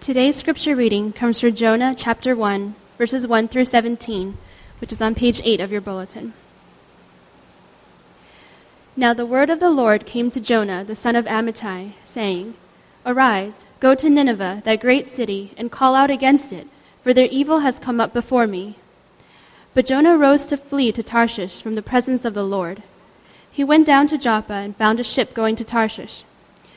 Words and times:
Today's 0.00 0.36
scripture 0.36 0.76
reading 0.76 1.12
comes 1.12 1.40
from 1.40 1.54
Jonah 1.54 1.92
chapter 1.92 2.36
1, 2.36 2.76
verses 2.96 3.26
1 3.26 3.48
through 3.48 3.64
17, 3.64 4.38
which 4.80 4.92
is 4.92 5.02
on 5.02 5.16
page 5.16 5.40
8 5.42 5.60
of 5.60 5.72
your 5.72 5.80
bulletin. 5.80 6.32
Now 8.94 9.12
the 9.14 9.26
word 9.26 9.50
of 9.50 9.58
the 9.58 9.70
Lord 9.70 10.06
came 10.06 10.30
to 10.30 10.38
Jonah, 10.38 10.84
the 10.84 10.94
son 10.94 11.16
of 11.16 11.24
Amittai, 11.24 11.94
saying, 12.04 12.54
Arise, 13.04 13.64
go 13.80 13.96
to 13.96 14.08
Nineveh, 14.08 14.62
that 14.64 14.80
great 14.80 15.08
city, 15.08 15.52
and 15.56 15.72
call 15.72 15.96
out 15.96 16.10
against 16.10 16.52
it, 16.52 16.68
for 17.02 17.12
their 17.12 17.26
evil 17.26 17.60
has 17.60 17.78
come 17.80 18.00
up 18.00 18.12
before 18.12 18.46
me. 18.46 18.76
But 19.74 19.86
Jonah 19.86 20.16
rose 20.16 20.44
to 20.46 20.56
flee 20.56 20.92
to 20.92 21.02
Tarshish 21.02 21.60
from 21.60 21.74
the 21.74 21.82
presence 21.82 22.24
of 22.24 22.34
the 22.34 22.44
Lord. 22.44 22.84
He 23.50 23.64
went 23.64 23.86
down 23.86 24.06
to 24.08 24.18
Joppa 24.18 24.52
and 24.54 24.76
found 24.76 25.00
a 25.00 25.04
ship 25.04 25.34
going 25.34 25.56
to 25.56 25.64
Tarshish. 25.64 26.22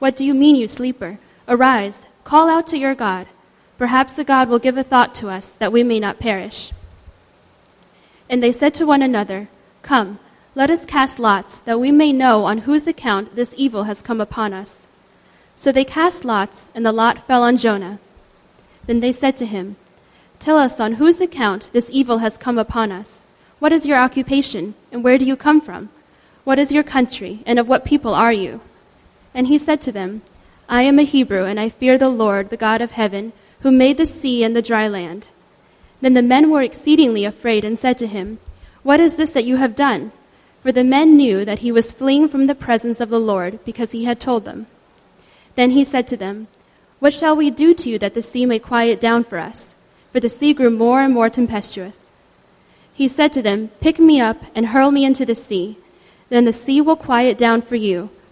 what 0.00 0.16
do 0.16 0.24
you 0.24 0.34
mean, 0.34 0.56
you 0.56 0.66
sleeper? 0.66 1.18
Arise, 1.46 2.00
call 2.24 2.48
out 2.48 2.66
to 2.68 2.78
your 2.78 2.94
God. 2.94 3.28
Perhaps 3.78 4.14
the 4.14 4.24
God 4.24 4.48
will 4.48 4.58
give 4.58 4.76
a 4.76 4.82
thought 4.82 5.14
to 5.16 5.28
us 5.28 5.50
that 5.60 5.72
we 5.72 5.84
may 5.84 6.00
not 6.00 6.18
perish. 6.18 6.72
And 8.28 8.42
they 8.42 8.50
said 8.50 8.74
to 8.74 8.86
one 8.86 9.02
another, 9.02 9.48
Come, 9.82 10.18
let 10.54 10.70
us 10.70 10.84
cast 10.84 11.18
lots, 11.18 11.58
that 11.60 11.78
we 11.78 11.92
may 11.92 12.12
know 12.12 12.44
on 12.46 12.58
whose 12.58 12.86
account 12.86 13.36
this 13.36 13.54
evil 13.56 13.84
has 13.84 14.00
come 14.00 14.20
upon 14.20 14.52
us. 14.54 14.86
So 15.54 15.70
they 15.70 15.84
cast 15.84 16.24
lots, 16.24 16.66
and 16.74 16.84
the 16.84 16.92
lot 16.92 17.26
fell 17.26 17.42
on 17.42 17.58
Jonah. 17.58 17.98
Then 18.86 19.00
they 19.00 19.12
said 19.12 19.36
to 19.36 19.46
him, 19.46 19.76
Tell 20.38 20.56
us 20.56 20.80
on 20.80 20.94
whose 20.94 21.20
account 21.20 21.68
this 21.74 21.90
evil 21.92 22.18
has 22.18 22.38
come 22.38 22.58
upon 22.58 22.90
us. 22.90 23.22
What 23.58 23.72
is 23.72 23.84
your 23.84 23.98
occupation, 23.98 24.74
and 24.90 25.04
where 25.04 25.18
do 25.18 25.26
you 25.26 25.36
come 25.36 25.60
from? 25.60 25.90
What 26.44 26.58
is 26.58 26.72
your 26.72 26.82
country, 26.82 27.40
and 27.44 27.58
of 27.58 27.68
what 27.68 27.84
people 27.84 28.14
are 28.14 28.32
you? 28.32 28.62
And 29.34 29.46
he 29.46 29.58
said 29.58 29.80
to 29.82 29.92
them, 29.92 30.22
I 30.68 30.82
am 30.82 30.98
a 30.98 31.02
Hebrew, 31.02 31.44
and 31.44 31.58
I 31.58 31.68
fear 31.68 31.98
the 31.98 32.08
Lord, 32.08 32.50
the 32.50 32.56
God 32.56 32.80
of 32.80 32.92
heaven, 32.92 33.32
who 33.60 33.70
made 33.70 33.96
the 33.96 34.06
sea 34.06 34.44
and 34.44 34.54
the 34.54 34.62
dry 34.62 34.88
land. 34.88 35.28
Then 36.00 36.14
the 36.14 36.22
men 36.22 36.50
were 36.50 36.62
exceedingly 36.62 37.24
afraid 37.24 37.64
and 37.64 37.78
said 37.78 37.98
to 37.98 38.06
him, 38.06 38.38
What 38.82 39.00
is 39.00 39.16
this 39.16 39.30
that 39.30 39.44
you 39.44 39.56
have 39.56 39.76
done? 39.76 40.12
For 40.62 40.72
the 40.72 40.84
men 40.84 41.16
knew 41.16 41.44
that 41.44 41.60
he 41.60 41.72
was 41.72 41.92
fleeing 41.92 42.28
from 42.28 42.46
the 42.46 42.54
presence 42.54 43.00
of 43.00 43.08
the 43.08 43.20
Lord, 43.20 43.64
because 43.64 43.92
he 43.92 44.04
had 44.04 44.20
told 44.20 44.44
them. 44.44 44.66
Then 45.54 45.70
he 45.70 45.84
said 45.84 46.06
to 46.08 46.16
them, 46.16 46.48
What 46.98 47.14
shall 47.14 47.36
we 47.36 47.50
do 47.50 47.74
to 47.74 47.88
you 47.88 47.98
that 47.98 48.14
the 48.14 48.22
sea 48.22 48.46
may 48.46 48.58
quiet 48.58 49.00
down 49.00 49.24
for 49.24 49.38
us? 49.38 49.74
For 50.12 50.20
the 50.20 50.28
sea 50.28 50.54
grew 50.54 50.70
more 50.70 51.02
and 51.02 51.14
more 51.14 51.30
tempestuous. 51.30 52.10
He 52.92 53.08
said 53.08 53.32
to 53.32 53.42
them, 53.42 53.68
Pick 53.80 53.98
me 53.98 54.20
up 54.20 54.44
and 54.54 54.66
hurl 54.66 54.90
me 54.90 55.04
into 55.04 55.24
the 55.24 55.34
sea. 55.34 55.78
Then 56.28 56.44
the 56.44 56.52
sea 56.52 56.80
will 56.80 56.96
quiet 56.96 57.38
down 57.38 57.62
for 57.62 57.76
you 57.76 58.10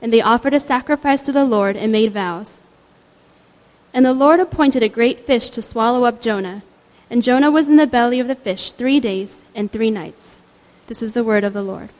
and 0.00 0.12
they 0.12 0.20
offered 0.20 0.54
a 0.54 0.60
sacrifice 0.60 1.22
to 1.22 1.32
the 1.32 1.44
Lord 1.44 1.76
and 1.76 1.92
made 1.92 2.12
vows. 2.12 2.60
And 3.92 4.06
the 4.06 4.12
Lord 4.12 4.40
appointed 4.40 4.82
a 4.82 4.88
great 4.88 5.20
fish 5.20 5.50
to 5.50 5.62
swallow 5.62 6.04
up 6.04 6.20
Jonah, 6.20 6.62
and 7.10 7.22
Jonah 7.22 7.50
was 7.50 7.68
in 7.68 7.76
the 7.76 7.86
belly 7.86 8.20
of 8.20 8.28
the 8.28 8.34
fish 8.34 8.70
three 8.72 9.00
days 9.00 9.44
and 9.54 9.70
three 9.70 9.90
nights. 9.90 10.36
This 10.86 11.02
is 11.02 11.12
the 11.12 11.24
word 11.24 11.44
of 11.44 11.52
the 11.52 11.62
Lord. 11.62 11.90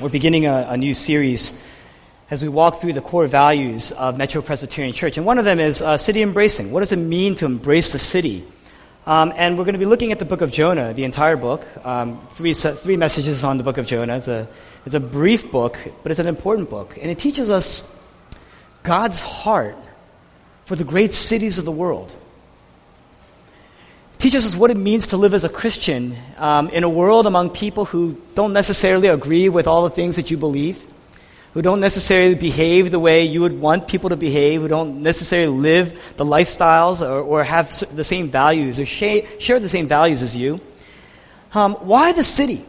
We're 0.00 0.08
beginning 0.08 0.46
a, 0.46 0.66
a 0.70 0.76
new 0.76 0.94
series 0.94 1.60
as 2.30 2.42
we 2.42 2.48
walk 2.48 2.80
through 2.80 2.94
the 2.94 3.00
core 3.00 3.26
values 3.26 3.92
of 3.92 4.16
Metro 4.16 4.42
Presbyterian 4.42 4.92
Church. 4.92 5.16
And 5.16 5.26
one 5.26 5.38
of 5.38 5.44
them 5.44 5.60
is 5.60 5.82
uh, 5.82 5.96
city 5.96 6.22
embracing. 6.22 6.72
What 6.72 6.80
does 6.80 6.92
it 6.92 6.96
mean 6.96 7.34
to 7.36 7.46
embrace 7.46 7.92
the 7.92 7.98
city? 7.98 8.44
Um, 9.06 9.34
and 9.36 9.58
we're 9.58 9.64
going 9.64 9.74
to 9.74 9.78
be 9.78 9.84
looking 9.84 10.12
at 10.12 10.18
the 10.18 10.24
book 10.24 10.40
of 10.40 10.50
Jonah, 10.50 10.94
the 10.94 11.04
entire 11.04 11.36
book. 11.36 11.66
Um, 11.84 12.26
three, 12.30 12.54
three 12.54 12.96
messages 12.96 13.44
on 13.44 13.58
the 13.58 13.62
book 13.62 13.76
of 13.76 13.86
Jonah. 13.86 14.16
It's 14.16 14.28
a, 14.28 14.48
it's 14.86 14.94
a 14.94 15.00
brief 15.00 15.50
book, 15.50 15.78
but 16.02 16.10
it's 16.10 16.20
an 16.20 16.26
important 16.26 16.70
book. 16.70 16.96
And 17.00 17.10
it 17.10 17.18
teaches 17.18 17.50
us 17.50 17.98
God's 18.82 19.20
heart 19.20 19.76
for 20.64 20.74
the 20.74 20.84
great 20.84 21.12
cities 21.12 21.58
of 21.58 21.66
the 21.66 21.72
world. 21.72 22.16
It 24.14 24.20
teaches 24.20 24.46
us 24.46 24.56
what 24.56 24.70
it 24.70 24.76
means 24.76 25.08
to 25.08 25.18
live 25.18 25.34
as 25.34 25.44
a 25.44 25.50
Christian 25.50 26.16
um, 26.38 26.70
in 26.70 26.82
a 26.82 26.88
world 26.88 27.26
among 27.26 27.50
people 27.50 27.84
who 27.84 28.18
don't 28.34 28.54
necessarily 28.54 29.08
agree 29.08 29.50
with 29.50 29.66
all 29.66 29.84
the 29.84 29.90
things 29.90 30.16
that 30.16 30.30
you 30.30 30.38
believe 30.38 30.86
who 31.54 31.62
don't 31.62 31.78
necessarily 31.78 32.34
behave 32.34 32.90
the 32.90 32.98
way 32.98 33.24
you 33.24 33.40
would 33.40 33.58
want 33.58 33.86
people 33.86 34.10
to 34.10 34.16
behave, 34.16 34.60
who 34.60 34.68
don't 34.68 35.02
necessarily 35.02 35.56
live 35.56 35.96
the 36.16 36.24
lifestyles 36.24 37.00
or, 37.00 37.20
or 37.20 37.44
have 37.44 37.70
the 37.94 38.02
same 38.02 38.28
values 38.28 38.80
or 38.80 38.84
share, 38.84 39.22
the 39.38 39.68
same 39.68 39.86
values 39.86 40.20
as 40.20 40.36
you. 40.36 40.60
Um, 41.52 41.74
why 41.74 42.12
the 42.12 42.24
city? 42.24 42.64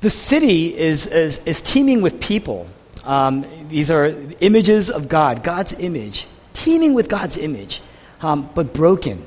The 0.00 0.10
city 0.10 0.78
is, 0.78 1.08
is, 1.08 1.44
is 1.44 1.60
teeming 1.60 2.02
with 2.02 2.20
people. 2.20 2.68
Um, 3.02 3.44
these 3.68 3.90
are 3.90 4.06
images 4.38 4.88
of 4.88 5.08
God, 5.08 5.42
God's 5.42 5.74
image, 5.74 6.24
teeming 6.52 6.94
with 6.94 7.08
God's 7.08 7.36
image, 7.36 7.82
um, 8.22 8.48
but 8.54 8.72
broken. 8.72 9.26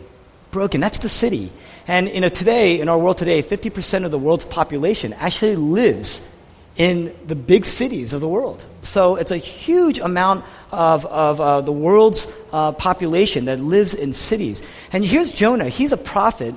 Broken. 0.52 0.80
That's 0.80 1.00
the 1.00 1.10
city. 1.10 1.52
And 1.88 2.08
you 2.08 2.22
know, 2.22 2.30
today, 2.30 2.80
in 2.80 2.88
our 2.88 2.98
world 2.98 3.18
today, 3.18 3.44
50% 3.44 4.06
of 4.06 4.12
the 4.12 4.20
world's 4.20 4.46
population 4.46 5.12
actually 5.12 5.58
lives 5.58 6.31
in 6.76 7.14
the 7.28 7.36
big 7.36 7.66
cities 7.66 8.14
of 8.14 8.22
the 8.22 8.28
world. 8.28 8.66
So 8.82 9.16
it's 9.16 9.32
a 9.32 9.38
huge 9.38 10.00
amount 10.00 10.46
of, 10.72 11.06
of 11.06 11.42
uh, 11.42 11.62
the 11.62 11.72
world's 11.72 12.34
uh, 12.52 12.72
population 12.72 13.46
that 13.46 13.60
lives 13.60 13.94
in 13.94 14.14
cities. 14.14 14.64
And 14.92 15.06
here's 15.06 15.32
Jonah. 15.32 15.70
He's 15.70 15.92
a 15.92 15.98
prophet. 15.98 16.56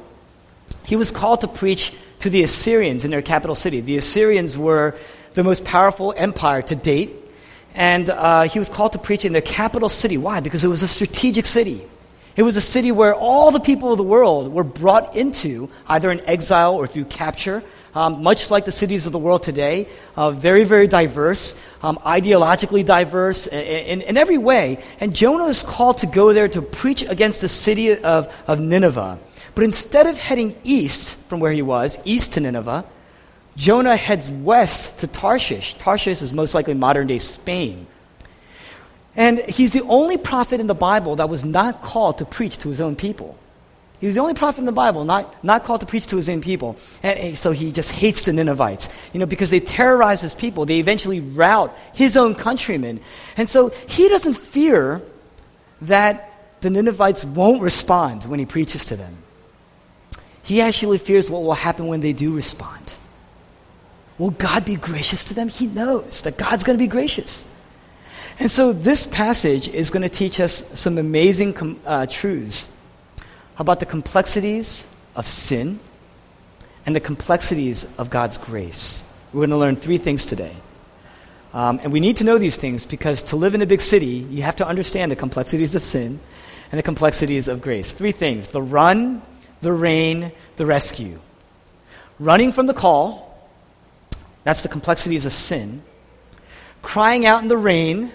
He 0.84 0.96
was 0.96 1.10
called 1.10 1.40
to 1.40 1.48
preach 1.48 1.92
to 2.20 2.30
the 2.30 2.42
Assyrians 2.42 3.04
in 3.04 3.10
their 3.10 3.22
capital 3.22 3.54
city. 3.54 3.80
The 3.80 3.96
Assyrians 3.96 4.56
were 4.56 4.96
the 5.34 5.42
most 5.42 5.64
powerful 5.64 6.14
empire 6.16 6.62
to 6.62 6.74
date. 6.76 7.10
And 7.74 8.08
uh, 8.08 8.42
he 8.42 8.60
was 8.60 8.68
called 8.68 8.92
to 8.92 8.98
preach 8.98 9.24
in 9.24 9.32
their 9.32 9.42
capital 9.42 9.88
city. 9.88 10.16
Why? 10.16 10.40
Because 10.40 10.62
it 10.62 10.68
was 10.68 10.84
a 10.84 10.88
strategic 10.88 11.44
city. 11.44 11.84
It 12.36 12.42
was 12.42 12.56
a 12.56 12.60
city 12.60 12.92
where 12.92 13.14
all 13.14 13.50
the 13.50 13.60
people 13.60 13.92
of 13.92 13.98
the 13.98 14.04
world 14.04 14.52
were 14.52 14.64
brought 14.64 15.16
into, 15.16 15.70
either 15.86 16.10
in 16.10 16.24
exile 16.28 16.74
or 16.74 16.86
through 16.86 17.06
capture, 17.06 17.62
um, 17.94 18.22
much 18.22 18.50
like 18.50 18.64
the 18.64 18.72
cities 18.72 19.06
of 19.06 19.12
the 19.12 19.18
world 19.18 19.42
today, 19.42 19.88
uh, 20.16 20.30
very, 20.30 20.64
very 20.64 20.86
diverse, 20.86 21.60
um, 21.82 21.98
ideologically 21.98 22.84
diverse 22.84 23.46
in, 23.46 23.60
in, 23.60 24.00
in, 24.02 24.16
every 24.16 24.38
way. 24.38 24.78
And 25.00 25.14
Jonah 25.14 25.46
is 25.46 25.62
called 25.62 25.98
to 25.98 26.06
go 26.06 26.32
there 26.32 26.48
to 26.48 26.62
preach 26.62 27.02
against 27.02 27.40
the 27.40 27.48
city 27.48 27.96
of, 27.96 28.32
of 28.46 28.60
Nineveh. 28.60 29.18
But 29.54 29.64
instead 29.64 30.06
of 30.06 30.18
heading 30.18 30.56
east 30.64 31.28
from 31.28 31.40
where 31.40 31.52
he 31.52 31.62
was, 31.62 31.98
east 32.04 32.32
to 32.34 32.40
Nineveh, 32.40 32.84
Jonah 33.56 33.96
heads 33.96 34.28
west 34.28 34.98
to 35.00 35.06
Tarshish. 35.06 35.74
Tarshish 35.74 36.20
is 36.22 36.32
most 36.32 36.54
likely 36.54 36.74
modern 36.74 37.06
day 37.06 37.18
Spain. 37.18 37.86
And 39.16 39.38
he's 39.38 39.70
the 39.70 39.82
only 39.82 40.16
prophet 40.16 40.58
in 40.58 40.66
the 40.66 40.74
Bible 40.74 41.16
that 41.16 41.28
was 41.28 41.44
not 41.44 41.82
called 41.82 42.18
to 42.18 42.24
preach 42.24 42.58
to 42.58 42.68
his 42.68 42.80
own 42.80 42.96
people. 42.96 43.38
He 44.04 44.06
was 44.06 44.16
the 44.16 44.20
only 44.20 44.34
prophet 44.34 44.58
in 44.58 44.66
the 44.66 44.72
Bible 44.72 45.06
not, 45.06 45.42
not 45.42 45.64
called 45.64 45.80
to 45.80 45.86
preach 45.86 46.08
to 46.08 46.16
his 46.16 46.28
own 46.28 46.42
people. 46.42 46.76
And 47.02 47.38
so 47.38 47.52
he 47.52 47.72
just 47.72 47.90
hates 47.90 48.20
the 48.20 48.34
Ninevites, 48.34 48.90
you 49.14 49.18
know, 49.18 49.24
because 49.24 49.48
they 49.48 49.60
terrorize 49.60 50.20
his 50.20 50.34
people. 50.34 50.66
They 50.66 50.78
eventually 50.78 51.20
rout 51.20 51.74
his 51.94 52.14
own 52.14 52.34
countrymen. 52.34 53.00
And 53.38 53.48
so 53.48 53.70
he 53.88 54.10
doesn't 54.10 54.34
fear 54.34 55.00
that 55.80 56.30
the 56.60 56.68
Ninevites 56.68 57.24
won't 57.24 57.62
respond 57.62 58.24
when 58.24 58.38
he 58.38 58.44
preaches 58.44 58.84
to 58.84 58.96
them. 58.96 59.16
He 60.42 60.60
actually 60.60 60.98
fears 60.98 61.30
what 61.30 61.42
will 61.42 61.54
happen 61.54 61.86
when 61.86 62.00
they 62.00 62.12
do 62.12 62.36
respond. 62.36 62.96
Will 64.18 64.32
God 64.32 64.66
be 64.66 64.76
gracious 64.76 65.24
to 65.24 65.34
them? 65.34 65.48
He 65.48 65.66
knows 65.66 66.20
that 66.20 66.36
God's 66.36 66.62
going 66.62 66.76
to 66.76 66.84
be 66.84 66.88
gracious. 66.88 67.46
And 68.38 68.50
so 68.50 68.74
this 68.74 69.06
passage 69.06 69.66
is 69.66 69.88
going 69.90 70.02
to 70.02 70.10
teach 70.10 70.40
us 70.40 70.78
some 70.78 70.98
amazing 70.98 71.80
uh, 71.86 72.04
truths 72.04 72.73
about 73.58 73.80
the 73.80 73.86
complexities 73.86 74.88
of 75.14 75.26
sin 75.26 75.78
and 76.86 76.94
the 76.94 77.00
complexities 77.00 77.86
of 77.98 78.10
God's 78.10 78.36
grace. 78.36 79.08
We're 79.32 79.40
going 79.40 79.50
to 79.50 79.56
learn 79.56 79.76
three 79.76 79.98
things 79.98 80.26
today. 80.26 80.54
Um, 81.52 81.80
and 81.82 81.92
we 81.92 82.00
need 82.00 82.16
to 82.16 82.24
know 82.24 82.36
these 82.36 82.56
things 82.56 82.84
because 82.84 83.22
to 83.24 83.36
live 83.36 83.54
in 83.54 83.62
a 83.62 83.66
big 83.66 83.80
city, 83.80 84.26
you 84.30 84.42
have 84.42 84.56
to 84.56 84.66
understand 84.66 85.12
the 85.12 85.16
complexities 85.16 85.74
of 85.74 85.84
sin 85.84 86.18
and 86.72 86.78
the 86.78 86.82
complexities 86.82 87.46
of 87.46 87.62
grace. 87.62 87.92
Three 87.92 88.12
things 88.12 88.48
the 88.48 88.60
run, 88.62 89.22
the 89.60 89.72
rain, 89.72 90.32
the 90.56 90.66
rescue. 90.66 91.20
Running 92.18 92.52
from 92.52 92.66
the 92.66 92.74
call, 92.74 93.48
that's 94.42 94.62
the 94.62 94.68
complexities 94.68 95.26
of 95.26 95.32
sin. 95.32 95.82
Crying 96.82 97.24
out 97.24 97.42
in 97.42 97.48
the 97.48 97.56
rain, 97.56 98.10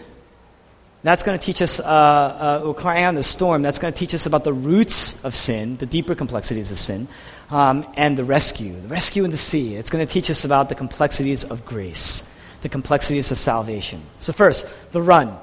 that's 1.02 1.24
going 1.24 1.38
to 1.38 1.44
teach 1.44 1.62
us, 1.62 1.80
uh, 1.80 1.84
uh, 1.84 2.74
out 2.86 3.10
in 3.10 3.16
the 3.16 3.24
storm, 3.24 3.62
that's 3.62 3.80
going 3.80 3.94
to 3.94 3.98
teach 3.98 4.14
us 4.14 4.26
about 4.26 4.44
the 4.44 4.52
roots 4.52 5.24
of 5.24 5.34
sin, 5.34 5.78
the 5.78 5.86
deeper 5.86 6.14
complexities 6.14 6.72
of 6.72 6.78
sin, 6.78 7.08
um, 7.50 7.88
and 7.96 8.18
the 8.18 8.24
rescue, 8.24 8.74
the 8.74 8.90
rescue 8.90 9.24
in 9.24 9.32
the 9.32 9.38
sea. 9.38 9.76
It's 9.76 9.90
going 9.90 10.06
to 10.06 10.12
teach 10.12 10.30
us 10.30 10.44
about 10.44 10.68
the 10.68 10.76
complexities 10.76 11.46
of 11.46 11.66
grace, 11.66 12.38
the 12.62 12.70
complexities 12.70 13.32
of 13.32 13.38
salvation. 13.38 14.02
So, 14.18 14.34
first, 14.34 14.68
the 14.92 15.02
run. 15.02 15.38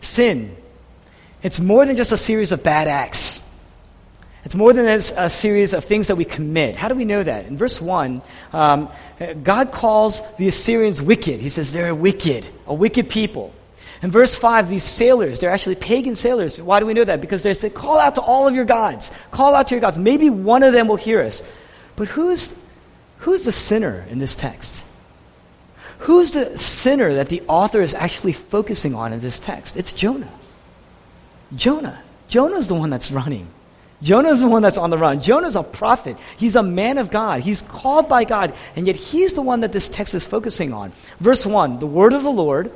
Sin. 0.00 0.56
It's 1.42 1.60
more 1.60 1.86
than 1.86 1.94
just 1.94 2.10
a 2.10 2.16
series 2.16 2.50
of 2.52 2.62
bad 2.62 2.88
acts. 2.88 3.40
It's 4.44 4.54
more 4.54 4.72
than 4.72 4.86
a 4.86 5.30
series 5.30 5.72
of 5.72 5.84
things 5.84 6.08
that 6.08 6.16
we 6.16 6.24
commit. 6.26 6.76
How 6.76 6.88
do 6.88 6.94
we 6.94 7.06
know 7.06 7.22
that? 7.22 7.46
In 7.46 7.56
verse 7.56 7.80
1, 7.80 8.20
um, 8.52 8.90
God 9.42 9.72
calls 9.72 10.36
the 10.36 10.48
Assyrians 10.48 11.00
wicked. 11.00 11.40
He 11.40 11.48
says 11.48 11.72
they're 11.72 11.94
wicked, 11.94 12.48
a 12.66 12.74
wicked 12.74 13.08
people. 13.08 13.54
In 14.04 14.10
verse 14.10 14.36
5, 14.36 14.68
these 14.68 14.84
sailors, 14.84 15.38
they're 15.38 15.50
actually 15.50 15.76
pagan 15.76 16.14
sailors. 16.14 16.60
Why 16.60 16.78
do 16.78 16.84
we 16.84 16.92
know 16.92 17.04
that? 17.04 17.22
Because 17.22 17.40
they 17.40 17.54
say, 17.54 17.70
call 17.70 17.98
out 17.98 18.16
to 18.16 18.20
all 18.20 18.46
of 18.46 18.54
your 18.54 18.66
gods. 18.66 19.10
Call 19.30 19.54
out 19.54 19.68
to 19.68 19.74
your 19.74 19.80
gods. 19.80 19.96
Maybe 19.96 20.28
one 20.28 20.62
of 20.62 20.74
them 20.74 20.88
will 20.88 20.96
hear 20.96 21.22
us. 21.22 21.42
But 21.96 22.08
who's, 22.08 22.62
who's 23.16 23.44
the 23.44 23.50
sinner 23.50 24.04
in 24.10 24.18
this 24.18 24.34
text? 24.34 24.84
Who's 26.00 26.32
the 26.32 26.58
sinner 26.58 27.14
that 27.14 27.30
the 27.30 27.44
author 27.48 27.80
is 27.80 27.94
actually 27.94 28.34
focusing 28.34 28.94
on 28.94 29.14
in 29.14 29.20
this 29.20 29.38
text? 29.38 29.74
It's 29.74 29.94
Jonah. 29.94 30.30
Jonah. 31.56 31.98
Jonah's 32.28 32.68
the 32.68 32.74
one 32.74 32.90
that's 32.90 33.10
running. 33.10 33.48
Jonah's 34.02 34.40
the 34.40 34.48
one 34.48 34.60
that's 34.60 34.76
on 34.76 34.90
the 34.90 34.98
run. 34.98 35.22
Jonah's 35.22 35.56
a 35.56 35.62
prophet. 35.62 36.18
He's 36.36 36.56
a 36.56 36.62
man 36.62 36.98
of 36.98 37.10
God. 37.10 37.40
He's 37.40 37.62
called 37.62 38.10
by 38.10 38.24
God, 38.24 38.52
and 38.76 38.86
yet 38.86 38.96
he's 38.96 39.32
the 39.32 39.40
one 39.40 39.60
that 39.60 39.72
this 39.72 39.88
text 39.88 40.14
is 40.14 40.26
focusing 40.26 40.74
on. 40.74 40.92
Verse 41.20 41.46
1 41.46 41.78
The 41.78 41.86
word 41.86 42.12
of 42.12 42.22
the 42.22 42.30
Lord 42.30 42.70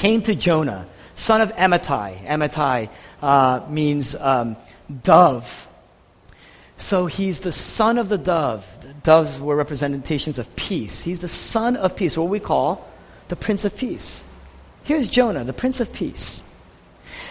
came 0.00 0.22
to 0.22 0.34
Jonah, 0.34 0.86
son 1.14 1.42
of 1.42 1.54
Amittai. 1.56 2.26
Amittai 2.26 2.88
uh, 3.20 3.66
means 3.68 4.14
um, 4.14 4.56
dove. 5.02 5.68
So 6.78 7.04
he's 7.04 7.40
the 7.40 7.52
son 7.52 7.98
of 7.98 8.08
the 8.08 8.16
dove. 8.16 8.64
The 8.80 8.94
doves 8.94 9.38
were 9.38 9.54
representations 9.54 10.38
of 10.38 10.56
peace. 10.56 11.02
He's 11.02 11.20
the 11.20 11.28
son 11.28 11.76
of 11.76 11.94
peace, 11.96 12.16
what 12.16 12.30
we 12.30 12.40
call 12.40 12.88
the 13.28 13.36
Prince 13.36 13.66
of 13.66 13.76
Peace. 13.76 14.24
Here's 14.84 15.06
Jonah, 15.06 15.44
the 15.44 15.52
Prince 15.52 15.80
of 15.80 15.92
Peace. 15.92 16.48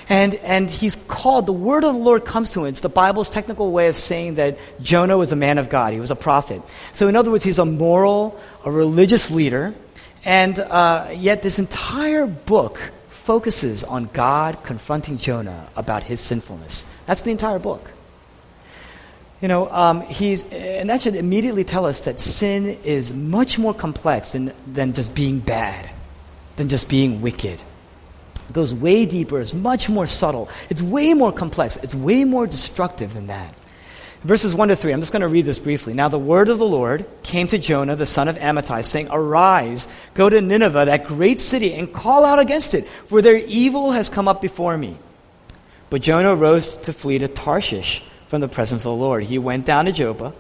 And, 0.08 0.36
and 0.36 0.70
he's 0.70 0.96
called, 1.08 1.48
the 1.48 1.54
word 1.54 1.84
of 1.84 1.96
the 1.96 2.00
Lord 2.00 2.24
comes 2.24 2.52
to 2.52 2.62
him. 2.62 2.68
It's 2.68 2.82
the 2.82 2.90
Bible's 2.90 3.32
technical 3.32 3.72
way 3.72 3.88
of 3.88 3.96
saying 3.96 4.36
that 4.36 4.60
Jonah 4.80 5.18
was 5.18 5.32
a 5.32 5.36
man 5.36 5.58
of 5.58 5.70
God. 5.70 5.94
He 5.94 6.00
was 6.00 6.12
a 6.12 6.16
prophet. 6.16 6.62
So, 6.94 7.08
in 7.08 7.16
other 7.16 7.32
words, 7.32 7.44
he's 7.44 7.60
a 7.60 7.66
moral, 7.66 8.40
a 8.64 8.72
religious 8.72 9.32
leader 9.32 9.74
and 10.26 10.60
uh, 10.60 11.10
yet, 11.16 11.42
this 11.42 11.60
entire 11.60 12.28
book 12.28 12.80
focuses 13.10 13.84
on 13.84 14.10
God 14.12 14.64
confronting 14.64 15.18
Jonah 15.18 15.68
about 15.76 16.04
his 16.04 16.20
sinfulness. 16.20 16.92
That's 17.06 17.22
the 17.22 17.32
entire 17.32 17.60
book. 17.60 17.92
You 19.42 19.48
know, 19.48 19.70
um, 19.70 20.02
he's, 20.02 20.52
and 20.52 20.90
that 20.90 21.02
should 21.02 21.16
immediately 21.16 21.64
tell 21.64 21.86
us 21.86 22.02
that 22.02 22.20
sin 22.20 22.66
is 22.84 23.14
much 23.14 23.58
more 23.58 23.74
complex 23.74 24.32
than, 24.32 24.52
than 24.68 24.92
just 24.92 25.16
being 25.16 25.40
bad, 25.40 25.90
than 26.58 26.68
just 26.68 26.90
being 26.90 27.22
wicked. 27.22 27.62
It 28.50 28.54
goes 28.54 28.74
way 28.74 29.06
deeper, 29.06 29.40
it's 29.40 29.54
much 29.54 29.90
more 29.90 30.08
subtle, 30.08 30.50
it's 30.70 30.82
way 30.82 31.14
more 31.14 31.32
complex, 31.32 31.78
it's 31.78 31.96
way 31.96 32.26
more 32.26 32.48
destructive 32.48 33.14
than 33.14 33.28
that. 33.28 33.54
Verses 34.24 34.54
1 34.54 34.68
to 34.68 34.76
3, 34.76 34.92
I'm 34.92 35.00
just 35.00 35.14
going 35.14 35.22
to 35.22 35.30
read 35.30 35.46
this 35.46 35.60
briefly. 35.60 35.94
Now, 35.94 36.10
the 36.10 36.20
word 36.20 36.50
of 36.50 36.60
the 36.60 36.68
Lord 36.68 37.06
came 37.24 37.48
to 37.48 37.58
Jonah, 37.58 37.96
the 37.96 38.06
son 38.06 38.28
of 38.28 38.38
Amittai, 38.38 38.84
saying, 38.84 39.08
Arise, 39.12 39.88
go 40.14 40.30
to 40.30 40.42
Nineveh, 40.42 40.86
that 40.86 41.08
great 41.08 41.40
city, 41.40 41.74
and 41.74 41.94
call 41.94 42.26
out 42.26 42.38
against 42.38 42.74
it, 42.74 42.86
for 43.08 43.22
their 43.22 43.38
evil 43.38 43.92
has 43.92 44.10
come 44.10 44.28
up 44.28 44.42
before 44.42 44.78
me. 44.78 44.98
But 45.90 46.02
Jonah 46.02 46.36
rose 46.36 46.76
to 46.78 46.92
flee 46.92 47.20
to 47.20 47.30
Tarshish 47.30 48.04
from 48.28 48.42
the 48.42 48.50
presence 48.50 48.82
of 48.82 48.92
the 48.92 48.94
Lord. 48.94 49.24
He 49.24 49.38
went 49.38 49.66
down 49.66 49.86
to 49.86 49.94
Joppa 49.94 50.34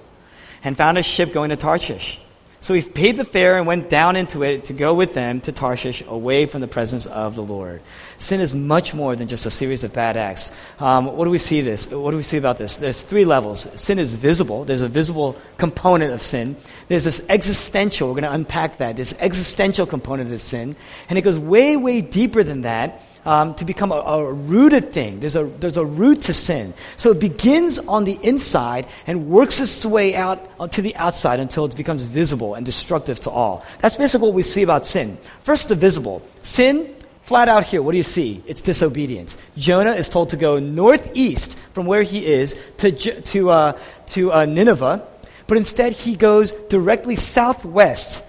and 0.61 0.75
found 0.75 0.97
a 0.97 1.03
ship 1.03 1.31
going 1.31 1.49
to 1.51 1.55
Tarshish. 1.55 2.19
So 2.61 2.73
he 2.73 2.81
paid 2.81 3.15
the 3.15 3.23
fare 3.23 3.57
and 3.57 3.65
went 3.65 3.87
down 3.87 4.17
into 4.17 4.43
it 4.43 4.65
to 4.65 4.73
go 4.73 4.93
with 4.93 5.13
them 5.13 5.39
to 5.41 5.53
Tarshish 5.53 6.03
away 6.05 6.45
from 6.45 6.59
the 6.59 6.67
presence 6.67 7.05
of 7.05 7.35
the 7.35 7.41
Lord. 7.41 7.81
Sin 8.17 8.41
is 8.41 8.53
much 8.53 8.93
more 8.93 9.15
than 9.15 9.29
just 9.29 9.45
a 9.45 9.49
series 9.49 9.85
of 9.85 9.93
bad 9.93 10.17
acts. 10.17 10.51
Um, 10.77 11.05
what 11.05 11.23
do 11.23 11.31
we 11.31 11.37
see 11.37 11.61
this? 11.61 11.89
What 11.93 12.11
do 12.11 12.17
we 12.17 12.23
see 12.23 12.37
about 12.37 12.57
this? 12.57 12.75
There's 12.75 13.01
three 13.01 13.23
levels. 13.23 13.67
Sin 13.79 13.97
is 13.97 14.15
visible. 14.15 14.65
There's 14.65 14.81
a 14.81 14.89
visible 14.89 15.37
component 15.57 16.11
of 16.11 16.21
sin. 16.21 16.57
There's 16.89 17.05
this 17.05 17.25
existential. 17.29 18.09
We're 18.09 18.21
going 18.21 18.23
to 18.23 18.33
unpack 18.33 18.77
that. 18.77 18.97
This 18.97 19.13
existential 19.19 19.85
component 19.85 20.33
of 20.33 20.41
sin, 20.41 20.75
and 21.07 21.17
it 21.17 21.21
goes 21.21 21.39
way, 21.39 21.77
way 21.77 22.01
deeper 22.01 22.43
than 22.43 22.61
that 22.61 23.01
um, 23.29 23.53
to 23.53 23.63
become 23.63 23.91
a, 23.91 23.95
a, 23.95 24.33
rooted 24.33 24.91
thing. 24.91 25.19
There's 25.19 25.35
a, 25.35 25.43
there's 25.43 25.77
a 25.77 25.85
root 25.85 26.21
to 26.21 26.33
sin. 26.33 26.73
So 26.97 27.11
it 27.11 27.19
begins 27.19 27.77
on 27.77 28.03
the 28.03 28.17
inside 28.23 28.87
and 29.05 29.27
works 29.27 29.59
its 29.59 29.85
way 29.85 30.15
out 30.15 30.71
to 30.71 30.81
the 30.81 30.95
outside 30.95 31.39
until 31.39 31.65
it 31.65 31.75
becomes 31.75 32.01
visible 32.01 32.55
and 32.55 32.65
destructive 32.65 33.19
to 33.21 33.29
all. 33.29 33.63
That's 33.81 33.97
basically 33.97 34.25
what 34.29 34.33
we 34.33 34.41
see 34.41 34.63
about 34.63 34.87
sin. 34.87 35.19
First, 35.43 35.69
the 35.69 35.75
visible. 35.75 36.23
Sin, 36.41 36.95
flat 37.21 37.49
out 37.49 37.65
here, 37.65 37.83
what 37.83 37.91
do 37.91 37.97
you 37.97 38.03
see? 38.03 38.41
It's 38.47 38.61
disobedience. 38.61 39.37
Jonah 39.55 39.93
is 39.93 40.09
told 40.09 40.31
to 40.31 40.37
go 40.37 40.57
northeast 40.57 41.59
from 41.73 41.85
where 41.85 42.01
he 42.01 42.25
is 42.25 42.59
to, 42.77 42.91
to, 42.91 43.49
uh, 43.51 43.77
to 44.07 44.33
uh, 44.33 44.45
Nineveh, 44.45 45.05
but 45.45 45.55
instead 45.55 45.93
he 45.93 46.15
goes 46.15 46.51
directly 46.69 47.15
southwest, 47.15 48.25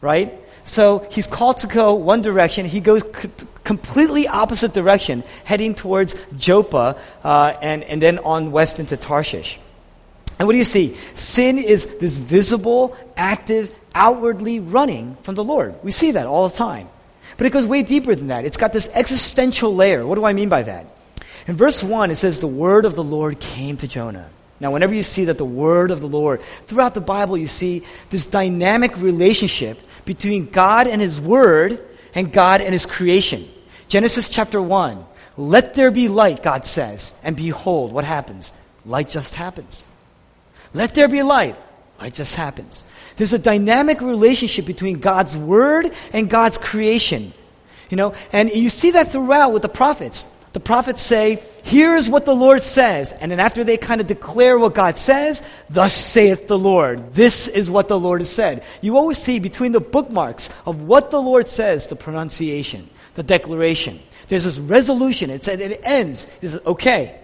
right? 0.00 0.36
So 0.64 1.06
he's 1.10 1.26
called 1.26 1.58
to 1.58 1.66
go 1.66 1.94
one 1.94 2.22
direction. 2.22 2.66
He 2.66 2.80
goes 2.80 3.02
c- 3.02 3.30
completely 3.64 4.28
opposite 4.28 4.72
direction, 4.72 5.24
heading 5.44 5.74
towards 5.74 6.14
Joppa 6.36 6.96
uh, 7.24 7.56
and, 7.60 7.82
and 7.84 8.00
then 8.00 8.18
on 8.20 8.52
west 8.52 8.78
into 8.78 8.96
Tarshish. 8.96 9.58
And 10.38 10.46
what 10.46 10.52
do 10.52 10.58
you 10.58 10.64
see? 10.64 10.96
Sin 11.14 11.58
is 11.58 11.98
this 11.98 12.16
visible, 12.16 12.96
active, 13.16 13.74
outwardly 13.94 14.60
running 14.60 15.16
from 15.22 15.34
the 15.34 15.44
Lord. 15.44 15.74
We 15.82 15.90
see 15.90 16.12
that 16.12 16.26
all 16.26 16.48
the 16.48 16.56
time. 16.56 16.88
But 17.36 17.46
it 17.46 17.50
goes 17.50 17.66
way 17.66 17.82
deeper 17.82 18.14
than 18.14 18.28
that. 18.28 18.44
It's 18.44 18.56
got 18.56 18.72
this 18.72 18.90
existential 18.94 19.74
layer. 19.74 20.06
What 20.06 20.16
do 20.16 20.24
I 20.24 20.32
mean 20.32 20.48
by 20.48 20.62
that? 20.62 20.86
In 21.46 21.56
verse 21.56 21.82
1, 21.82 22.10
it 22.10 22.16
says, 22.16 22.40
The 22.40 22.46
word 22.46 22.84
of 22.84 22.94
the 22.94 23.02
Lord 23.02 23.40
came 23.40 23.76
to 23.78 23.88
Jonah. 23.88 24.28
Now, 24.60 24.70
whenever 24.70 24.94
you 24.94 25.02
see 25.02 25.24
that 25.24 25.38
the 25.38 25.44
word 25.44 25.90
of 25.90 26.00
the 26.00 26.06
Lord, 26.06 26.40
throughout 26.66 26.94
the 26.94 27.00
Bible, 27.00 27.36
you 27.36 27.48
see 27.48 27.82
this 28.10 28.26
dynamic 28.26 28.96
relationship 28.96 29.76
between 30.04 30.50
God 30.50 30.86
and 30.86 31.00
His 31.00 31.20
Word 31.20 31.80
and 32.14 32.32
God 32.32 32.60
and 32.60 32.72
His 32.72 32.86
creation. 32.86 33.48
Genesis 33.88 34.28
chapter 34.28 34.60
1. 34.60 35.06
Let 35.36 35.74
there 35.74 35.90
be 35.90 36.08
light, 36.08 36.42
God 36.42 36.64
says. 36.64 37.18
And 37.24 37.36
behold, 37.36 37.92
what 37.92 38.04
happens? 38.04 38.52
Light 38.84 39.08
just 39.08 39.34
happens. 39.34 39.86
Let 40.74 40.94
there 40.94 41.08
be 41.08 41.22
light. 41.22 41.56
Light 42.00 42.14
just 42.14 42.34
happens. 42.34 42.84
There's 43.16 43.32
a 43.32 43.38
dynamic 43.38 44.00
relationship 44.00 44.66
between 44.66 44.98
God's 44.98 45.36
Word 45.36 45.92
and 46.12 46.28
God's 46.28 46.58
creation. 46.58 47.32
You 47.90 47.96
know, 47.96 48.14
and 48.32 48.50
you 48.50 48.70
see 48.70 48.92
that 48.92 49.12
throughout 49.12 49.52
with 49.52 49.62
the 49.62 49.68
prophets. 49.68 50.26
The 50.52 50.60
prophets 50.60 51.00
say, 51.00 51.42
Here's 51.64 52.08
what 52.08 52.26
the 52.26 52.34
Lord 52.34 52.62
says. 52.62 53.12
And 53.12 53.32
then 53.32 53.40
after 53.40 53.64
they 53.64 53.76
kind 53.76 54.00
of 54.00 54.06
declare 54.06 54.58
what 54.58 54.74
God 54.74 54.98
says, 54.98 55.46
Thus 55.70 55.94
saith 55.94 56.46
the 56.48 56.58
Lord. 56.58 57.14
This 57.14 57.48
is 57.48 57.70
what 57.70 57.88
the 57.88 57.98
Lord 57.98 58.20
has 58.20 58.30
said. 58.30 58.62
You 58.80 58.96
always 58.96 59.18
see 59.18 59.38
between 59.38 59.72
the 59.72 59.80
bookmarks 59.80 60.50
of 60.66 60.82
what 60.82 61.10
the 61.10 61.20
Lord 61.20 61.48
says, 61.48 61.86
the 61.86 61.96
pronunciation, 61.96 62.88
the 63.14 63.22
declaration. 63.22 64.00
There's 64.28 64.44
this 64.44 64.58
resolution. 64.58 65.30
It 65.30 65.44
says 65.44 65.60
it 65.60 65.80
ends. 65.84 66.24
It 66.42 66.48
says, 66.48 66.60
okay, 66.66 67.18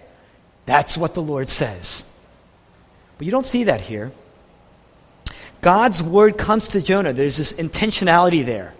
that's 0.65 0.97
what 0.97 1.13
the 1.13 1.21
Lord 1.21 1.49
says. 1.49 2.05
But 3.17 3.25
you 3.25 3.31
don't 3.31 3.45
see 3.45 3.65
that 3.65 3.81
here. 3.81 4.11
God's 5.61 6.01
word 6.01 6.37
comes 6.37 6.69
to 6.69 6.81
Jonah. 6.81 7.13
There's 7.13 7.37
this 7.37 7.53
intentionality 7.53 8.45
there. 8.45 8.73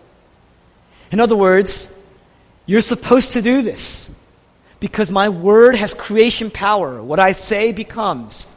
In 1.11 1.19
other 1.19 1.35
words, 1.35 1.95
you're 2.65 2.81
supposed 2.81 3.33
to 3.33 3.41
do 3.41 3.61
this 3.61 4.18
because 4.79 5.11
my 5.11 5.29
word 5.29 5.75
has 5.75 5.93
creation 5.93 6.49
power. 6.49 7.01
What 7.01 7.19
I 7.19 7.33
say 7.33 7.71
becomes. 7.71 8.47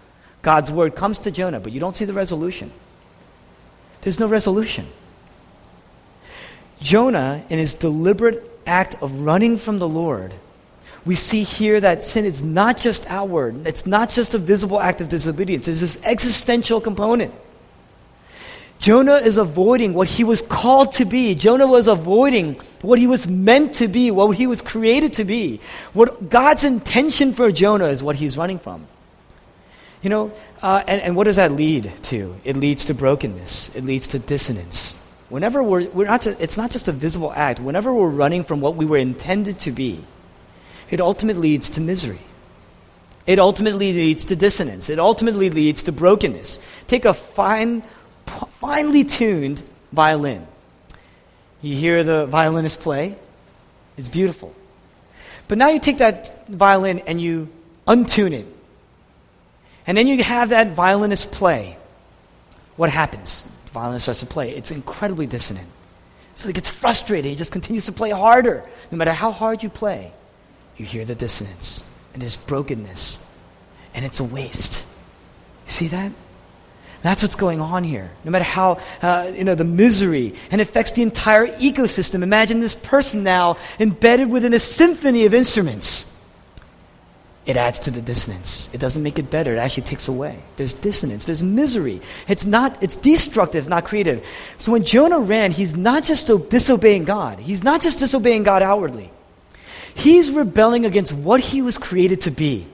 God's 0.43 0.71
word 0.71 0.95
comes 0.95 1.19
to 1.19 1.31
Jonah, 1.31 1.61
but 1.61 1.73
you 1.73 1.81
don't 1.81 1.97
see 1.97 2.05
the 2.05 2.13
resolution. 2.13 2.73
There's 4.01 4.19
no 4.19 4.27
resolution. 4.27 4.87
Jonah, 6.81 7.45
in 7.49 7.59
his 7.59 7.75
deliberate 7.75 8.51
act 8.67 9.01
of 9.03 9.23
running 9.23 9.57
from 9.57 9.79
the 9.79 9.89
Lord, 9.89 10.35
we 11.05 11.15
see 11.15 11.43
here 11.43 11.81
that 11.81 12.05
sin 12.05 12.25
is 12.25 12.43
not 12.43 12.77
just 12.77 13.09
outward, 13.09 13.67
it's 13.67 13.87
not 13.87 14.11
just 14.11 14.35
a 14.35 14.39
visible 14.39 14.81
act 14.81 15.01
of 15.01 15.09
disobedience, 15.09 15.67
there's 15.67 15.81
this 15.81 16.01
existential 16.05 16.81
component. 16.81 17.33
Jonah 18.83 19.15
is 19.15 19.37
avoiding 19.37 19.95
what 19.95 20.09
he 20.09 20.25
was 20.25 20.43
called 20.43 20.91
to 20.95 21.05
be. 21.05 21.37
Jonah 21.37 21.69
was 21.69 21.87
avoiding 21.87 22.55
what 22.81 22.99
he 22.99 23.07
was 23.07 23.29
meant 23.29 23.77
to 23.77 23.87
be, 23.87 24.11
what 24.11 24.37
he 24.37 24.49
was 24.49 24.61
created 24.61 25.13
to 25.15 25.25
be. 25.25 25.61
What 25.93 26.29
God's 26.29 26.65
intention 26.65 27.33
for 27.33 27.53
Jonah 27.53 27.87
is 27.87 28.03
what 28.03 28.17
he's 28.17 28.37
running 28.37 28.59
from. 28.59 28.89
You 30.03 30.11
know, 30.11 30.33
uh, 30.63 30.83
and, 30.85 31.01
and 31.01 31.15
what 31.15 31.25
does 31.25 31.37
that 31.37 31.53
lead 31.53 31.93
to? 32.11 32.35
It 32.43 32.57
leads 32.57 32.87
to 32.87 32.95
brokenness. 32.95 33.77
It 33.77 33.85
leads 33.85 34.09
to 34.09 34.19
dissonance. 34.19 35.01
Whenever 35.29 35.63
we're, 35.63 35.89
we're 35.91 36.09
not 36.09 36.23
just, 36.23 36.41
it's 36.41 36.57
not 36.57 36.73
just 36.73 36.89
a 36.89 36.93
visible 36.93 37.33
act. 37.33 37.61
Whenever 37.61 37.95
we're 37.95 38.09
running 38.09 38.43
from 38.43 38.61
what 38.61 38.75
we 38.75 38.85
were 38.85 38.97
intended 38.99 39.61
to 39.61 39.71
be, 39.71 40.05
it 40.91 41.01
ultimately 41.01 41.51
leads 41.51 41.71
to 41.71 41.81
misery. 41.81 42.19
It 43.29 43.39
ultimately 43.39 43.93
leads 43.93 44.25
to 44.25 44.35
dissonance. 44.35 44.91
It 44.91 44.99
ultimately 44.99 45.51
leads 45.51 45.85
to 45.85 45.93
brokenness. 45.93 46.59
Take 46.89 47.05
a 47.05 47.15
fine 47.15 47.85
finely 48.33 49.05
tuned 49.05 49.63
violin. 49.93 50.47
You 51.61 51.77
hear 51.77 52.03
the 52.03 52.27
violinist 52.27 52.81
play, 52.81 53.17
it's 53.97 54.09
beautiful. 54.09 54.55
But 55.49 55.59
now 55.59 55.69
you 55.69 55.81
take 55.81 55.99
that 55.99 56.49
violin 56.49 57.01
and 57.01 57.21
you 57.21 57.49
untune 57.87 58.33
it. 58.33 58.47
And 59.87 59.99
then 59.99 60.07
you 60.07 60.23
have 60.23 60.51
that 60.51 60.73
violinist 60.73 61.33
play. 61.33 61.77
What 62.77 62.91
happens? 62.91 63.51
The 63.67 63.73
violinist 63.73 64.05
starts 64.05 64.21
to 64.21 64.27
play. 64.27 64.57
It's 64.57 64.71
incredibly 64.71 65.27
dissonant. 65.27 65.69
So 66.35 66.49
he 66.49 66.55
gets 66.55 66.71
frustrated. 66.71 67.31
He 67.31 67.37
just 67.37 67.53
continues 67.53 67.85
to 67.87 67.93
play 67.93 68.11
harder. 68.11 68.65
No 68.91 68.99
matter 68.99 69.13
how 69.13 69.33
hard 69.33 69.63
you 69.63 69.69
play, 69.69 70.13
you 70.77 70.87
hear 70.87 71.05
the 71.05 71.15
dissonance 71.15 71.89
and 72.13 72.23
there's 72.23 72.37
brokenness. 72.37 73.25
And 73.95 74.05
it's 74.05 74.21
a 74.21 74.25
waste. 74.25 74.87
You 75.67 75.73
see 75.73 75.89
that? 75.89 76.13
That's 77.03 77.23
what's 77.23 77.35
going 77.35 77.61
on 77.61 77.83
here. 77.83 78.11
No 78.25 78.31
matter 78.31 78.45
how, 78.45 78.79
uh, 79.03 79.33
you 79.35 79.45
know, 79.45 79.57
the 79.57 79.65
misery, 79.65 80.35
and 80.51 80.61
it 80.61 80.69
affects 80.69 80.93
the 80.93 81.03
entire 81.03 81.47
ecosystem. 81.47 82.23
Imagine 82.23 82.61
this 82.61 82.77
person 82.77 83.25
now 83.25 83.57
embedded 83.81 84.31
within 84.31 84.55
a 84.55 84.61
symphony 84.61 85.27
of 85.27 85.35
instruments. 85.35 86.09
It 87.45 87.57
adds 87.57 87.81
to 87.81 87.91
the 87.91 88.01
dissonance. 88.01 88.73
It 88.73 88.79
doesn't 88.79 89.03
make 89.03 89.19
it 89.19 89.29
better. 89.29 89.55
It 89.55 89.59
actually 89.59 89.83
takes 89.83 90.07
away. 90.07 90.39
There's 90.57 90.75
dissonance. 90.75 91.25
There's 91.25 91.43
misery. 91.43 92.01
It's 92.29 92.47
not, 92.47 92.81
it's 92.81 92.95
destructive, 92.95 93.69
not 93.69 93.85
creative. 93.85 94.25
So 94.59 94.71
when 94.71 94.85
Jonah 94.85 95.19
ran, 95.19 95.51
he's 95.51 95.77
not 95.77 96.05
just 96.05 96.29
disobeying 96.51 97.05
God. 97.05 97.41
He's 97.41 97.65
not 97.65 97.83
just 97.83 97.99
disobeying 97.99 98.45
God 98.45 98.63
outwardly. 98.63 99.11
He's 99.95 100.31
rebelling 100.31 100.87
against 100.87 101.13
what 101.13 101.41
he 101.41 101.63
was 101.63 101.79
created 101.79 102.23
to 102.23 102.31
be. 102.31 102.69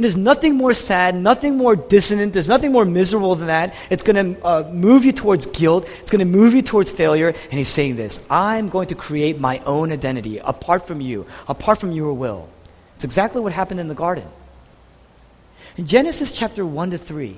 And 0.00 0.04
there's 0.06 0.16
nothing 0.16 0.56
more 0.56 0.72
sad, 0.72 1.14
nothing 1.14 1.58
more 1.58 1.76
dissonant, 1.76 2.32
there's 2.32 2.48
nothing 2.48 2.72
more 2.72 2.86
miserable 2.86 3.34
than 3.34 3.48
that. 3.48 3.74
It's 3.90 4.02
going 4.02 4.34
to 4.34 4.42
uh, 4.42 4.70
move 4.72 5.04
you 5.04 5.12
towards 5.12 5.44
guilt, 5.44 5.86
it's 5.98 6.10
going 6.10 6.20
to 6.20 6.24
move 6.24 6.54
you 6.54 6.62
towards 6.62 6.90
failure. 6.90 7.28
And 7.28 7.52
he's 7.52 7.68
saying 7.68 7.96
this 7.96 8.26
I'm 8.30 8.70
going 8.70 8.88
to 8.88 8.94
create 8.94 9.38
my 9.38 9.58
own 9.58 9.92
identity 9.92 10.38
apart 10.38 10.86
from 10.86 11.02
you, 11.02 11.26
apart 11.46 11.80
from 11.80 11.92
your 11.92 12.14
will. 12.14 12.48
It's 12.96 13.04
exactly 13.04 13.42
what 13.42 13.52
happened 13.52 13.78
in 13.78 13.88
the 13.88 13.94
garden. 13.94 14.26
In 15.76 15.86
Genesis 15.86 16.32
chapter 16.32 16.64
1 16.64 16.92
to 16.92 16.96
3, 16.96 17.36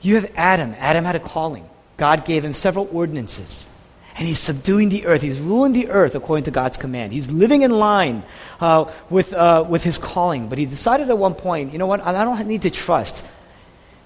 you 0.00 0.14
have 0.14 0.32
Adam. 0.36 0.74
Adam 0.78 1.04
had 1.04 1.16
a 1.16 1.20
calling. 1.20 1.68
God 1.98 2.24
gave 2.24 2.46
him 2.46 2.54
several 2.54 2.88
ordinances 2.90 3.68
and 4.18 4.26
he's 4.26 4.38
subduing 4.38 4.88
the 4.88 5.06
earth. 5.06 5.20
He's 5.20 5.38
ruling 5.38 5.72
the 5.72 5.88
earth 5.88 6.14
according 6.14 6.44
to 6.44 6.50
God's 6.50 6.78
command. 6.78 7.12
He's 7.12 7.30
living 7.30 7.62
in 7.62 7.70
line 7.70 8.22
uh, 8.60 8.90
with, 9.10 9.34
uh, 9.34 9.64
with 9.68 9.84
his 9.84 9.98
calling. 9.98 10.48
But 10.48 10.58
he 10.58 10.64
decided 10.64 11.10
at 11.10 11.18
one 11.18 11.34
point, 11.34 11.72
you 11.72 11.78
know 11.78 11.86
what? 11.86 12.00
I 12.00 12.24
don't 12.24 12.46
need 12.46 12.62
to 12.62 12.70
trust 12.70 13.24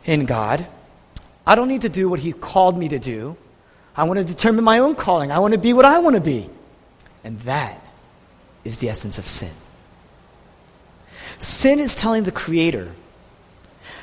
in 0.04 0.26
God. 0.26 0.66
I 1.46 1.54
don't 1.54 1.68
need 1.68 1.82
to 1.82 1.88
do 1.88 2.08
what 2.08 2.18
he 2.18 2.32
called 2.32 2.76
me 2.76 2.88
to 2.88 2.98
do. 2.98 3.36
I 3.96 4.04
want 4.04 4.18
to 4.18 4.24
determine 4.24 4.64
my 4.64 4.80
own 4.80 4.96
calling. 4.96 5.30
I 5.30 5.38
want 5.38 5.52
to 5.52 5.58
be 5.58 5.72
what 5.72 5.84
I 5.84 6.00
want 6.00 6.16
to 6.16 6.22
be. 6.22 6.50
And 7.22 7.38
that 7.40 7.80
is 8.64 8.78
the 8.78 8.88
essence 8.88 9.18
of 9.18 9.26
sin. 9.26 9.52
Sin 11.38 11.78
is 11.78 11.94
telling 11.94 12.24
the 12.24 12.32
Creator, 12.32 12.92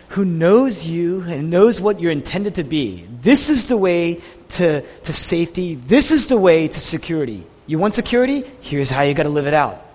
who 0.10 0.26
knows 0.26 0.88
you 0.88 1.22
and 1.22 1.50
knows 1.50 1.82
what 1.82 2.00
you're 2.00 2.12
intended 2.12 2.56
to 2.56 2.64
be. 2.64 3.06
This 3.22 3.50
is 3.50 3.68
the 3.68 3.78
way 3.78 4.22
to, 4.50 4.82
to 4.82 5.14
safety. 5.14 5.76
This 5.76 6.12
is 6.12 6.28
the 6.28 6.38
way 6.38 6.68
to 6.68 6.80
security. 6.80 7.44
You 7.66 7.80
want 7.80 7.94
security? 7.94 8.44
Here's 8.62 8.90
how 8.90 9.02
you 9.02 9.14
got 9.14 9.24
to 9.24 9.30
live 9.30 9.48
it 9.48 9.54
out. 9.54 9.86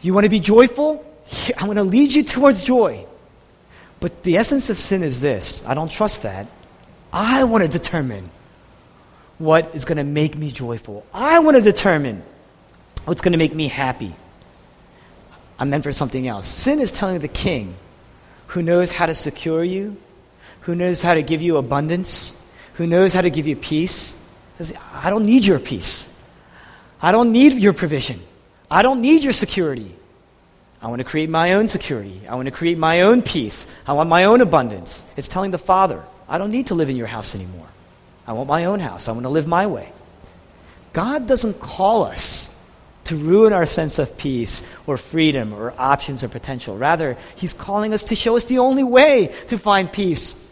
You 0.00 0.14
want 0.14 0.24
to 0.24 0.30
be 0.30 0.40
joyful? 0.40 1.04
I'm 1.56 1.66
going 1.66 1.76
to 1.76 1.82
lead 1.82 2.14
you 2.14 2.22
towards 2.22 2.62
joy. 2.62 3.06
But 3.98 4.22
the 4.22 4.36
essence 4.36 4.70
of 4.70 4.78
sin 4.78 5.02
is 5.02 5.20
this 5.20 5.66
I 5.66 5.74
don't 5.74 5.90
trust 5.90 6.22
that. 6.22 6.46
I 7.12 7.44
want 7.44 7.64
to 7.64 7.68
determine 7.68 8.30
what 9.38 9.74
is 9.74 9.84
going 9.84 9.98
to 9.98 10.04
make 10.04 10.36
me 10.36 10.50
joyful. 10.50 11.04
I 11.12 11.40
want 11.40 11.56
to 11.56 11.62
determine 11.62 12.22
what's 13.04 13.20
going 13.20 13.32
to 13.32 13.38
make 13.38 13.54
me 13.54 13.68
happy. 13.68 14.14
I'm 15.58 15.70
meant 15.70 15.84
for 15.84 15.92
something 15.92 16.28
else. 16.28 16.48
Sin 16.48 16.80
is 16.80 16.92
telling 16.92 17.18
the 17.18 17.28
king, 17.28 17.74
who 18.48 18.62
knows 18.62 18.90
how 18.90 19.06
to 19.06 19.14
secure 19.14 19.62
you, 19.62 19.96
who 20.60 20.74
knows 20.74 21.02
how 21.02 21.14
to 21.14 21.22
give 21.22 21.42
you 21.42 21.56
abundance, 21.56 22.42
who 22.74 22.86
knows 22.86 23.14
how 23.14 23.20
to 23.20 23.30
give 23.30 23.46
you 23.46 23.56
peace, 23.56 24.20
says, 24.58 24.74
I 24.92 25.10
don't 25.10 25.26
need 25.26 25.44
your 25.44 25.58
peace. 25.58 26.12
I 27.00 27.12
don't 27.12 27.32
need 27.32 27.54
your 27.54 27.72
provision. 27.72 28.20
I 28.70 28.82
don't 28.82 29.00
need 29.00 29.22
your 29.22 29.32
security. 29.32 29.94
I 30.80 30.88
want 30.88 31.00
to 31.00 31.04
create 31.04 31.30
my 31.30 31.54
own 31.54 31.68
security. 31.68 32.22
I 32.28 32.34
want 32.34 32.46
to 32.46 32.52
create 32.52 32.78
my 32.78 33.02
own 33.02 33.22
peace. 33.22 33.66
I 33.86 33.92
want 33.92 34.08
my 34.08 34.24
own 34.24 34.40
abundance. 34.40 35.10
It's 35.16 35.28
telling 35.28 35.50
the 35.50 35.58
Father, 35.58 36.02
I 36.28 36.38
don't 36.38 36.50
need 36.50 36.68
to 36.68 36.74
live 36.74 36.88
in 36.88 36.96
your 36.96 37.06
house 37.06 37.34
anymore. 37.34 37.68
I 38.26 38.32
want 38.32 38.48
my 38.48 38.64
own 38.64 38.80
house. 38.80 39.08
I 39.08 39.12
want 39.12 39.24
to 39.24 39.30
live 39.30 39.46
my 39.46 39.66
way. 39.66 39.92
God 40.92 41.26
doesn't 41.26 41.60
call 41.60 42.04
us 42.04 42.55
to 43.06 43.16
ruin 43.16 43.52
our 43.52 43.66
sense 43.66 43.98
of 43.98 44.16
peace 44.18 44.72
or 44.86 44.98
freedom 44.98 45.52
or 45.52 45.72
options 45.78 46.22
or 46.22 46.28
potential. 46.28 46.76
Rather, 46.76 47.16
He's 47.36 47.54
calling 47.54 47.94
us 47.94 48.04
to 48.04 48.16
show 48.16 48.36
us 48.36 48.44
the 48.44 48.58
only 48.58 48.84
way 48.84 49.28
to 49.48 49.58
find 49.58 49.90
peace 49.90 50.42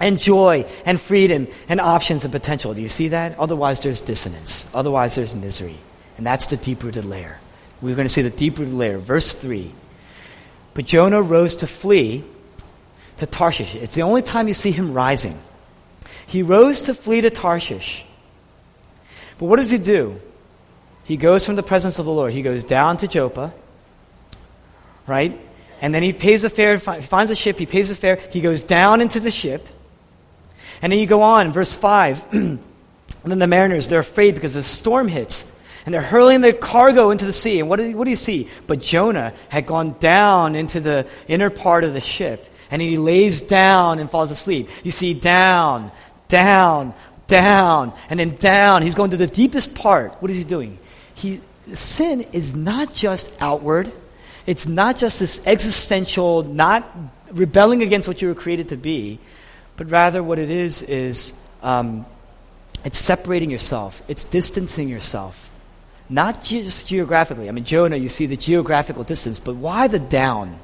and 0.00 0.18
joy 0.18 0.66
and 0.84 1.00
freedom 1.00 1.46
and 1.68 1.80
options 1.80 2.24
and 2.24 2.32
potential. 2.32 2.74
Do 2.74 2.82
you 2.82 2.88
see 2.88 3.08
that? 3.08 3.38
Otherwise, 3.38 3.80
there's 3.80 4.00
dissonance. 4.00 4.68
Otherwise, 4.74 5.14
there's 5.14 5.34
misery. 5.34 5.76
And 6.16 6.26
that's 6.26 6.46
the 6.46 6.56
deep 6.56 6.82
rooted 6.82 7.04
layer. 7.04 7.38
We're 7.82 7.94
going 7.94 8.06
to 8.06 8.12
see 8.12 8.22
the 8.22 8.30
deep 8.30 8.58
rooted 8.58 8.74
layer. 8.74 8.98
Verse 8.98 9.34
3. 9.34 9.70
But 10.74 10.86
Jonah 10.86 11.22
rose 11.22 11.56
to 11.56 11.66
flee 11.66 12.24
to 13.18 13.26
Tarshish. 13.26 13.74
It's 13.74 13.94
the 13.94 14.02
only 14.02 14.22
time 14.22 14.48
you 14.48 14.54
see 14.54 14.70
him 14.70 14.94
rising. 14.94 15.38
He 16.26 16.42
rose 16.42 16.82
to 16.82 16.94
flee 16.94 17.20
to 17.20 17.30
Tarshish. 17.30 18.04
But 19.38 19.46
what 19.46 19.56
does 19.56 19.70
he 19.70 19.78
do? 19.78 20.20
He 21.04 21.16
goes 21.16 21.44
from 21.44 21.56
the 21.56 21.62
presence 21.62 21.98
of 21.98 22.04
the 22.04 22.12
Lord. 22.12 22.32
He 22.32 22.42
goes 22.42 22.64
down 22.64 22.98
to 22.98 23.08
Joppa, 23.08 23.52
right? 25.06 25.38
And 25.80 25.94
then 25.94 26.02
he 26.02 26.12
pays 26.12 26.44
a 26.44 26.50
fare, 26.50 26.78
finds 26.78 27.30
a 27.30 27.34
ship, 27.34 27.56
he 27.56 27.66
pays 27.66 27.90
a 27.90 27.96
fare, 27.96 28.16
he 28.30 28.40
goes 28.40 28.60
down 28.60 29.00
into 29.00 29.18
the 29.18 29.30
ship. 29.30 29.66
And 30.82 30.92
then 30.92 31.00
you 31.00 31.06
go 31.06 31.22
on, 31.22 31.52
verse 31.52 31.74
5. 31.74 32.26
and 32.32 32.60
then 33.24 33.38
the 33.38 33.46
mariners, 33.46 33.88
they're 33.88 34.00
afraid 34.00 34.34
because 34.34 34.54
the 34.54 34.62
storm 34.62 35.08
hits. 35.08 35.50
And 35.86 35.94
they're 35.94 36.02
hurling 36.02 36.42
their 36.42 36.52
cargo 36.52 37.10
into 37.10 37.24
the 37.24 37.32
sea. 37.32 37.58
And 37.58 37.68
what 37.68 37.76
do, 37.76 37.88
you, 37.88 37.96
what 37.96 38.04
do 38.04 38.10
you 38.10 38.16
see? 38.16 38.48
But 38.66 38.80
Jonah 38.80 39.32
had 39.48 39.66
gone 39.66 39.96
down 39.98 40.54
into 40.54 40.80
the 40.80 41.06
inner 41.26 41.48
part 41.48 41.84
of 41.84 41.94
the 41.94 42.00
ship. 42.00 42.46
And 42.70 42.80
he 42.80 42.98
lays 42.98 43.40
down 43.40 43.98
and 43.98 44.10
falls 44.10 44.30
asleep. 44.30 44.68
You 44.84 44.90
see, 44.90 45.14
down, 45.14 45.90
down, 46.28 46.94
down, 47.26 47.94
and 48.10 48.20
then 48.20 48.34
down. 48.34 48.82
He's 48.82 48.94
going 48.94 49.10
to 49.12 49.16
the 49.16 49.26
deepest 49.26 49.74
part. 49.74 50.14
What 50.20 50.30
is 50.30 50.36
he 50.36 50.44
doing? 50.44 50.78
He, 51.20 51.40
sin 51.72 52.22
is 52.32 52.56
not 52.56 52.94
just 52.94 53.30
outward, 53.40 53.92
it's 54.46 54.66
not 54.66 54.96
just 54.96 55.20
this 55.20 55.46
existential, 55.46 56.42
not 56.42 56.88
rebelling 57.32 57.82
against 57.82 58.08
what 58.08 58.22
you 58.22 58.28
were 58.28 58.34
created 58.34 58.70
to 58.70 58.76
be, 58.76 59.18
but 59.76 59.90
rather 59.90 60.22
what 60.22 60.38
it 60.38 60.48
is 60.48 60.82
is 60.82 61.38
um, 61.62 62.06
it's 62.84 62.98
separating 62.98 63.50
yourself, 63.50 64.02
it's 64.08 64.24
distancing 64.24 64.88
yourself. 64.88 65.50
Not 66.08 66.42
just 66.42 66.88
geographically. 66.88 67.48
I 67.48 67.52
mean, 67.52 67.64
Jonah, 67.64 67.96
you 67.96 68.08
see 68.08 68.26
the 68.26 68.36
geographical 68.36 69.04
distance, 69.04 69.38
but 69.38 69.54
why 69.54 69.86
the 69.86 70.00
down? 70.00 70.58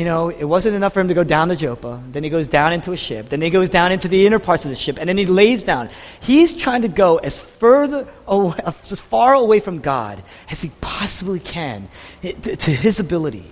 You 0.00 0.06
know, 0.06 0.30
it 0.30 0.44
wasn't 0.44 0.76
enough 0.76 0.94
for 0.94 1.00
him 1.00 1.08
to 1.08 1.14
go 1.14 1.24
down 1.24 1.48
to 1.48 1.56
Joppa. 1.56 2.02
Then 2.10 2.24
he 2.24 2.30
goes 2.30 2.46
down 2.46 2.72
into 2.72 2.92
a 2.92 2.96
ship. 2.96 3.28
Then 3.28 3.42
he 3.42 3.50
goes 3.50 3.68
down 3.68 3.92
into 3.92 4.08
the 4.08 4.26
inner 4.26 4.38
parts 4.38 4.64
of 4.64 4.70
the 4.70 4.74
ship. 4.74 4.96
And 4.98 5.06
then 5.06 5.18
he 5.18 5.26
lays 5.26 5.62
down. 5.62 5.90
He's 6.20 6.56
trying 6.56 6.80
to 6.82 6.88
go 6.88 7.18
as 7.18 7.38
further 7.38 8.08
away, 8.26 8.56
as 8.64 8.98
far 8.98 9.34
away 9.34 9.60
from 9.60 9.80
God 9.80 10.22
as 10.48 10.62
he 10.62 10.70
possibly 10.80 11.38
can 11.38 11.86
to 12.22 12.70
his 12.70 12.98
ability. 12.98 13.44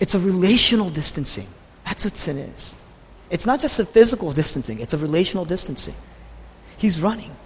It's 0.00 0.14
a 0.14 0.18
relational 0.18 0.88
distancing. 0.88 1.46
That's 1.84 2.06
what 2.06 2.16
sin 2.16 2.38
is. 2.38 2.74
It's 3.28 3.44
not 3.44 3.60
just 3.60 3.78
a 3.78 3.84
physical 3.84 4.32
distancing, 4.32 4.80
it's 4.80 4.94
a 4.94 4.98
relational 4.98 5.44
distancing. 5.44 5.96
He's 6.78 7.02
running. 7.02 7.36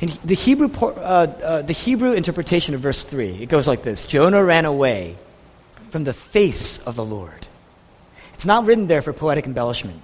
And 0.00 0.10
the 0.24 0.34
Hebrew, 0.34 0.70
uh, 0.80 0.86
uh, 0.94 1.62
the 1.62 1.72
Hebrew 1.72 2.12
interpretation 2.12 2.76
of 2.76 2.82
verse 2.82 3.02
3, 3.02 3.42
it 3.42 3.48
goes 3.48 3.66
like 3.66 3.82
this 3.82 4.04
Jonah 4.06 4.44
ran 4.44 4.64
away 4.64 5.16
from 5.96 6.04
the 6.04 6.12
face 6.12 6.86
of 6.86 6.94
the 6.94 7.02
Lord. 7.02 7.46
It's 8.34 8.44
not 8.44 8.66
written 8.66 8.86
there 8.86 9.00
for 9.00 9.14
poetic 9.14 9.46
embellishment. 9.46 10.02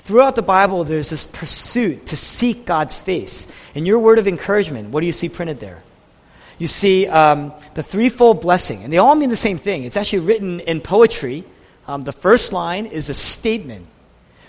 Throughout 0.00 0.34
the 0.34 0.42
Bible, 0.42 0.82
there's 0.82 1.08
this 1.08 1.24
pursuit 1.24 2.06
to 2.06 2.16
seek 2.16 2.66
God's 2.66 2.98
face. 2.98 3.46
In 3.76 3.86
your 3.86 4.00
word 4.00 4.18
of 4.18 4.26
encouragement, 4.26 4.90
what 4.90 5.02
do 5.02 5.06
you 5.06 5.12
see 5.12 5.28
printed 5.28 5.60
there? 5.60 5.84
You 6.58 6.66
see 6.66 7.06
um, 7.06 7.52
the 7.74 7.84
threefold 7.84 8.40
blessing, 8.40 8.82
and 8.82 8.92
they 8.92 8.98
all 8.98 9.14
mean 9.14 9.30
the 9.30 9.36
same 9.36 9.56
thing. 9.56 9.84
It's 9.84 9.96
actually 9.96 10.26
written 10.26 10.58
in 10.58 10.80
poetry. 10.80 11.44
Um, 11.86 12.02
the 12.02 12.10
first 12.10 12.52
line 12.52 12.86
is 12.86 13.08
a 13.10 13.14
statement 13.14 13.86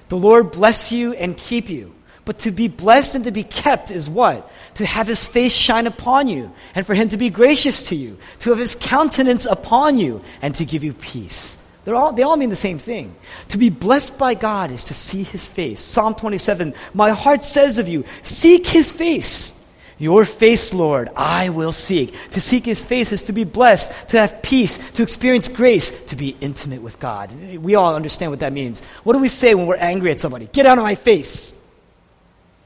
The 0.10 0.18
Lord 0.18 0.50
bless 0.50 0.92
you 0.92 1.14
and 1.14 1.38
keep 1.38 1.70
you. 1.70 1.94
But 2.26 2.40
to 2.40 2.52
be 2.52 2.68
blessed 2.68 3.16
and 3.16 3.24
to 3.26 3.32
be 3.32 3.44
kept 3.44 3.92
is 3.92 4.10
what? 4.10 4.52
To 4.76 4.86
have 4.86 5.08
his 5.08 5.28
face 5.28 5.56
shine 5.56 5.86
upon 5.86 6.28
you, 6.28 6.52
and 6.74 6.86
for 6.86 6.96
him 6.96 7.10
to 7.10 7.18
be 7.18 7.30
gracious 7.30 7.84
to 7.90 7.96
you, 7.96 8.18
to 8.40 8.50
have 8.50 8.60
his 8.60 8.76
countenance 8.76 9.46
upon 9.46 10.00
you, 10.00 10.24
and 10.42 10.54
to 10.56 10.66
give 10.66 10.84
you 10.84 10.94
peace. 10.94 11.58
They're 11.86 11.96
all, 11.96 12.14
they 12.14 12.24
all 12.24 12.36
mean 12.36 12.50
the 12.50 12.56
same 12.56 12.80
thing. 12.80 13.16
To 13.50 13.60
be 13.60 13.70
blessed 13.70 14.18
by 14.18 14.34
God 14.34 14.72
is 14.72 14.86
to 14.86 14.96
see 14.96 15.22
his 15.22 15.48
face. 15.48 15.80
Psalm 15.80 16.16
27 16.16 16.74
My 16.96 17.12
heart 17.12 17.44
says 17.44 17.78
of 17.78 17.88
you, 17.88 18.04
seek 18.24 18.66
his 18.66 18.92
face. 18.92 19.54
Your 19.98 20.26
face, 20.26 20.74
Lord, 20.74 21.10
I 21.16 21.50
will 21.50 21.72
seek. 21.72 22.14
To 22.32 22.42
seek 22.42 22.66
his 22.66 22.84
face 22.84 23.14
is 23.14 23.24
to 23.24 23.34
be 23.34 23.46
blessed, 23.46 24.10
to 24.10 24.20
have 24.20 24.42
peace, 24.42 24.78
to 24.94 25.04
experience 25.04 25.48
grace, 25.48 26.08
to 26.08 26.18
be 26.18 26.36
intimate 26.42 26.82
with 26.82 27.00
God. 27.00 27.32
We 27.62 27.76
all 27.76 27.96
understand 27.96 28.32
what 28.32 28.42
that 28.42 28.52
means. 28.52 28.82
What 29.04 29.14
do 29.14 29.20
we 29.20 29.30
say 29.30 29.56
when 29.56 29.68
we're 29.68 29.78
angry 29.78 30.12
at 30.12 30.20
somebody? 30.20 30.50
Get 30.52 30.66
out 30.66 30.80
of 30.80 30.84
my 30.84 30.96
face. 30.96 31.55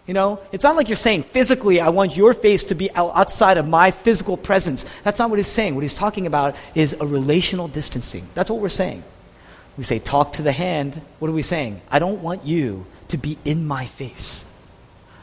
You 0.09 0.13
know, 0.13 0.39
it's 0.51 0.63
not 0.63 0.75
like 0.75 0.89
you're 0.89 0.95
saying 0.95 1.21
physically, 1.21 1.79
I 1.79 1.89
want 1.89 2.17
your 2.17 2.33
face 2.33 2.63
to 2.63 2.73
be 2.73 2.89
outside 2.95 3.59
of 3.59 3.67
my 3.67 3.91
physical 3.91 4.37
presence. 4.37 4.83
That's 5.03 5.19
not 5.19 5.29
what 5.29 5.37
he's 5.37 5.45
saying. 5.45 5.75
What 5.75 5.83
he's 5.83 5.93
talking 5.93 6.25
about 6.25 6.55
is 6.73 6.93
a 6.93 7.05
relational 7.05 7.67
distancing. 7.67 8.27
That's 8.33 8.49
what 8.49 8.59
we're 8.59 8.69
saying. 8.69 9.03
We 9.77 9.83
say, 9.83 9.99
talk 9.99 10.33
to 10.33 10.41
the 10.41 10.51
hand. 10.51 10.99
What 11.19 11.29
are 11.29 11.31
we 11.31 11.43
saying? 11.43 11.81
I 11.91 11.99
don't 11.99 12.23
want 12.23 12.43
you 12.43 12.87
to 13.09 13.19
be 13.19 13.37
in 13.45 13.67
my 13.67 13.85
face. 13.85 14.51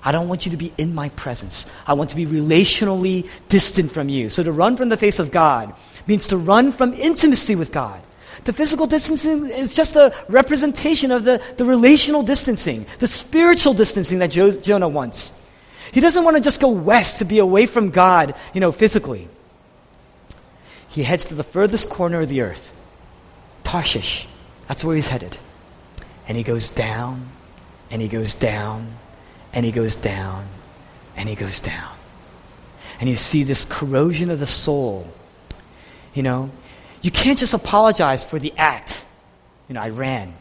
I 0.05 0.13
don't 0.13 0.29
want 0.29 0.47
you 0.47 0.53
to 0.53 0.57
be 0.57 0.73
in 0.79 0.95
my 0.95 1.09
presence. 1.09 1.69
I 1.85 1.95
want 1.95 2.11
to 2.11 2.17
be 2.17 2.25
relationally 2.25 3.29
distant 3.49 3.91
from 3.91 4.09
you. 4.09 4.29
So 4.29 4.45
to 4.45 4.53
run 4.53 4.77
from 4.77 4.89
the 4.89 4.97
face 4.97 5.19
of 5.19 5.33
God 5.33 5.75
means 6.07 6.29
to 6.29 6.37
run 6.37 6.71
from 6.71 6.93
intimacy 6.93 7.57
with 7.57 7.73
God. 7.73 8.01
The 8.45 8.53
physical 8.53 8.87
distancing 8.87 9.47
is 9.47 9.75
just 9.75 9.97
a 9.97 10.15
representation 10.29 11.11
of 11.11 11.25
the, 11.25 11.43
the 11.57 11.65
relational 11.65 12.23
distancing, 12.23 12.87
the 12.99 13.07
spiritual 13.07 13.75
distancing 13.75 14.19
that 14.21 14.31
jo- 14.31 14.51
Jonah 14.51 14.89
wants. 14.89 15.41
He 15.93 16.01
doesn't 16.01 16.25
want 16.25 16.37
to 16.37 16.43
just 16.43 16.61
go 16.61 16.69
west 16.69 17.19
to 17.19 17.25
be 17.25 17.39
away 17.39 17.67
from 17.67 17.91
God, 17.91 18.35
you 18.53 18.61
know, 18.61 18.73
physically. 18.73 19.29
He 20.89 21.03
heads 21.03 21.27
to 21.27 21.35
the 21.35 21.45
furthest 21.45 21.91
corner 21.91 22.21
of 22.21 22.29
the 22.29 22.43
earth, 22.43 22.73
Tarshish. 23.65 24.27
That's 24.69 24.83
where 24.83 24.95
he's 24.95 25.09
headed. 25.09 25.37
And 26.29 26.37
he 26.37 26.43
goes 26.43 26.71
down, 26.71 27.29
and 27.91 28.03
he 28.03 28.09
goes 28.09 28.35
down, 28.35 28.97
and 29.53 29.65
he 29.65 29.73
goes 29.73 29.95
down, 29.95 30.47
and 31.17 31.29
he 31.29 31.35
goes 31.35 31.61
down. 31.61 31.95
And 32.99 33.09
you 33.09 33.17
see 33.17 33.43
this 33.43 33.65
corrosion 33.65 34.31
of 34.31 34.41
the 34.41 34.47
soul. 34.47 35.07
You 36.15 36.23
know, 36.23 36.51
you 37.03 37.11
can't 37.11 37.39
just 37.39 37.55
apologize 37.55 38.23
for 38.23 38.39
the 38.39 38.53
act. 38.57 39.05
You 39.69 39.75
know, 39.75 39.81
I 39.81 39.91
ran. 39.91 40.35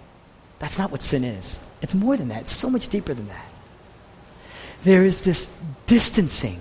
That's 0.60 0.78
not 0.78 0.92
what 0.92 1.02
sin 1.02 1.24
is. 1.24 1.60
It's 1.82 1.94
more 1.94 2.18
than 2.18 2.30
that, 2.30 2.42
it's 2.42 2.52
so 2.52 2.70
much 2.70 2.88
deeper 2.90 3.14
than 3.14 3.28
that. 3.28 3.46
There 4.84 5.04
is 5.04 5.22
this 5.24 5.62
distancing, 5.88 6.60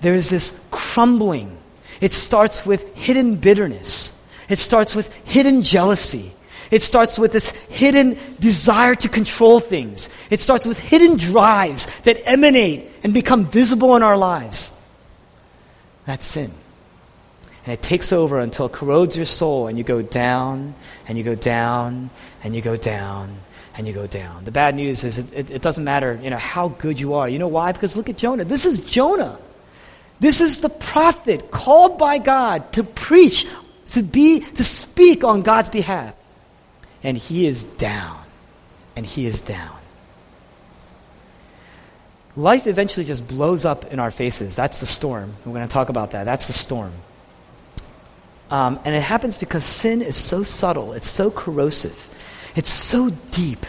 there 0.00 0.14
is 0.14 0.30
this 0.30 0.66
crumbling. 0.70 1.58
It 2.00 2.12
starts 2.12 2.66
with 2.66 2.94
hidden 2.96 3.36
bitterness, 3.36 4.26
it 4.48 4.58
starts 4.58 4.94
with 4.94 5.12
hidden 5.24 5.62
jealousy. 5.62 6.32
It 6.70 6.80
starts 6.80 7.18
with 7.18 7.32
this 7.32 7.50
hidden 7.50 8.18
desire 8.40 8.94
to 8.94 9.08
control 9.10 9.60
things. 9.60 10.08
It 10.30 10.40
starts 10.40 10.64
with 10.64 10.78
hidden 10.78 11.18
drives 11.18 11.84
that 12.04 12.26
emanate 12.26 12.90
and 13.04 13.12
become 13.12 13.44
visible 13.44 13.94
in 13.94 14.02
our 14.02 14.16
lives. 14.16 14.74
That's 16.06 16.24
sin. 16.24 16.50
And 17.64 17.72
it 17.72 17.82
takes 17.82 18.12
over 18.12 18.40
until 18.40 18.66
it 18.66 18.72
corrodes 18.72 19.16
your 19.16 19.26
soul, 19.26 19.68
and 19.68 19.78
you 19.78 19.84
go 19.84 20.02
down, 20.02 20.74
and 21.06 21.16
you 21.16 21.22
go 21.22 21.36
down, 21.36 22.10
and 22.42 22.56
you 22.56 22.60
go 22.60 22.76
down, 22.76 23.38
and 23.76 23.86
you 23.86 23.92
go 23.92 24.06
down. 24.06 24.44
The 24.44 24.50
bad 24.50 24.74
news 24.74 25.04
is 25.04 25.18
it, 25.18 25.32
it, 25.32 25.50
it, 25.50 25.62
doesn't 25.62 25.84
matter 25.84 26.18
you 26.22 26.30
know, 26.30 26.38
how 26.38 26.68
good 26.68 26.98
you 26.98 27.14
are. 27.14 27.28
You 27.28 27.38
know 27.38 27.48
why? 27.48 27.72
Because 27.72 27.96
look 27.96 28.08
at 28.08 28.16
Jonah. 28.16 28.44
This 28.44 28.66
is 28.66 28.84
Jonah. 28.84 29.38
This 30.20 30.40
is 30.40 30.58
the 30.58 30.68
prophet 30.68 31.50
called 31.50 31.98
by 31.98 32.18
God 32.18 32.72
to 32.74 32.84
preach, 32.84 33.46
to 33.90 34.02
be, 34.02 34.40
to 34.40 34.64
speak 34.64 35.24
on 35.24 35.42
God's 35.42 35.68
behalf. 35.68 36.14
And 37.02 37.16
he 37.16 37.46
is 37.46 37.64
down. 37.64 38.22
And 38.94 39.06
he 39.06 39.26
is 39.26 39.40
down. 39.40 39.76
Life 42.36 42.66
eventually 42.66 43.04
just 43.04 43.26
blows 43.26 43.64
up 43.64 43.86
in 43.86 43.98
our 43.98 44.10
faces. 44.10 44.56
That's 44.56 44.80
the 44.80 44.86
storm. 44.86 45.34
We're 45.44 45.52
going 45.52 45.66
to 45.66 45.72
talk 45.72 45.88
about 45.88 46.12
that. 46.12 46.24
That's 46.24 46.46
the 46.46 46.52
storm. 46.52 46.92
Um, 48.52 48.78
and 48.84 48.94
it 48.94 49.02
happens 49.02 49.38
because 49.38 49.64
sin 49.64 50.02
is 50.02 50.14
so 50.14 50.42
subtle, 50.42 50.92
it's 50.92 51.08
so 51.08 51.30
corrosive, 51.30 51.96
it's 52.54 52.68
so 52.68 53.08
deep 53.30 53.64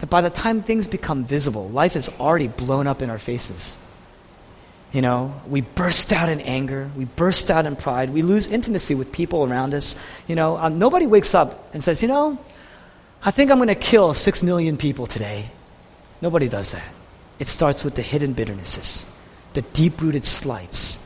that 0.00 0.10
by 0.10 0.20
the 0.20 0.28
time 0.28 0.60
things 0.60 0.86
become 0.86 1.24
visible, 1.24 1.70
life 1.70 1.96
is 1.96 2.10
already 2.20 2.48
blown 2.48 2.86
up 2.86 3.00
in 3.00 3.08
our 3.08 3.16
faces. 3.16 3.78
You 4.92 5.00
know, 5.00 5.40
we 5.48 5.62
burst 5.62 6.12
out 6.12 6.28
in 6.28 6.42
anger, 6.42 6.90
we 6.94 7.06
burst 7.06 7.50
out 7.50 7.64
in 7.64 7.74
pride, 7.74 8.10
we 8.10 8.20
lose 8.20 8.48
intimacy 8.52 8.94
with 8.94 9.12
people 9.12 9.44
around 9.44 9.72
us. 9.72 9.96
You 10.28 10.34
know, 10.34 10.58
um, 10.58 10.78
nobody 10.78 11.06
wakes 11.06 11.34
up 11.34 11.72
and 11.72 11.82
says, 11.82 12.02
you 12.02 12.08
know, 12.08 12.38
I 13.22 13.30
think 13.30 13.50
I'm 13.50 13.56
going 13.56 13.68
to 13.68 13.74
kill 13.74 14.12
six 14.12 14.42
million 14.42 14.76
people 14.76 15.06
today. 15.06 15.50
Nobody 16.20 16.50
does 16.50 16.72
that. 16.72 16.92
It 17.38 17.48
starts 17.48 17.82
with 17.82 17.94
the 17.94 18.02
hidden 18.02 18.34
bitternesses, 18.34 19.06
the 19.54 19.62
deep 19.62 20.02
rooted 20.02 20.26
slights, 20.26 21.02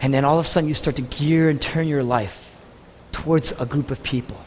and 0.00 0.14
then 0.14 0.24
all 0.24 0.38
of 0.38 0.44
a 0.44 0.48
sudden 0.48 0.68
you 0.68 0.74
start 0.74 0.96
to 0.96 1.02
gear 1.02 1.48
and 1.48 1.60
turn 1.60 1.88
your 1.88 2.02
life 2.02 2.56
towards 3.12 3.52
a 3.60 3.66
group 3.66 3.90
of 3.90 4.02
people. 4.02 4.38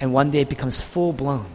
And 0.00 0.12
one 0.12 0.30
day 0.30 0.40
it 0.40 0.48
becomes 0.48 0.82
full 0.82 1.12
blown. 1.12 1.46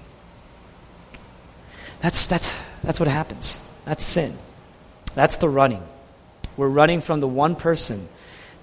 That's, 2.02 2.28
that's, 2.28 2.56
that's 2.84 3.00
what 3.00 3.10
happens. 3.10 3.62
That's 3.86 4.04
sin. 4.04 4.34
That's 5.14 5.36
the 5.38 5.50
running. 5.50 5.84
We're 6.58 6.70
running 6.70 7.02
from 7.02 7.20
the 7.20 7.28
one 7.28 7.56
person 7.56 8.08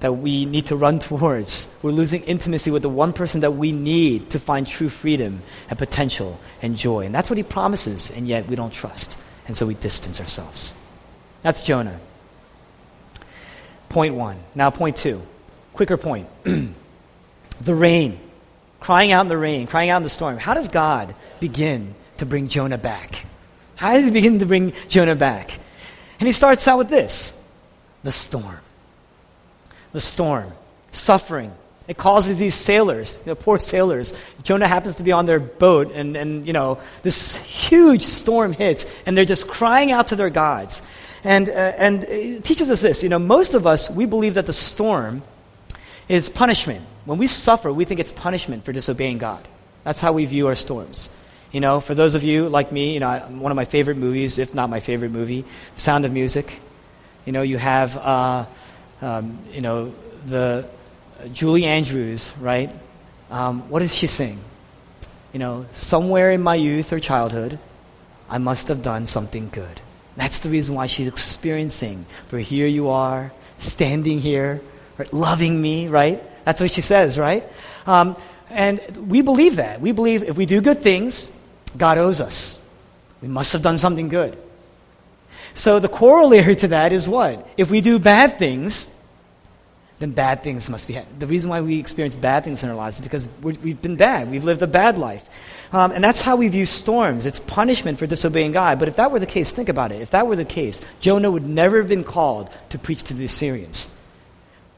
that 0.00 0.12
we 0.12 0.44
need 0.44 0.66
to 0.66 0.76
run 0.76 0.98
towards. 1.10 1.78
We're 1.82 1.92
losing 1.92 2.22
intimacy 2.22 2.70
with 2.70 2.82
the 2.82 2.88
one 2.88 3.12
person 3.12 3.42
that 3.42 3.52
we 3.52 3.72
need 3.72 4.30
to 4.30 4.38
find 4.38 4.66
true 4.66 4.88
freedom 4.88 5.42
and 5.68 5.78
potential 5.78 6.40
and 6.62 6.76
joy. 6.76 7.06
And 7.06 7.14
that's 7.14 7.30
what 7.30 7.36
he 7.36 7.42
promises, 7.42 8.10
and 8.10 8.26
yet 8.26 8.48
we 8.48 8.56
don't 8.56 8.72
trust. 8.72 9.18
And 9.46 9.56
so 9.56 9.66
we 9.66 9.74
distance 9.74 10.20
ourselves. 10.20 10.76
That's 11.42 11.62
Jonah. 11.62 12.00
Point 13.96 14.14
one. 14.14 14.38
Now, 14.54 14.68
point 14.68 14.96
two. 14.96 15.22
Quicker 15.72 15.96
point. 15.96 16.28
the 16.44 17.74
rain. 17.74 18.20
Crying 18.78 19.10
out 19.10 19.22
in 19.22 19.28
the 19.28 19.38
rain, 19.38 19.66
crying 19.66 19.88
out 19.88 19.96
in 19.96 20.02
the 20.02 20.10
storm. 20.10 20.36
How 20.36 20.52
does 20.52 20.68
God 20.68 21.14
begin 21.40 21.94
to 22.18 22.26
bring 22.26 22.48
Jonah 22.48 22.76
back? 22.76 23.24
How 23.74 23.94
does 23.94 24.04
he 24.04 24.10
begin 24.10 24.40
to 24.40 24.44
bring 24.44 24.74
Jonah 24.88 25.14
back? 25.14 25.58
And 26.20 26.26
he 26.26 26.32
starts 26.32 26.68
out 26.68 26.76
with 26.76 26.90
this 26.90 27.42
the 28.02 28.12
storm. 28.12 28.58
The 29.92 30.00
storm. 30.00 30.52
Suffering. 30.90 31.54
It 31.88 31.96
causes 31.96 32.38
these 32.38 32.54
sailors, 32.54 33.16
the 33.16 33.34
poor 33.34 33.58
sailors. 33.58 34.12
Jonah 34.42 34.68
happens 34.68 34.96
to 34.96 35.04
be 35.04 35.12
on 35.12 35.24
their 35.24 35.40
boat, 35.40 35.90
and, 35.94 36.18
and 36.18 36.46
you 36.46 36.52
know, 36.52 36.80
this 37.02 37.36
huge 37.36 38.02
storm 38.02 38.52
hits, 38.52 38.84
and 39.06 39.16
they're 39.16 39.24
just 39.24 39.48
crying 39.48 39.90
out 39.90 40.08
to 40.08 40.16
their 40.16 40.28
gods. 40.28 40.82
And, 41.26 41.48
uh, 41.48 41.52
and 41.52 42.04
it 42.04 42.44
teaches 42.44 42.70
us 42.70 42.82
this. 42.82 43.02
You 43.02 43.08
know, 43.08 43.18
most 43.18 43.54
of 43.54 43.66
us, 43.66 43.90
we 43.90 44.06
believe 44.06 44.34
that 44.34 44.46
the 44.46 44.52
storm 44.52 45.24
is 46.08 46.28
punishment. 46.28 46.86
When 47.04 47.18
we 47.18 47.26
suffer, 47.26 47.72
we 47.72 47.84
think 47.84 47.98
it's 47.98 48.12
punishment 48.12 48.64
for 48.64 48.72
disobeying 48.72 49.18
God. 49.18 49.46
That's 49.82 50.00
how 50.00 50.12
we 50.12 50.24
view 50.24 50.46
our 50.46 50.54
storms. 50.54 51.10
You 51.50 51.58
know, 51.58 51.80
for 51.80 51.96
those 51.96 52.14
of 52.14 52.22
you 52.22 52.48
like 52.48 52.70
me, 52.70 52.94
you 52.94 53.00
know, 53.00 53.18
one 53.40 53.50
of 53.50 53.56
my 53.56 53.64
favorite 53.64 53.96
movies, 53.96 54.38
if 54.38 54.54
not 54.54 54.70
my 54.70 54.78
favorite 54.78 55.10
movie, 55.10 55.44
Sound 55.74 56.04
of 56.04 56.12
Music. 56.12 56.60
You 57.24 57.32
know, 57.32 57.42
you 57.42 57.58
have, 57.58 57.96
uh, 57.96 58.46
um, 59.02 59.40
you 59.52 59.62
know, 59.62 59.92
the 60.26 60.68
uh, 61.20 61.26
Julie 61.28 61.64
Andrews, 61.64 62.34
right? 62.38 62.70
Um, 63.32 63.68
what 63.68 63.80
does 63.80 63.92
she 63.92 64.06
sing? 64.06 64.38
You 65.32 65.40
know, 65.40 65.66
somewhere 65.72 66.30
in 66.30 66.40
my 66.40 66.54
youth 66.54 66.92
or 66.92 67.00
childhood, 67.00 67.58
I 68.30 68.38
must 68.38 68.68
have 68.68 68.80
done 68.82 69.06
something 69.06 69.48
good. 69.48 69.80
That's 70.16 70.40
the 70.40 70.48
reason 70.48 70.74
why 70.74 70.86
she's 70.86 71.08
experiencing. 71.08 72.06
For 72.28 72.38
here 72.38 72.66
you 72.66 72.88
are, 72.88 73.32
standing 73.58 74.18
here, 74.18 74.60
right, 74.98 75.12
loving 75.12 75.60
me, 75.60 75.88
right? 75.88 76.22
That's 76.44 76.60
what 76.60 76.70
she 76.70 76.80
says, 76.80 77.18
right? 77.18 77.44
Um, 77.86 78.16
and 78.50 78.80
we 79.10 79.22
believe 79.22 79.56
that. 79.56 79.80
We 79.80 79.92
believe 79.92 80.22
if 80.22 80.36
we 80.36 80.46
do 80.46 80.60
good 80.60 80.80
things, 80.80 81.36
God 81.76 81.98
owes 81.98 82.20
us. 82.20 82.62
We 83.20 83.28
must 83.28 83.52
have 83.52 83.62
done 83.62 83.78
something 83.78 84.08
good. 84.08 84.38
So 85.54 85.78
the 85.78 85.88
corollary 85.88 86.56
to 86.56 86.68
that 86.68 86.92
is 86.92 87.08
what? 87.08 87.48
If 87.56 87.70
we 87.70 87.80
do 87.80 87.98
bad 87.98 88.38
things, 88.38 88.95
then 89.98 90.10
bad 90.10 90.42
things 90.42 90.68
must 90.68 90.86
be. 90.86 90.94
Ha- 90.94 91.04
the 91.18 91.26
reason 91.26 91.48
why 91.48 91.60
we 91.60 91.78
experience 91.78 92.16
bad 92.16 92.44
things 92.44 92.62
in 92.62 92.68
our 92.68 92.74
lives 92.74 92.98
is 92.98 93.02
because 93.02 93.28
we 93.42 93.70
have 93.70 93.82
been 93.82 93.96
bad. 93.96 94.30
We've 94.30 94.44
lived 94.44 94.62
a 94.62 94.66
bad 94.66 94.98
life. 94.98 95.28
Um, 95.72 95.92
and 95.92 96.04
that's 96.04 96.20
how 96.20 96.36
we 96.36 96.48
view 96.48 96.66
storms. 96.66 97.26
It's 97.26 97.40
punishment 97.40 97.98
for 97.98 98.06
disobeying 98.06 98.52
God. 98.52 98.78
But 98.78 98.88
if 98.88 98.96
that 98.96 99.10
were 99.10 99.18
the 99.18 99.26
case, 99.26 99.52
think 99.52 99.68
about 99.68 99.92
it. 99.92 100.02
If 100.02 100.10
that 100.10 100.26
were 100.26 100.36
the 100.36 100.44
case, 100.44 100.80
Jonah 101.00 101.30
would 101.30 101.46
never 101.46 101.78
have 101.78 101.88
been 101.88 102.04
called 102.04 102.50
to 102.70 102.78
preach 102.78 103.04
to 103.04 103.14
the 103.14 103.24
Assyrians. 103.24 103.94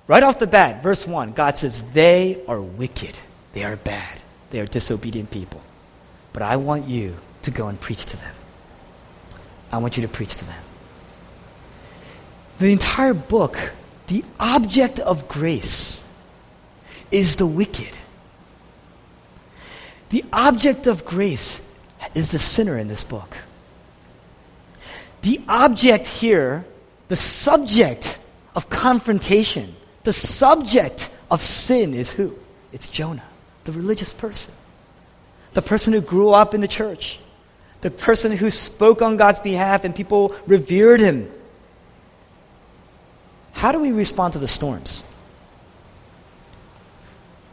Right 0.07 0.23
off 0.23 0.39
the 0.39 0.47
bat, 0.47 0.83
verse 0.83 1.07
1, 1.07 1.33
God 1.33 1.59
says, 1.59 1.93
They 1.93 2.43
are 2.49 2.61
wicked. 2.61 3.19
They 3.53 3.65
are 3.65 3.77
bad. 3.77 4.19
They 4.51 4.61
are 4.61 4.67
disobedient 4.67 5.31
people. 5.31 5.61
But 6.33 6.43
I 6.43 6.57
want 6.57 6.89
you 6.89 7.17
to 7.43 7.51
go 7.51 7.69
and 7.69 7.79
preach 7.79 8.07
to 8.07 8.17
them. 8.17 8.35
I 9.71 9.79
want 9.79 9.97
you 9.97 10.03
to 10.03 10.09
preach 10.09 10.37
to 10.37 10.45
them. 10.45 10.63
The 12.59 12.73
entire 12.73 13.15
book, 13.15 13.73
the 14.09 14.25
object 14.41 14.99
of 14.99 15.29
grace, 15.29 16.05
is 17.11 17.37
the 17.37 17.47
wicked. 17.47 17.97
The 20.11 20.25
object 20.33 20.87
of 20.87 21.05
grace 21.05 21.79
is 22.15 22.33
the 22.33 22.39
sinner 22.39 22.79
in 22.79 22.89
this 22.89 23.05
book. 23.05 23.37
The 25.23 25.41
object 25.49 26.07
here, 26.07 26.65
the 27.09 27.17
subject 27.17 28.19
of 28.55 28.71
confrontation, 28.71 29.75
the 30.05 30.13
subject 30.13 31.15
of 31.31 31.43
sin 31.43 31.95
is 31.95 32.11
who? 32.11 32.39
It's 32.73 32.89
Jonah, 32.89 33.25
the 33.65 33.73
religious 33.73 34.13
person, 34.13 34.55
the 35.53 35.63
person 35.63 35.93
who 35.93 36.01
grew 36.01 36.31
up 36.31 36.55
in 36.55 36.61
the 36.61 36.69
church, 36.69 37.19
the 37.81 37.91
person 37.91 38.33
who 38.33 38.51
spoke 38.51 39.03
on 39.03 39.17
God's 39.17 39.41
behalf 39.41 39.85
and 39.85 39.95
people 39.95 40.35
revered 40.47 41.01
him. 41.01 41.31
How 43.59 43.73
do 43.73 43.81
we 43.81 43.91
respond 43.91 44.35
to 44.35 44.39
the 44.39 44.47
storms? 44.47 45.03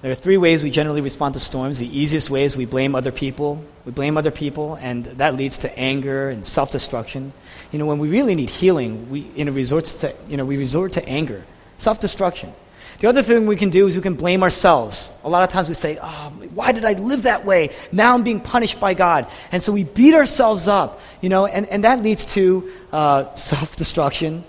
There 0.04 0.12
are 0.12 0.14
three 0.14 0.38
ways 0.38 0.62
we 0.62 0.70
generally 0.70 1.02
respond 1.02 1.34
to 1.34 1.40
storms. 1.40 1.80
The 1.80 2.00
easiest 2.00 2.30
way 2.30 2.44
is 2.44 2.56
we 2.56 2.68
blame 2.68 2.94
other 2.94 3.12
people. 3.12 3.66
We 3.86 3.92
blame 3.92 4.16
other 4.16 4.30
people, 4.30 4.76
and 4.76 5.06
that 5.06 5.36
leads 5.36 5.58
to 5.66 5.80
anger 5.80 6.30
and 6.30 6.46
self 6.46 6.70
destruction. 6.70 7.34
You 7.72 7.80
know, 7.80 7.88
when 7.88 7.98
we 7.98 8.10
really 8.10 8.36
need 8.36 8.52
healing, 8.52 9.10
we 9.10 9.22
you 9.36 9.46
know, 9.46 9.52
resort 9.52 9.86
to, 9.86 10.14
you 10.28 10.38
know, 10.38 10.46
we 10.46 10.58
resort 10.58 10.94
to 10.94 11.04
anger, 11.10 11.44
self 11.80 12.02
destruction. 12.02 12.54
The 13.00 13.10
other 13.10 13.24
thing 13.24 13.48
we 13.48 13.56
can 13.56 13.72
do 13.72 13.88
is 13.88 13.96
we 13.96 14.04
can 14.04 14.14
blame 14.14 14.44
ourselves. 14.44 15.12
A 15.24 15.30
lot 15.30 15.42
of 15.42 15.50
times 15.50 15.70
we 15.70 15.74
say, 15.74 15.98
oh, 16.00 16.34
why 16.54 16.72
did 16.72 16.86
I 16.86 16.94
live 16.94 17.24
that 17.24 17.46
way? 17.46 17.72
Now 17.92 18.14
I'm 18.14 18.22
being 18.22 18.42
punished 18.42 18.80
by 18.80 18.94
God. 18.94 19.26
And 19.52 19.64
so 19.64 19.74
we 19.74 19.86
beat 19.86 20.14
ourselves 20.14 20.68
up, 20.68 21.02
you 21.20 21.30
know, 21.30 21.48
and, 21.48 21.66
and 21.66 21.84
that 21.84 22.04
leads 22.04 22.26
to 22.36 22.72
uh, 22.92 23.34
self 23.34 23.76
destruction. 23.76 24.44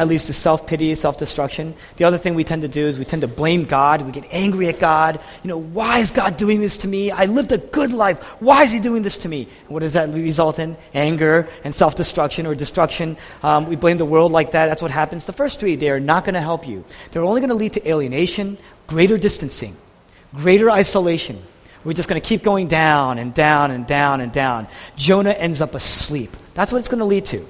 That 0.00 0.08
leads 0.08 0.28
to 0.28 0.32
self 0.32 0.66
pity, 0.66 0.94
self 0.94 1.18
destruction. 1.18 1.74
The 1.98 2.04
other 2.04 2.16
thing 2.16 2.34
we 2.34 2.42
tend 2.42 2.62
to 2.62 2.68
do 2.68 2.86
is 2.86 2.98
we 2.98 3.04
tend 3.04 3.20
to 3.20 3.28
blame 3.28 3.64
God. 3.64 4.00
We 4.00 4.12
get 4.12 4.24
angry 4.30 4.68
at 4.68 4.78
God. 4.78 5.20
You 5.42 5.48
know, 5.48 5.58
why 5.58 5.98
is 5.98 6.10
God 6.10 6.38
doing 6.38 6.62
this 6.62 6.78
to 6.78 6.88
me? 6.88 7.10
I 7.10 7.26
lived 7.26 7.52
a 7.52 7.58
good 7.58 7.92
life. 7.92 8.18
Why 8.40 8.62
is 8.62 8.72
He 8.72 8.80
doing 8.80 9.02
this 9.02 9.18
to 9.18 9.28
me? 9.28 9.42
And 9.42 9.68
what 9.68 9.80
does 9.80 9.92
that 9.92 10.08
result 10.08 10.58
in? 10.58 10.78
Anger 10.94 11.50
and 11.64 11.74
self 11.74 11.96
destruction 11.96 12.46
or 12.46 12.54
destruction. 12.54 13.18
Um, 13.42 13.66
we 13.66 13.76
blame 13.76 13.98
the 13.98 14.06
world 14.06 14.32
like 14.32 14.52
that. 14.52 14.68
That's 14.68 14.80
what 14.80 14.90
happens. 14.90 15.26
The 15.26 15.34
first 15.34 15.60
three, 15.60 15.76
they 15.76 15.90
are 15.90 16.00
not 16.00 16.24
going 16.24 16.32
to 16.32 16.40
help 16.40 16.66
you. 16.66 16.82
They're 17.12 17.22
only 17.22 17.42
going 17.42 17.50
to 17.50 17.54
lead 17.54 17.74
to 17.74 17.86
alienation, 17.86 18.56
greater 18.86 19.18
distancing, 19.18 19.76
greater 20.32 20.70
isolation. 20.70 21.42
We're 21.84 21.92
just 21.92 22.08
going 22.08 22.22
to 22.22 22.26
keep 22.26 22.42
going 22.42 22.68
down 22.68 23.18
and 23.18 23.34
down 23.34 23.70
and 23.70 23.86
down 23.86 24.22
and 24.22 24.32
down. 24.32 24.66
Jonah 24.96 25.32
ends 25.32 25.60
up 25.60 25.74
asleep. 25.74 26.30
That's 26.54 26.72
what 26.72 26.78
it's 26.78 26.88
going 26.88 27.00
to 27.00 27.04
lead 27.04 27.26
to. 27.26 27.46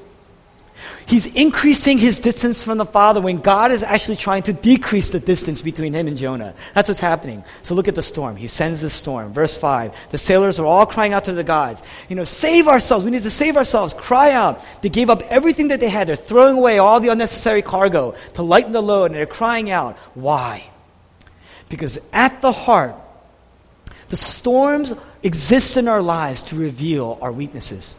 He's 1.07 1.27
increasing 1.27 1.99
his 1.99 2.19
distance 2.19 2.63
from 2.63 2.79
the 2.79 2.85
Father 2.85 3.21
when 3.21 3.39
God 3.39 3.73
is 3.73 3.83
actually 3.83 4.17
trying 4.17 4.45
to 4.45 4.53
decrease 4.53 5.09
the 5.09 5.21
distance 5.21 5.61
between 5.61 5.93
him 5.93 6.07
and 6.07 6.17
Jonah. 6.17 6.55
That's 6.75 6.89
what's 6.89 7.01
happening. 7.01 7.43
So 7.63 7.75
look 7.75 7.89
at 7.89 7.95
the 7.95 8.03
storm. 8.03 8.37
He 8.37 8.47
sends 8.47 8.81
the 8.81 8.91
storm. 8.91 9.33
Verse 9.33 9.57
5. 9.57 9.95
The 10.11 10.19
sailors 10.19 10.59
are 10.61 10.67
all 10.67 10.87
crying 10.87 11.13
out 11.13 11.25
to 11.25 11.33
the 11.33 11.45
gods. 11.45 11.83
You 12.09 12.17
know, 12.17 12.25
save 12.25 12.69
ourselves. 12.69 13.05
We 13.05 13.11
need 13.11 13.23
to 13.23 13.31
save 13.31 13.57
ourselves. 13.57 13.95
Cry 13.95 14.33
out. 14.33 14.65
They 14.83 14.89
gave 14.89 15.11
up 15.11 15.23
everything 15.23 15.69
that 15.69 15.81
they 15.81 15.89
had. 15.89 16.07
They're 16.07 16.17
throwing 16.17 16.57
away 16.57 16.79
all 16.79 17.01
the 17.01 17.09
unnecessary 17.09 17.63
cargo 17.63 18.15
to 18.35 18.43
lighten 18.43 18.73
the 18.73 18.83
load, 18.83 19.07
and 19.07 19.15
they're 19.15 19.27
crying 19.27 19.71
out. 19.71 19.97
Why? 20.15 20.65
Because 21.69 22.01
at 22.13 22.41
the 22.41 22.53
heart, 22.53 22.95
the 24.09 24.17
storms 24.17 24.93
exist 25.23 25.77
in 25.77 25.89
our 25.89 26.03
lives 26.03 26.43
to 26.45 26.57
reveal 26.57 27.19
our 27.23 27.33
weaknesses. 27.33 27.97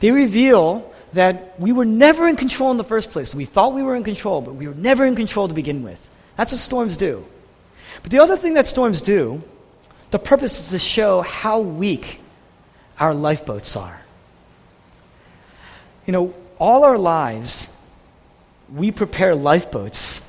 They 0.00 0.12
reveal 0.12 0.92
that 1.12 1.58
we 1.58 1.72
were 1.72 1.84
never 1.84 2.28
in 2.28 2.36
control 2.36 2.70
in 2.70 2.76
the 2.76 2.84
first 2.84 3.10
place. 3.10 3.34
We 3.34 3.44
thought 3.44 3.74
we 3.74 3.82
were 3.82 3.96
in 3.96 4.04
control, 4.04 4.40
but 4.42 4.54
we 4.54 4.68
were 4.68 4.74
never 4.74 5.04
in 5.04 5.16
control 5.16 5.48
to 5.48 5.54
begin 5.54 5.82
with. 5.82 6.00
That's 6.36 6.52
what 6.52 6.60
storms 6.60 6.96
do. 6.96 7.24
But 8.02 8.12
the 8.12 8.20
other 8.20 8.36
thing 8.36 8.54
that 8.54 8.68
storms 8.68 9.00
do, 9.00 9.42
the 10.10 10.18
purpose 10.18 10.60
is 10.60 10.70
to 10.70 10.78
show 10.78 11.22
how 11.22 11.60
weak 11.60 12.20
our 12.98 13.14
lifeboats 13.14 13.76
are. 13.76 14.00
You 16.06 16.12
know, 16.12 16.34
all 16.58 16.84
our 16.84 16.98
lives, 16.98 17.76
we 18.72 18.90
prepare 18.90 19.34
lifeboats 19.34 20.28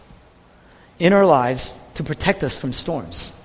in 0.98 1.14
our 1.14 1.26
lives 1.26 1.82
to 1.96 2.04
protect 2.04 2.44
us 2.44 2.58
from 2.58 2.74
storms. 2.74 3.36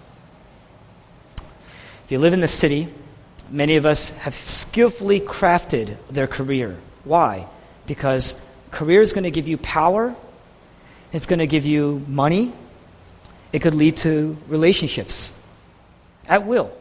If 2.05 2.13
you 2.13 2.19
live 2.19 2.33
in 2.33 2.41
the 2.41 2.49
city, 2.49 2.89
many 3.51 3.77
of 3.77 3.87
us 3.87 4.17
have 4.19 4.35
skillfully 4.35 5.21
crafted 5.21 5.97
their 6.11 6.27
career 6.27 6.77
why? 7.05 7.47
Because 7.87 8.45
career 8.71 9.03
is 9.03 9.13
going 9.13 9.25
to 9.25 9.31
give 9.31 9.49
you 9.49 9.57
power, 9.59 10.15
it's 11.13 11.27
going 11.27 11.39
to 11.39 11.47
give 11.47 11.65
you 11.65 12.05
money, 12.09 12.53
it 13.53 13.61
could 13.61 13.75
lead 13.75 13.99
to 13.99 14.37
relationships 14.49 15.33
at 16.27 16.47
will. 16.47 16.73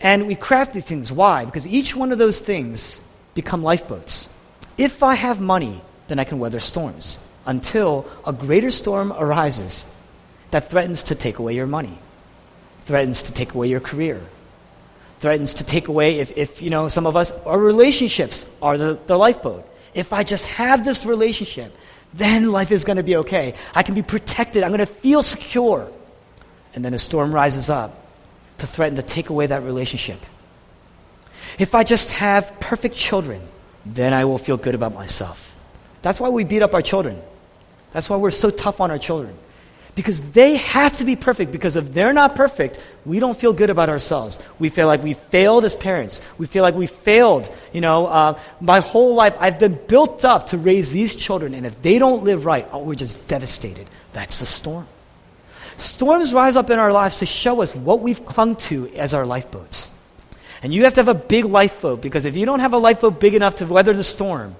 And 0.00 0.26
we 0.26 0.34
craft 0.34 0.74
these 0.74 0.84
things. 0.84 1.12
Why? 1.12 1.44
Because 1.44 1.66
each 1.66 1.94
one 1.94 2.12
of 2.12 2.18
those 2.18 2.40
things 2.40 3.00
become 3.34 3.62
lifeboats. 3.62 4.36
If 4.76 5.02
I 5.02 5.14
have 5.14 5.40
money, 5.40 5.80
then 6.08 6.18
I 6.18 6.24
can 6.24 6.38
weather 6.38 6.60
storms 6.60 7.18
until 7.46 8.06
a 8.26 8.32
greater 8.32 8.70
storm 8.70 9.12
arises 9.12 9.86
that 10.50 10.70
threatens 10.70 11.04
to 11.04 11.14
take 11.14 11.38
away 11.38 11.54
your 11.54 11.66
money, 11.66 11.98
threatens 12.82 13.22
to 13.22 13.32
take 13.32 13.54
away 13.54 13.68
your 13.68 13.80
career, 13.80 14.20
threatens 15.22 15.54
to 15.54 15.64
take 15.64 15.86
away 15.86 16.18
if, 16.18 16.36
if 16.36 16.60
you 16.60 16.68
know 16.68 16.88
some 16.88 17.06
of 17.06 17.16
us 17.16 17.30
our 17.46 17.58
relationships 17.58 18.44
are 18.60 18.76
the, 18.76 18.98
the 19.06 19.16
lifeboat. 19.16 19.64
If 19.94 20.12
i 20.12 20.24
just 20.24 20.46
have 20.46 20.84
this 20.84 21.06
relationship 21.06 21.74
then 22.12 22.50
life 22.50 22.70
is 22.70 22.84
going 22.84 22.98
to 22.98 23.02
be 23.02 23.16
okay. 23.16 23.54
I 23.74 23.82
can 23.82 23.94
be 23.94 24.02
protected. 24.02 24.62
I'm 24.62 24.68
going 24.68 24.80
to 24.80 24.86
feel 24.86 25.22
secure. 25.22 25.90
And 26.74 26.84
then 26.84 26.92
a 26.92 26.98
storm 26.98 27.32
rises 27.32 27.70
up 27.70 28.06
to 28.58 28.66
threaten 28.66 28.96
to 28.96 29.02
take 29.02 29.30
away 29.30 29.46
that 29.46 29.62
relationship. 29.62 30.20
If 31.58 31.74
i 31.74 31.84
just 31.84 32.10
have 32.10 32.52
perfect 32.60 32.94
children 32.94 33.40
then 33.84 34.12
i 34.12 34.24
will 34.24 34.38
feel 34.38 34.56
good 34.56 34.74
about 34.74 34.92
myself. 34.92 35.56
That's 36.02 36.18
why 36.18 36.30
we 36.30 36.42
beat 36.44 36.62
up 36.62 36.74
our 36.74 36.82
children. 36.82 37.22
That's 37.92 38.10
why 38.10 38.16
we're 38.16 38.30
so 38.44 38.50
tough 38.50 38.80
on 38.80 38.90
our 38.90 38.98
children 38.98 39.38
because 39.94 40.20
they 40.32 40.56
have 40.56 40.96
to 40.96 41.04
be 41.04 41.16
perfect. 41.16 41.52
Because 41.52 41.76
if 41.76 41.92
they're 41.92 42.12
not 42.12 42.34
perfect, 42.34 42.82
we 43.04 43.20
don't 43.20 43.36
feel 43.36 43.52
good 43.52 43.70
about 43.70 43.88
ourselves. 43.88 44.38
We 44.58 44.68
feel 44.68 44.86
like 44.86 45.02
we 45.02 45.14
failed 45.14 45.64
as 45.64 45.74
parents. 45.74 46.20
We 46.38 46.46
feel 46.46 46.62
like 46.62 46.74
we 46.74 46.86
failed. 46.86 47.54
You 47.72 47.82
know, 47.82 48.06
uh, 48.06 48.40
my 48.60 48.80
whole 48.80 49.14
life, 49.14 49.36
I've 49.38 49.58
been 49.58 49.78
built 49.86 50.24
up 50.24 50.48
to 50.48 50.58
raise 50.58 50.92
these 50.92 51.14
children, 51.14 51.54
and 51.54 51.66
if 51.66 51.80
they 51.82 51.98
don't 51.98 52.24
live 52.24 52.46
right, 52.46 52.66
oh, 52.72 52.82
we're 52.82 52.94
just 52.94 53.26
devastated. 53.28 53.86
That's 54.12 54.40
the 54.40 54.46
storm. 54.46 54.86
Storms 55.76 56.32
rise 56.32 56.56
up 56.56 56.70
in 56.70 56.78
our 56.78 56.92
lives 56.92 57.18
to 57.18 57.26
show 57.26 57.62
us 57.62 57.74
what 57.74 58.00
we've 58.00 58.24
clung 58.24 58.56
to 58.56 58.88
as 58.94 59.14
our 59.14 59.26
lifeboats. 59.26 59.90
And 60.62 60.72
you 60.72 60.84
have 60.84 60.94
to 60.94 61.00
have 61.00 61.08
a 61.08 61.14
big 61.14 61.44
lifeboat 61.44 62.00
because 62.00 62.24
if 62.24 62.36
you 62.36 62.46
don't 62.46 62.60
have 62.60 62.72
a 62.72 62.78
lifeboat 62.78 63.18
big 63.18 63.34
enough 63.34 63.56
to 63.56 63.66
weather 63.66 63.92
the 63.92 64.04
storm, 64.04 64.54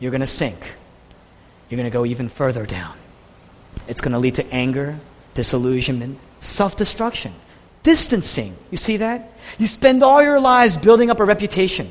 you're 0.00 0.10
going 0.10 0.22
to 0.22 0.26
sink. 0.26 0.58
You're 1.68 1.76
going 1.76 1.90
to 1.90 1.94
go 1.94 2.06
even 2.06 2.28
further 2.28 2.64
down. 2.64 2.96
It's 3.86 4.00
going 4.00 4.12
to 4.12 4.18
lead 4.18 4.36
to 4.36 4.52
anger, 4.52 4.98
disillusionment, 5.34 6.18
self 6.40 6.76
destruction, 6.76 7.32
distancing. 7.82 8.54
You 8.70 8.76
see 8.76 8.98
that? 8.98 9.32
You 9.58 9.66
spend 9.66 10.02
all 10.02 10.22
your 10.22 10.40
lives 10.40 10.76
building 10.76 11.10
up 11.10 11.20
a 11.20 11.24
reputation. 11.24 11.90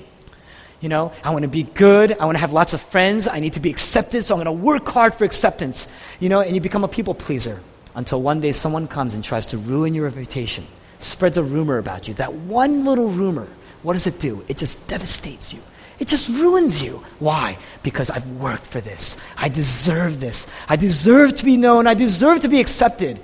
You 0.79 0.89
know, 0.89 1.11
I 1.23 1.31
want 1.31 1.43
to 1.43 1.49
be 1.49 1.63
good. 1.63 2.15
I 2.19 2.25
want 2.25 2.35
to 2.35 2.39
have 2.39 2.53
lots 2.53 2.73
of 2.73 2.81
friends. 2.81 3.27
I 3.27 3.39
need 3.39 3.53
to 3.53 3.59
be 3.59 3.71
accepted, 3.71 4.23
so 4.23 4.35
I'm 4.35 4.43
going 4.43 4.57
to 4.57 4.63
work 4.63 4.87
hard 4.87 5.15
for 5.15 5.23
acceptance. 5.23 5.91
You 6.19 6.29
know, 6.29 6.41
and 6.41 6.53
you 6.53 6.61
become 6.61 6.83
a 6.83 6.87
people 6.87 7.15
pleaser 7.15 7.59
until 7.95 8.21
one 8.21 8.39
day 8.39 8.51
someone 8.51 8.87
comes 8.87 9.15
and 9.15 9.23
tries 9.23 9.47
to 9.47 9.57
ruin 9.57 9.95
your 9.95 10.05
reputation, 10.05 10.67
spreads 10.99 11.37
a 11.37 11.43
rumor 11.43 11.79
about 11.79 12.07
you. 12.07 12.13
That 12.13 12.31
one 12.33 12.85
little 12.85 13.07
rumor, 13.07 13.47
what 13.81 13.93
does 13.93 14.05
it 14.05 14.19
do? 14.19 14.45
It 14.47 14.57
just 14.57 14.87
devastates 14.87 15.51
you. 15.51 15.61
It 15.99 16.07
just 16.07 16.29
ruins 16.29 16.81
you. 16.81 17.03
Why? 17.19 17.57
Because 17.81 18.09
I've 18.09 18.29
worked 18.31 18.67
for 18.67 18.79
this. 18.79 19.19
I 19.35 19.49
deserve 19.49 20.19
this. 20.19 20.47
I 20.69 20.75
deserve 20.75 21.35
to 21.35 21.45
be 21.45 21.57
known. 21.57 21.87
I 21.87 21.95
deserve 21.95 22.41
to 22.41 22.47
be 22.47 22.59
accepted. 22.59 23.19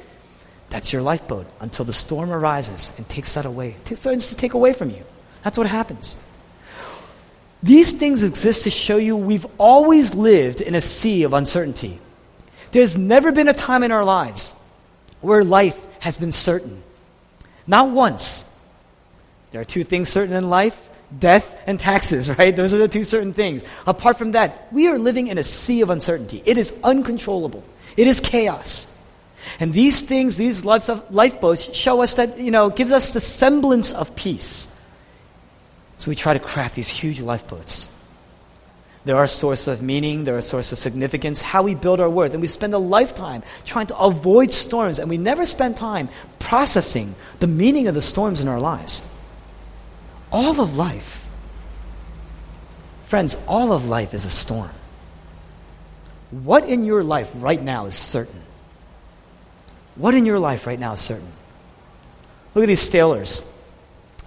That's 0.70 0.92
your 0.92 1.04
lifeboat 1.04 1.46
until 1.60 1.86
the 1.86 1.94
storm 1.94 2.32
arises 2.32 2.92
and 2.98 3.08
takes 3.08 3.36
that 3.36 3.46
away. 3.46 3.76
It 3.90 3.98
threatens 3.98 4.28
to 4.28 4.36
take 4.36 4.56
away 4.56 4.74
from 4.74 4.90
you. 4.90 5.04
That's 5.44 5.58
what 5.58 5.68
happens. 5.68 6.18
These 7.62 7.94
things 7.94 8.24
exist 8.24 8.64
to 8.64 8.72
show 8.72 8.98
you 8.98 9.16
we've 9.16 9.46
always 9.58 10.16
lived 10.16 10.60
in 10.60 10.74
a 10.74 10.82
sea 10.82 11.24
of 11.24 11.34
uncertainty. 11.34 12.00
There's 12.72 12.98
never 12.98 13.32
been 13.32 13.48
a 13.48 13.54
time 13.54 13.84
in 13.84 13.92
our 13.92 14.04
lives 14.04 14.52
where 15.22 15.44
life 15.44 15.80
has 16.00 16.18
been 16.18 16.32
certain. 16.32 16.82
Not 17.68 17.92
once. 17.92 18.50
There 19.52 19.62
are 19.62 19.66
two 19.66 19.84
things 19.84 20.10
certain 20.10 20.36
in 20.36 20.50
life 20.50 20.90
death 21.20 21.62
and 21.68 21.80
taxes, 21.80 22.30
right? 22.38 22.56
Those 22.56 22.74
are 22.74 22.78
the 22.78 22.88
two 22.88 23.04
certain 23.04 23.34
things. 23.34 23.64
Apart 23.86 24.18
from 24.18 24.32
that, 24.32 24.72
we 24.72 24.88
are 24.88 24.98
living 24.98 25.28
in 25.28 25.38
a 25.38 25.44
sea 25.44 25.82
of 25.82 25.90
uncertainty. 25.90 26.42
It 26.46 26.58
is 26.58 26.74
uncontrollable, 26.84 27.64
it 27.98 28.08
is 28.08 28.20
chaos. 28.20 28.90
And 29.60 29.74
these 29.74 30.02
things, 30.02 30.38
these 30.38 30.64
lifeboats, 30.64 31.76
show 31.76 32.02
us 32.02 32.14
that, 32.14 32.40
you 32.40 32.50
know, 32.50 32.70
gives 32.70 32.94
us 32.94 33.12
the 33.12 33.20
semblance 33.20 33.92
of 33.92 34.16
peace. 34.16 34.74
So 35.98 36.10
we 36.10 36.16
try 36.16 36.34
to 36.34 36.40
craft 36.40 36.76
these 36.76 36.88
huge 36.88 37.20
lifeboats. 37.20 37.94
They're 39.06 39.18
our 39.18 39.28
source 39.28 39.68
of 39.68 39.82
meaning, 39.82 40.24
they're 40.24 40.36
our 40.36 40.42
source 40.42 40.72
of 40.72 40.78
significance, 40.78 41.42
how 41.42 41.64
we 41.64 41.76
build 41.76 42.00
our 42.00 42.10
worth. 42.10 42.32
And 42.34 42.42
we 42.42 42.48
spend 42.48 42.74
a 42.74 42.78
lifetime 42.78 43.44
trying 43.66 43.88
to 43.88 43.98
avoid 43.98 44.50
storms, 44.50 44.98
and 44.98 45.10
we 45.10 45.18
never 45.18 45.46
spend 45.46 45.76
time 45.76 46.08
processing 46.40 47.14
the 47.40 47.48
meaning 47.48 47.88
of 47.88 47.96
the 47.96 48.02
storms 48.02 48.40
in 48.40 48.48
our 48.48 48.62
lives. 48.62 49.13
All 50.34 50.60
of 50.60 50.76
life, 50.76 51.30
friends, 53.04 53.42
all 53.48 53.72
of 53.72 53.88
life 53.88 54.16
is 54.16 54.26
a 54.26 54.32
storm. 54.32 54.72
What 56.32 56.68
in 56.68 56.86
your 56.86 57.04
life 57.04 57.32
right 57.36 57.62
now 57.62 57.86
is 57.86 57.94
certain? 57.94 58.42
What 59.96 60.16
in 60.16 60.26
your 60.26 60.40
life 60.40 60.66
right 60.66 60.80
now 60.80 60.94
is 60.94 61.02
certain? 61.02 61.32
Look 62.56 62.64
at 62.64 62.68
these 62.68 62.82
sailors, 62.82 63.56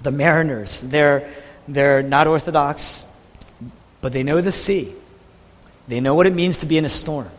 the 0.01 0.13
mariners. 0.13 0.81
They're, 0.81 1.29
they're 1.67 2.05
not 2.05 2.29
orthodox, 2.29 3.13
but 4.01 4.13
they 4.13 4.23
know 4.23 4.41
the 4.41 4.53
sea. 4.53 4.95
They 5.89 5.99
know 5.99 6.15
what 6.15 6.29
it 6.29 6.35
means 6.35 6.59
to 6.59 6.67
be 6.67 6.79
in 6.79 6.85
a 6.85 6.89
storm. 6.89 7.31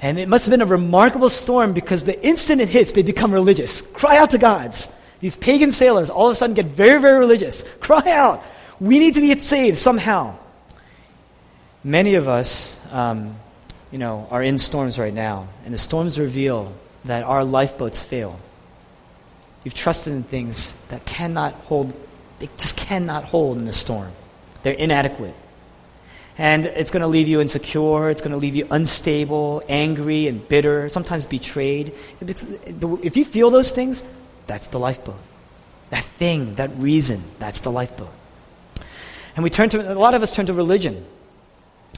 And 0.00 0.16
it 0.16 0.28
must 0.28 0.46
have 0.46 0.52
been 0.52 0.62
a 0.62 0.66
remarkable 0.66 1.28
storm 1.28 1.72
because 1.72 2.04
the 2.04 2.24
instant 2.24 2.60
it 2.60 2.68
hits, 2.68 2.92
they 2.92 3.02
become 3.02 3.34
religious. 3.34 3.80
Cry 3.92 4.18
out 4.18 4.30
to 4.30 4.38
gods. 4.38 5.01
These 5.22 5.36
pagan 5.36 5.70
sailors 5.70 6.10
all 6.10 6.26
of 6.26 6.32
a 6.32 6.34
sudden 6.34 6.54
get 6.54 6.66
very, 6.66 7.00
very 7.00 7.20
religious. 7.20 7.62
Cry 7.78 8.02
out. 8.06 8.42
We 8.80 8.98
need 8.98 9.14
to 9.14 9.20
be 9.20 9.32
saved 9.38 9.78
somehow. 9.78 10.36
Many 11.84 12.16
of 12.16 12.26
us, 12.26 12.84
um, 12.90 13.36
you 13.92 13.98
know, 13.98 14.26
are 14.32 14.42
in 14.42 14.58
storms 14.58 14.98
right 14.98 15.14
now, 15.14 15.46
and 15.64 15.72
the 15.72 15.78
storms 15.78 16.18
reveal 16.18 16.72
that 17.04 17.22
our 17.22 17.44
lifeboats 17.44 18.02
fail. 18.02 18.38
You've 19.62 19.74
trusted 19.74 20.12
in 20.12 20.24
things 20.24 20.84
that 20.88 21.04
cannot 21.06 21.52
hold, 21.52 21.94
they 22.40 22.48
just 22.56 22.76
cannot 22.76 23.22
hold 23.22 23.58
in 23.58 23.64
the 23.64 23.72
storm. 23.72 24.10
They're 24.64 24.72
inadequate. 24.72 25.36
And 26.36 26.66
it's 26.66 26.90
going 26.90 27.02
to 27.02 27.06
leave 27.06 27.28
you 27.28 27.40
insecure, 27.40 28.10
it's 28.10 28.22
going 28.22 28.32
to 28.32 28.38
leave 28.38 28.56
you 28.56 28.66
unstable, 28.72 29.62
angry, 29.68 30.26
and 30.26 30.48
bitter, 30.48 30.88
sometimes 30.88 31.24
betrayed. 31.24 31.94
If 32.20 33.16
you 33.16 33.24
feel 33.24 33.50
those 33.50 33.70
things, 33.70 34.02
that's 34.46 34.68
the 34.68 34.78
lifeboat. 34.78 35.20
That 35.90 36.04
thing, 36.04 36.54
that 36.54 36.70
reason, 36.76 37.22
that's 37.38 37.60
the 37.60 37.70
lifeboat. 37.70 38.12
And 39.36 39.44
we 39.44 39.50
turn 39.50 39.68
to, 39.70 39.92
a 39.92 39.94
lot 39.94 40.14
of 40.14 40.22
us 40.22 40.32
turn 40.32 40.46
to 40.46 40.54
religion. 40.54 41.04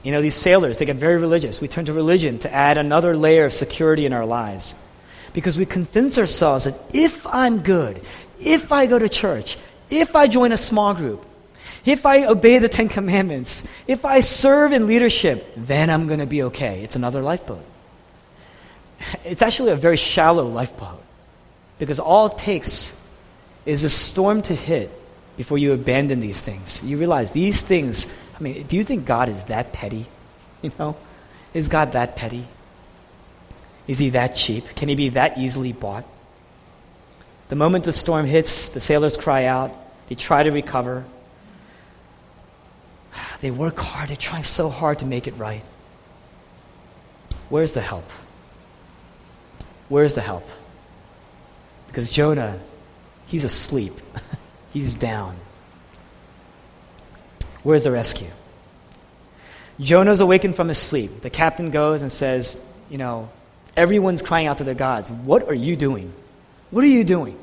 You 0.02 0.12
know, 0.12 0.20
these 0.20 0.34
sailors, 0.34 0.76
they 0.76 0.84
get 0.84 0.96
very 0.96 1.16
religious. 1.16 1.60
We 1.60 1.68
turn 1.68 1.84
to 1.86 1.92
religion 1.92 2.38
to 2.40 2.52
add 2.52 2.76
another 2.76 3.16
layer 3.16 3.44
of 3.46 3.52
security 3.52 4.06
in 4.06 4.12
our 4.12 4.26
lives 4.26 4.74
because 5.32 5.56
we 5.56 5.66
convince 5.66 6.18
ourselves 6.18 6.64
that 6.64 6.78
if 6.94 7.26
I'm 7.26 7.60
good, 7.60 8.02
if 8.38 8.72
I 8.72 8.86
go 8.86 8.98
to 8.98 9.08
church, 9.08 9.56
if 9.90 10.14
I 10.16 10.26
join 10.26 10.52
a 10.52 10.56
small 10.56 10.94
group, 10.94 11.24
if 11.84 12.06
I 12.06 12.26
obey 12.26 12.58
the 12.58 12.68
Ten 12.68 12.88
Commandments, 12.88 13.70
if 13.86 14.04
I 14.04 14.20
serve 14.20 14.72
in 14.72 14.86
leadership, 14.86 15.52
then 15.56 15.90
I'm 15.90 16.06
going 16.06 16.20
to 16.20 16.26
be 16.26 16.44
okay. 16.44 16.82
It's 16.82 16.96
another 16.96 17.22
lifeboat. 17.22 17.64
It's 19.24 19.42
actually 19.42 19.72
a 19.72 19.76
very 19.76 19.96
shallow 19.96 20.46
lifeboat 20.46 21.02
because 21.78 21.98
all 21.98 22.26
it 22.26 22.38
takes 22.38 23.00
is 23.66 23.84
a 23.84 23.88
storm 23.88 24.42
to 24.42 24.54
hit 24.54 24.90
before 25.36 25.58
you 25.58 25.72
abandon 25.72 26.20
these 26.20 26.40
things. 26.40 26.82
You 26.84 26.96
realize 26.96 27.30
these 27.30 27.62
things, 27.62 28.16
I 28.38 28.42
mean, 28.42 28.66
do 28.66 28.76
you 28.76 28.84
think 28.84 29.04
God 29.06 29.28
is 29.28 29.44
that 29.44 29.72
petty? 29.72 30.06
You 30.62 30.72
know? 30.78 30.96
Is 31.52 31.68
God 31.68 31.92
that 31.92 32.16
petty? 32.16 32.46
Is 33.86 33.98
he 33.98 34.10
that 34.10 34.34
cheap? 34.34 34.64
Can 34.74 34.88
he 34.88 34.94
be 34.94 35.10
that 35.10 35.36
easily 35.36 35.74
bought? 35.74 36.06
The 37.48 37.56
moment 37.56 37.84
the 37.84 37.92
storm 37.92 38.24
hits, 38.24 38.70
the 38.70 38.80
sailors 38.80 39.18
cry 39.18 39.44
out. 39.44 39.72
They 40.08 40.14
try 40.14 40.42
to 40.42 40.50
recover. 40.50 41.04
They 43.42 43.50
work 43.50 43.78
hard. 43.78 44.08
They're 44.08 44.16
trying 44.16 44.44
so 44.44 44.70
hard 44.70 45.00
to 45.00 45.06
make 45.06 45.26
it 45.26 45.36
right. 45.36 45.62
Where's 47.50 47.72
the 47.72 47.82
help? 47.82 48.10
Where's 49.90 50.14
the 50.14 50.22
help? 50.22 50.48
Because 51.94 52.10
Jonah, 52.10 52.58
he's 53.28 53.44
asleep, 53.44 53.92
he's 54.72 54.94
down. 54.94 55.36
Where's 57.62 57.84
the 57.84 57.92
rescue? 57.92 58.26
Jonah's 59.78 60.18
awakened 60.18 60.56
from 60.56 60.66
his 60.66 60.78
sleep. 60.78 61.20
The 61.20 61.30
captain 61.30 61.70
goes 61.70 62.02
and 62.02 62.10
says, 62.10 62.60
You 62.90 62.98
know, 62.98 63.30
Everyone's 63.76 64.22
crying 64.22 64.48
out 64.48 64.58
to 64.58 64.64
their 64.64 64.74
gods. 64.74 65.10
What 65.10 65.44
are 65.44 65.54
you 65.54 65.76
doing? 65.76 66.12
What 66.72 66.82
are 66.82 66.88
you 66.88 67.04
doing? 67.04 67.38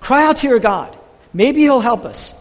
Cry 0.00 0.24
out 0.26 0.38
to 0.38 0.48
your 0.48 0.58
God. 0.58 0.98
Maybe 1.32 1.60
he'll 1.60 1.80
help 1.80 2.04
us. 2.04 2.40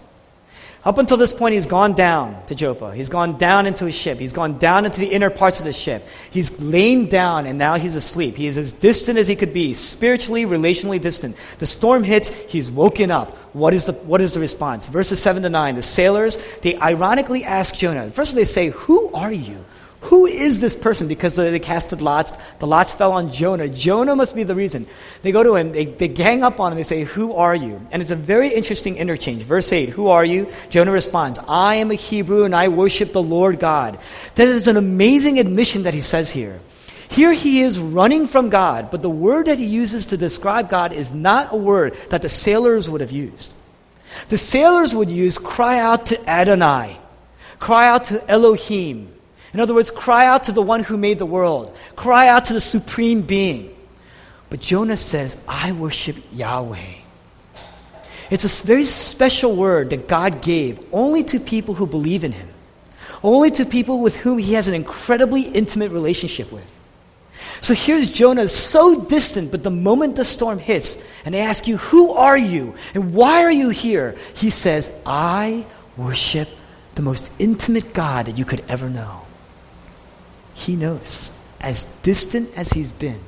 Up 0.86 0.98
until 0.98 1.16
this 1.16 1.32
point, 1.32 1.54
he's 1.54 1.66
gone 1.66 1.94
down 1.94 2.46
to 2.48 2.56
Joppa. 2.56 2.94
He's 2.94 3.08
gone 3.08 3.38
down 3.38 3.68
into 3.68 3.86
his 3.86 3.96
ship. 3.96 4.20
He's 4.20 4.34
gone 4.34 4.58
down 4.58 4.86
into 4.86 5.00
the 5.00 5.08
inner 5.08 5.30
parts 5.30 5.60
of 5.60 5.66
the 5.66 5.72
ship. 5.72 6.06
He's 6.30 6.62
lain 6.62 7.08
down 7.08 7.46
and 7.46 7.58
now 7.58 7.76
he's 7.76 7.96
asleep. 7.96 8.36
He 8.36 8.48
is 8.48 8.58
as 8.58 8.74
distant 8.74 9.18
as 9.18 9.30
he 9.30 9.38
could 9.38 9.54
be, 9.54 9.74
spiritually, 9.74 10.46
relationally 10.46 11.00
distant. 11.00 11.38
The 11.60 11.66
storm 11.66 12.04
hits, 12.04 12.30
he's 12.52 12.70
woken 12.70 13.12
up. 13.12 13.32
What 13.54 13.74
is 13.74 13.86
the, 13.86 13.94
what 13.94 14.20
is 14.20 14.34
the 14.34 14.42
response? 14.42 14.86
Verses 14.88 15.22
7 15.22 15.44
to 15.44 15.50
9. 15.50 15.76
The 15.76 15.82
sailors, 15.82 16.38
they 16.62 16.76
ironically 16.76 17.46
ask 17.46 17.76
Jonah. 17.76 18.10
First 18.10 18.36
they 18.36 18.44
say, 18.44 18.70
Who 18.70 19.10
are 19.14 19.32
you? 19.32 19.64
Who 20.04 20.26
is 20.26 20.60
this 20.60 20.76
person? 20.76 21.08
Because 21.08 21.38
they 21.38 21.60
casted 21.60 22.02
lots. 22.02 22.34
The 22.60 22.68
lots 22.68 22.92
fell 22.92 23.14
on 23.14 23.32
Jonah. 23.32 23.70
Jonah 23.70 24.18
must 24.18 24.36
be 24.36 24.44
the 24.44 24.54
reason. 24.54 24.86
They 25.22 25.32
go 25.32 25.44
to 25.44 25.56
him, 25.56 25.72
they, 25.72 25.86
they 25.86 26.10
gang 26.10 26.44
up 26.44 26.60
on 26.60 26.74
him, 26.74 26.78
they 26.78 26.84
say, 26.84 27.04
Who 27.04 27.34
are 27.34 27.56
you? 27.56 27.80
And 27.90 28.02
it's 28.02 28.12
a 28.12 28.16
very 28.16 28.54
interesting 28.54 28.98
interchange. 28.98 29.44
Verse 29.44 29.72
8, 29.72 29.90
Who 29.90 30.08
are 30.08 30.26
you? 30.26 30.52
Jonah 30.70 30.92
responds, 30.92 31.40
I 31.48 31.76
am 31.76 31.90
a 31.90 31.96
Hebrew 31.96 32.44
and 32.44 32.54
I 32.54 32.68
worship 32.68 33.14
the 33.14 33.22
Lord 33.22 33.60
God. 33.60 33.98
That 34.36 34.50
is 34.50 34.68
an 34.68 34.76
amazing 34.76 35.40
admission 35.40 35.84
that 35.84 35.94
he 35.94 36.02
says 36.02 36.32
here. 36.32 36.60
Here 37.10 37.32
he 37.32 37.62
is 37.62 37.80
running 37.80 38.28
from 38.28 38.50
God, 38.50 38.92
but 38.92 39.02
the 39.02 39.10
word 39.10 39.46
that 39.46 39.60
he 39.60 39.66
uses 39.66 40.08
to 40.08 40.18
describe 40.18 40.70
God 40.70 40.92
is 40.92 41.14
not 41.14 41.54
a 41.54 41.58
word 41.58 41.96
that 42.10 42.24
the 42.24 42.30
sailors 42.30 42.90
would 42.90 43.02
have 43.02 43.12
used. 43.12 43.56
The 44.28 44.38
sailors 44.38 44.94
would 44.94 45.10
use 45.10 45.38
cry 45.38 45.80
out 45.80 46.08
to 46.08 46.30
Adonai, 46.30 46.98
cry 47.60 47.88
out 47.88 48.06
to 48.06 48.30
Elohim, 48.30 49.13
in 49.54 49.60
other 49.60 49.74
words, 49.74 49.92
cry 49.92 50.26
out 50.26 50.44
to 50.44 50.52
the 50.52 50.62
one 50.62 50.84
who 50.84 50.98
made 50.98 51.20
the 51.20 51.26
world, 51.26 51.76
cry 51.96 52.28
out 52.28 52.46
to 52.46 52.54
the 52.54 52.62
supreme 52.62 53.22
being. 53.22 53.76
But 54.50 54.60
Jonah 54.60 54.98
says, 54.98 55.44
I 55.48 55.72
worship 55.72 56.16
Yahweh. 56.32 56.96
It's 58.30 58.62
a 58.62 58.66
very 58.66 58.86
special 58.86 59.56
word 59.56 59.92
that 59.92 60.08
God 60.08 60.42
gave 60.42 60.80
only 60.92 61.24
to 61.26 61.40
people 61.40 61.76
who 61.76 61.86
believe 61.86 62.24
in 62.24 62.32
Him, 62.32 62.48
only 63.22 63.52
to 63.52 63.66
people 63.66 64.00
with 64.00 64.16
whom 64.16 64.38
He 64.38 64.54
has 64.54 64.68
an 64.68 64.74
incredibly 64.74 65.42
intimate 65.42 65.92
relationship 65.92 66.52
with. 66.52 66.72
So 67.62 67.74
here's 67.74 68.10
Jonah, 68.10 68.48
so 68.48 69.02
distant, 69.02 69.52
but 69.52 69.64
the 69.64 69.72
moment 69.72 70.16
the 70.16 70.26
storm 70.26 70.60
hits 70.60 71.04
and 71.26 71.34
they 71.34 71.42
ask 71.42 71.68
you, 71.68 71.78
Who 71.78 72.14
are 72.14 72.38
you? 72.38 72.76
And 72.94 73.14
why 73.14 73.44
are 73.44 73.52
you 73.52 73.70
here? 73.70 74.16
He 74.36 74.50
says, 74.50 75.02
I 75.06 75.66
worship 75.98 76.50
the 76.96 77.02
most 77.02 77.32
intimate 77.40 77.94
God 77.94 78.28
that 78.28 78.38
you 78.38 78.46
could 78.46 78.64
ever 78.68 78.90
know. 78.90 79.23
He 80.54 80.76
knows, 80.76 81.36
as 81.60 81.86
distant 82.04 82.50
as 82.58 82.70
he's 82.70 82.92
been, 82.92 83.20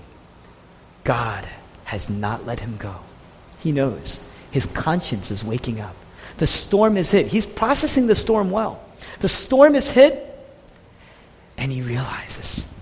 God 1.03 1.47
has 1.85 2.09
not 2.09 2.45
let 2.45 2.59
him 2.59 2.77
go. 2.77 2.95
He 3.59 3.71
knows. 3.71 4.23
His 4.51 4.65
conscience 4.65 5.31
is 5.31 5.43
waking 5.43 5.79
up. 5.79 5.95
The 6.37 6.47
storm 6.47 6.97
is 6.97 7.11
hit. 7.11 7.27
He's 7.27 7.45
processing 7.45 8.07
the 8.07 8.15
storm 8.15 8.51
well. 8.51 8.81
The 9.19 9.27
storm 9.27 9.75
is 9.75 9.89
hit, 9.89 10.21
and 11.57 11.71
he 11.71 11.81
realizes 11.81 12.79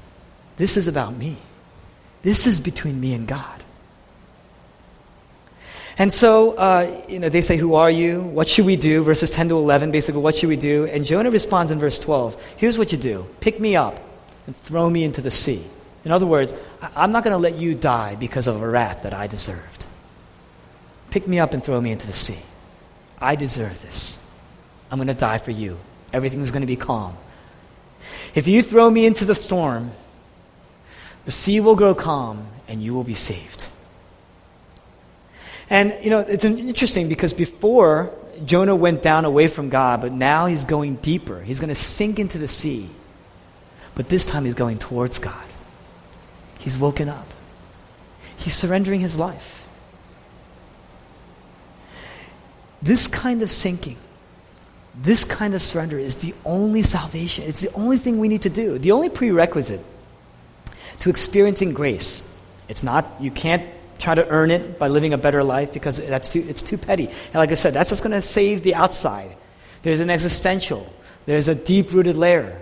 this 0.58 0.77
is 0.77 0.88
about 0.88 1.15
me. 1.15 1.38
This 2.23 2.47
is 2.47 2.60
between 2.60 2.99
me 2.99 3.13
and 3.13 3.27
God. 3.27 3.63
And 5.97 6.12
so, 6.12 6.53
uh, 6.53 7.03
you 7.08 7.19
know, 7.19 7.29
they 7.29 7.41
say, 7.41 7.58
Who 7.58 7.75
are 7.75 7.89
you? 7.89 8.21
What 8.21 8.47
should 8.47 8.65
we 8.65 8.75
do? 8.75 9.03
Verses 9.03 9.29
10 9.29 9.49
to 9.49 9.58
11, 9.58 9.91
basically, 9.91 10.21
what 10.21 10.36
should 10.36 10.49
we 10.49 10.56
do? 10.56 10.86
And 10.86 11.06
Jonah 11.06 11.29
responds 11.29 11.71
in 11.71 11.79
verse 11.79 11.99
12 11.99 12.41
Here's 12.58 12.77
what 12.77 12.91
you 12.91 12.97
do 12.97 13.27
pick 13.41 13.60
me 13.60 13.75
up 13.75 13.99
and 14.45 14.56
throw 14.56 14.89
me 14.89 15.03
into 15.03 15.21
the 15.21 15.32
sea. 15.32 15.63
In 16.06 16.12
other 16.12 16.25
words, 16.25 16.53
I'm 16.95 17.12
not 17.12 17.23
going 17.23 17.32
to 17.32 17.38
let 17.38 17.56
you 17.58 17.75
die 17.75 18.15
because 18.15 18.47
of 18.47 18.62
a 18.62 18.67
wrath 18.67 19.03
that 19.03 19.13
I 19.13 19.27
deserved. 19.27 19.86
Pick 21.12 21.27
me 21.27 21.39
up 21.39 21.53
and 21.53 21.63
throw 21.63 21.79
me 21.79 21.91
into 21.91 22.08
the 22.08 22.13
sea. 22.13 22.41
I 23.19 23.36
deserve 23.36 23.82
this. 23.82 24.19
I'm 24.91 24.97
going 24.97 25.08
to 25.08 25.13
die 25.13 25.38
for 25.38 25.51
you. 25.51 25.77
everything's 26.12 26.51
going 26.51 26.62
to 26.62 26.67
be 26.67 26.75
calm. 26.75 27.17
If 28.36 28.47
you 28.47 28.62
throw 28.62 28.89
me 28.89 29.06
into 29.06 29.25
the 29.25 29.36
storm, 29.36 29.91
the 31.25 31.32
sea 31.32 31.60
will 31.60 31.75
grow 31.75 31.95
calm 31.95 32.47
and 32.67 32.84
you 32.84 32.93
will 32.93 33.03
be 33.03 33.13
saved. 33.13 33.67
And, 35.69 35.95
you 36.03 36.10
know, 36.10 36.19
it's 36.19 36.43
interesting 36.43 37.08
because 37.08 37.34
before 37.34 38.13
Jonah 38.45 38.75
went 38.75 39.01
down 39.01 39.25
away 39.25 39.47
from 39.47 39.69
God, 39.69 40.01
but 40.01 40.12
now 40.12 40.47
he's 40.47 40.65
going 40.65 40.95
deeper. 40.97 41.41
He's 41.41 41.60
going 41.60 41.69
to 41.69 41.75
sink 41.75 42.19
into 42.19 42.38
the 42.38 42.47
sea. 42.47 42.89
But 43.95 44.10
this 44.10 44.25
time 44.25 44.45
he's 44.45 44.56
going 44.56 44.79
towards 44.79 45.19
God. 45.19 45.45
He's 46.60 46.77
woken 46.77 47.10
up. 47.10 47.27
He's 48.38 48.56
surrendering 48.56 49.01
his 49.01 49.19
life. 49.19 49.67
This 52.82 53.08
kind 53.08 53.41
of 53.41 53.49
sinking, 53.49 53.97
this 54.95 55.23
kind 55.23 55.56
of 55.56 55.62
surrender 55.62 55.97
is 55.97 56.17
the 56.17 56.34
only 56.45 56.84
salvation. 56.84 57.45
It's 57.45 57.62
the 57.62 57.71
only 57.73 57.97
thing 57.97 58.19
we 58.19 58.27
need 58.27 58.41
to 58.41 58.49
do. 58.49 58.77
The 58.77 58.91
only 58.91 59.10
prerequisite 59.10 59.84
to 60.99 61.10
experiencing 61.10 61.73
grace. 61.73 62.29
It's 62.67 62.84
not, 62.84 63.06
you 63.19 63.32
can't 63.32 63.63
try 63.99 64.15
to 64.15 64.27
earn 64.27 64.51
it 64.51 64.79
by 64.79 64.89
living 64.89 65.13
a 65.13 65.17
better 65.17 65.43
life 65.43 65.71
because 65.73 65.97
that's 65.97 66.29
too, 66.29 66.45
it's 66.47 66.62
too 66.62 66.77
petty. 66.77 67.08
And 67.08 67.36
like 67.36 67.51
I 67.51 67.56
said, 67.56 67.73
that's 67.73 67.89
just 67.89 68.03
going 68.03 68.12
to 68.12 68.21
save 68.21 68.63
the 68.63 68.75
outside. 68.75 69.36
There's 69.82 69.99
an 69.99 70.10
existential, 70.10 70.91
there's 71.25 71.47
a 71.47 71.56
deep 71.56 71.93
rooted 71.93 72.17
layer. 72.17 72.62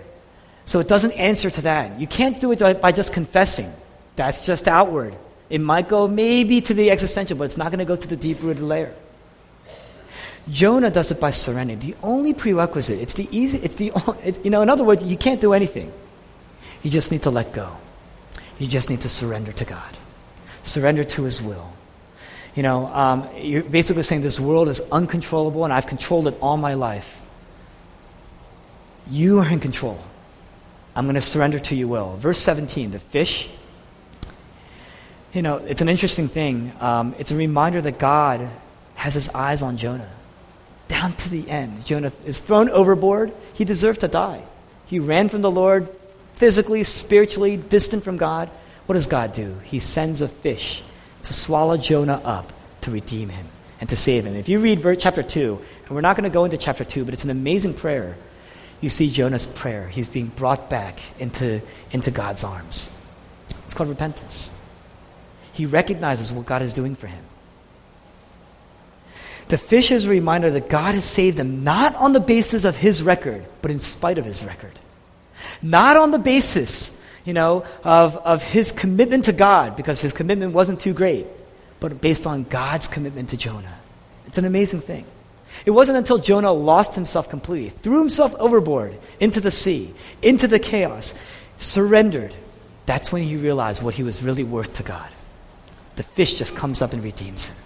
So 0.64 0.80
it 0.80 0.88
doesn't 0.88 1.12
answer 1.12 1.50
to 1.50 1.62
that. 1.62 2.00
You 2.00 2.06
can't 2.06 2.40
do 2.40 2.52
it 2.52 2.80
by 2.80 2.92
just 2.92 3.12
confessing. 3.12 3.70
That's 4.16 4.46
just 4.46 4.68
outward. 4.68 5.16
It 5.50 5.60
might 5.60 5.88
go 5.88 6.08
maybe 6.08 6.60
to 6.62 6.74
the 6.74 6.90
existential, 6.90 7.36
but 7.36 7.44
it's 7.44 7.56
not 7.56 7.70
going 7.70 7.80
to 7.80 7.84
go 7.84 7.96
to 7.96 8.08
the 8.08 8.16
deep 8.16 8.42
rooted 8.42 8.62
layer. 8.62 8.94
Jonah 10.50 10.90
does 10.90 11.10
it 11.10 11.20
by 11.20 11.30
surrendering. 11.30 11.78
The 11.78 11.94
only 12.02 12.34
prerequisite, 12.34 12.98
it's 12.98 13.14
the 13.14 13.28
easy, 13.30 13.58
it's 13.58 13.76
the, 13.76 13.92
it, 14.24 14.44
you 14.44 14.50
know, 14.50 14.62
in 14.62 14.70
other 14.70 14.84
words, 14.84 15.02
you 15.02 15.16
can't 15.16 15.40
do 15.40 15.52
anything. 15.52 15.92
You 16.82 16.90
just 16.90 17.12
need 17.12 17.22
to 17.22 17.30
let 17.30 17.52
go. 17.52 17.76
You 18.58 18.66
just 18.66 18.90
need 18.90 19.02
to 19.02 19.08
surrender 19.08 19.52
to 19.52 19.64
God, 19.64 19.96
surrender 20.62 21.04
to 21.04 21.24
His 21.24 21.40
will. 21.40 21.72
You 22.54 22.62
know, 22.62 22.86
um, 22.86 23.28
you're 23.36 23.62
basically 23.62 24.02
saying 24.02 24.22
this 24.22 24.38
world 24.38 24.68
is 24.68 24.80
uncontrollable 24.90 25.64
and 25.64 25.72
I've 25.72 25.86
controlled 25.86 26.28
it 26.28 26.36
all 26.40 26.56
my 26.56 26.74
life. 26.74 27.20
You 29.08 29.38
are 29.38 29.48
in 29.48 29.60
control. 29.60 29.98
I'm 30.94 31.06
going 31.06 31.14
to 31.14 31.20
surrender 31.20 31.58
to 31.58 31.74
your 31.74 31.88
will. 31.88 32.16
Verse 32.16 32.38
17, 32.38 32.90
the 32.90 32.98
fish. 32.98 33.48
You 35.32 35.42
know, 35.42 35.56
it's 35.56 35.80
an 35.80 35.88
interesting 35.88 36.28
thing. 36.28 36.72
Um, 36.80 37.14
it's 37.18 37.30
a 37.30 37.36
reminder 37.36 37.80
that 37.80 37.98
God 37.98 38.48
has 38.94 39.14
his 39.14 39.28
eyes 39.30 39.62
on 39.62 39.78
Jonah. 39.78 40.10
Down 40.88 41.14
to 41.14 41.30
the 41.30 41.48
end. 41.48 41.84
Jonah 41.86 42.12
is 42.26 42.40
thrown 42.40 42.68
overboard. 42.68 43.32
He 43.54 43.64
deserved 43.64 44.00
to 44.00 44.08
die. 44.08 44.42
He 44.86 44.98
ran 44.98 45.30
from 45.30 45.40
the 45.40 45.50
Lord, 45.50 45.88
physically, 46.32 46.84
spiritually, 46.84 47.56
distant 47.56 48.04
from 48.04 48.18
God. 48.18 48.50
What 48.86 48.94
does 48.94 49.06
God 49.06 49.32
do? 49.32 49.56
He 49.64 49.78
sends 49.78 50.20
a 50.20 50.28
fish 50.28 50.82
to 51.22 51.32
swallow 51.32 51.78
Jonah 51.78 52.20
up 52.24 52.52
to 52.82 52.90
redeem 52.90 53.30
him 53.30 53.46
and 53.80 53.88
to 53.88 53.96
save 53.96 54.26
him. 54.26 54.34
If 54.36 54.48
you 54.48 54.58
read 54.58 54.80
verse, 54.80 54.98
chapter 55.00 55.22
2, 55.22 55.60
and 55.86 55.90
we're 55.90 56.02
not 56.02 56.16
going 56.16 56.24
to 56.24 56.34
go 56.34 56.44
into 56.44 56.58
chapter 56.58 56.84
2, 56.84 57.04
but 57.04 57.14
it's 57.14 57.24
an 57.24 57.30
amazing 57.30 57.74
prayer. 57.74 58.16
You 58.82 58.90
see 58.90 59.10
Jonah's 59.10 59.46
prayer. 59.46 59.88
He's 59.88 60.08
being 60.08 60.26
brought 60.26 60.68
back 60.68 60.98
into, 61.18 61.62
into 61.92 62.10
God's 62.10 62.44
arms. 62.44 62.94
It's 63.64 63.74
called 63.74 63.88
repentance. 63.88 64.54
He 65.52 65.64
recognizes 65.64 66.32
what 66.32 66.44
God 66.44 66.60
is 66.60 66.74
doing 66.74 66.94
for 66.94 67.06
him. 67.06 67.24
The 69.48 69.56
fish 69.58 69.90
is 69.90 70.04
a 70.04 70.08
reminder 70.08 70.50
that 70.50 70.68
God 70.68 70.94
has 70.94 71.04
saved 71.04 71.38
him 71.38 71.62
not 71.62 71.94
on 71.94 72.12
the 72.12 72.20
basis 72.20 72.64
of 72.64 72.76
his 72.76 73.02
record, 73.02 73.44
but 73.60 73.70
in 73.70 73.78
spite 73.78 74.18
of 74.18 74.24
his 74.24 74.44
record. 74.44 74.72
Not 75.60 75.96
on 75.96 76.10
the 76.10 76.18
basis, 76.18 77.04
you 77.24 77.34
know, 77.34 77.64
of, 77.84 78.16
of 78.16 78.42
his 78.42 78.72
commitment 78.72 79.26
to 79.26 79.32
God, 79.32 79.76
because 79.76 80.00
his 80.00 80.12
commitment 80.12 80.54
wasn't 80.54 80.80
too 80.80 80.92
great, 80.92 81.26
but 81.80 82.00
based 82.00 82.26
on 82.26 82.44
God's 82.44 82.88
commitment 82.88 83.28
to 83.28 83.36
Jonah. 83.36 83.78
It's 84.26 84.38
an 84.38 84.44
amazing 84.44 84.80
thing. 84.80 85.04
It 85.64 85.70
wasn't 85.70 85.98
until 85.98 86.18
Jonah 86.18 86.52
lost 86.52 86.94
himself 86.94 87.28
completely, 87.28 87.70
threw 87.70 87.98
himself 87.98 88.34
overboard 88.34 88.98
into 89.20 89.40
the 89.40 89.50
sea, 89.50 89.92
into 90.22 90.48
the 90.48 90.58
chaos, 90.58 91.18
surrendered. 91.58 92.34
That's 92.86 93.12
when 93.12 93.22
he 93.22 93.36
realized 93.36 93.82
what 93.82 93.94
he 93.94 94.02
was 94.02 94.22
really 94.22 94.44
worth 94.44 94.74
to 94.74 94.82
God. 94.82 95.08
The 95.96 96.02
fish 96.02 96.34
just 96.34 96.56
comes 96.56 96.82
up 96.82 96.92
and 96.92 97.04
redeems 97.04 97.46
him. 97.46 97.56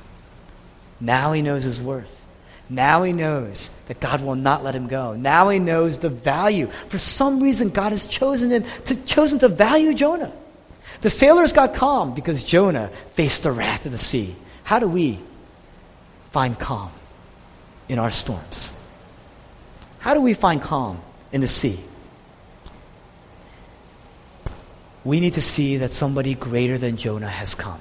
Now 1.00 1.32
he 1.32 1.42
knows 1.42 1.64
his 1.64 1.80
worth. 1.80 2.24
Now 2.68 3.04
he 3.04 3.12
knows 3.12 3.70
that 3.86 4.00
God 4.00 4.22
will 4.22 4.34
not 4.34 4.64
let 4.64 4.74
him 4.74 4.88
go. 4.88 5.14
Now 5.14 5.48
he 5.50 5.58
knows 5.58 5.98
the 5.98 6.08
value. 6.08 6.66
For 6.88 6.98
some 6.98 7.40
reason, 7.40 7.68
God 7.70 7.90
has 7.90 8.06
chosen 8.06 8.50
him 8.50 8.64
to 8.86 8.96
chosen 9.04 9.38
to 9.40 9.48
value 9.48 9.94
Jonah. 9.94 10.32
The 11.02 11.10
sailors 11.10 11.52
got 11.52 11.74
calm 11.74 12.14
because 12.14 12.42
Jonah 12.42 12.90
faced 13.12 13.44
the 13.44 13.52
wrath 13.52 13.86
of 13.86 13.92
the 13.92 13.98
sea. 13.98 14.34
How 14.64 14.80
do 14.80 14.88
we 14.88 15.20
find 16.32 16.58
calm 16.58 16.90
in 17.88 17.98
our 17.98 18.10
storms? 18.10 18.78
How 19.98 20.14
do 20.14 20.20
we 20.20 20.34
find 20.34 20.62
calm 20.62 21.00
in 21.32 21.40
the 21.40 21.48
sea? 21.48 21.80
We 25.04 25.20
need 25.20 25.34
to 25.34 25.42
see 25.42 25.76
that 25.78 25.92
somebody 25.92 26.34
greater 26.34 26.78
than 26.78 26.96
Jonah 26.96 27.28
has 27.28 27.54
come. 27.54 27.80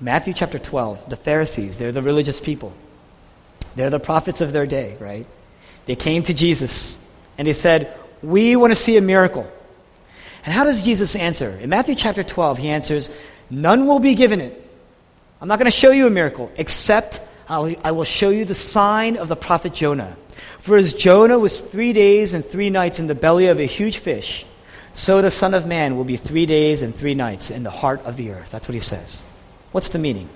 Matthew 0.00 0.32
chapter 0.32 0.58
12, 0.58 1.08
the 1.08 1.16
Pharisees, 1.16 1.78
they're 1.78 1.92
the 1.92 2.02
religious 2.02 2.40
people. 2.40 2.72
They're 3.76 3.90
the 3.90 4.00
prophets 4.00 4.40
of 4.40 4.52
their 4.52 4.66
day, 4.66 4.96
right? 5.00 5.26
They 5.86 5.96
came 5.96 6.22
to 6.24 6.34
Jesus 6.34 7.16
and 7.36 7.46
they 7.46 7.52
said, 7.52 7.96
We 8.22 8.56
want 8.56 8.72
to 8.72 8.76
see 8.76 8.96
a 8.96 9.00
miracle. 9.00 9.50
And 10.44 10.54
how 10.54 10.64
does 10.64 10.82
Jesus 10.82 11.14
answer? 11.14 11.50
In 11.60 11.70
Matthew 11.70 11.94
chapter 11.94 12.22
12, 12.22 12.58
he 12.58 12.68
answers, 12.70 13.10
None 13.50 13.86
will 13.86 13.98
be 13.98 14.14
given 14.14 14.40
it. 14.40 14.64
I'm 15.40 15.48
not 15.48 15.58
going 15.58 15.70
to 15.70 15.76
show 15.76 15.90
you 15.90 16.06
a 16.06 16.10
miracle, 16.10 16.50
except 16.56 17.20
I 17.48 17.92
will 17.92 18.04
show 18.04 18.30
you 18.30 18.44
the 18.44 18.54
sign 18.54 19.16
of 19.16 19.28
the 19.28 19.36
prophet 19.36 19.72
Jonah. 19.72 20.16
For 20.58 20.76
as 20.76 20.92
Jonah 20.92 21.38
was 21.38 21.60
three 21.60 21.92
days 21.92 22.34
and 22.34 22.44
three 22.44 22.68
nights 22.68 23.00
in 23.00 23.06
the 23.06 23.14
belly 23.14 23.46
of 23.46 23.58
a 23.58 23.64
huge 23.64 23.98
fish, 23.98 24.44
so 24.92 25.22
the 25.22 25.30
Son 25.30 25.54
of 25.54 25.66
Man 25.66 25.96
will 25.96 26.04
be 26.04 26.16
three 26.16 26.44
days 26.44 26.82
and 26.82 26.94
three 26.94 27.14
nights 27.14 27.50
in 27.50 27.62
the 27.62 27.70
heart 27.70 28.04
of 28.04 28.16
the 28.16 28.32
earth. 28.32 28.50
That's 28.50 28.68
what 28.68 28.74
he 28.74 28.80
says. 28.80 29.24
What's 29.72 29.88
the 29.90 29.98
meaning? 29.98 30.28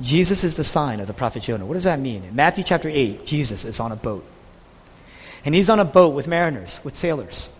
Jesus 0.00 0.44
is 0.44 0.56
the 0.56 0.64
sign 0.64 1.00
of 1.00 1.06
the 1.06 1.14
prophet 1.14 1.42
Jonah. 1.42 1.66
What 1.66 1.74
does 1.74 1.84
that 1.84 1.98
mean? 1.98 2.24
In 2.24 2.36
Matthew 2.36 2.64
chapter 2.64 2.88
8, 2.88 3.26
Jesus 3.26 3.64
is 3.64 3.80
on 3.80 3.92
a 3.92 3.96
boat. 3.96 4.24
And 5.44 5.54
he's 5.54 5.70
on 5.70 5.80
a 5.80 5.84
boat 5.84 6.14
with 6.14 6.26
mariners, 6.26 6.80
with 6.84 6.94
sailors. 6.94 7.54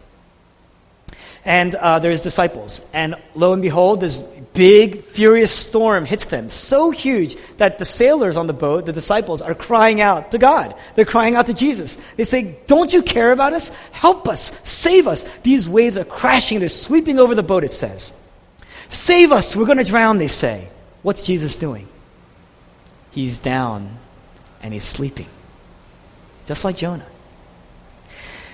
And 1.46 1.74
uh, 1.74 2.00
there's 2.00 2.20
disciples. 2.20 2.86
And 2.92 3.14
lo 3.34 3.54
and 3.54 3.62
behold, 3.62 4.00
this 4.00 4.18
big, 4.18 5.04
furious 5.04 5.52
storm 5.52 6.04
hits 6.04 6.26
them. 6.26 6.50
So 6.50 6.90
huge 6.90 7.36
that 7.56 7.78
the 7.78 7.84
sailors 7.84 8.36
on 8.36 8.46
the 8.46 8.52
boat, 8.52 8.84
the 8.84 8.92
disciples, 8.92 9.40
are 9.40 9.54
crying 9.54 10.00
out 10.00 10.32
to 10.32 10.38
God. 10.38 10.74
They're 10.94 11.04
crying 11.04 11.36
out 11.36 11.46
to 11.46 11.54
Jesus. 11.54 11.96
They 12.16 12.24
say, 12.24 12.58
Don't 12.66 12.92
you 12.92 13.02
care 13.02 13.32
about 13.32 13.54
us? 13.54 13.68
Help 13.92 14.28
us. 14.28 14.52
Save 14.68 15.06
us. 15.06 15.24
These 15.44 15.68
waves 15.68 15.96
are 15.96 16.04
crashing. 16.04 16.58
They're 16.58 16.68
sweeping 16.68 17.18
over 17.18 17.34
the 17.34 17.42
boat, 17.42 17.64
it 17.64 17.72
says. 17.72 18.20
Save 18.88 19.32
us, 19.32 19.56
we're 19.56 19.66
going 19.66 19.78
to 19.78 19.84
drown, 19.84 20.18
they 20.18 20.28
say. 20.28 20.68
What's 21.02 21.22
Jesus 21.22 21.56
doing? 21.56 21.88
He's 23.10 23.38
down 23.38 23.98
and 24.62 24.72
he's 24.72 24.84
sleeping, 24.84 25.26
just 26.46 26.64
like 26.64 26.76
Jonah. 26.76 27.06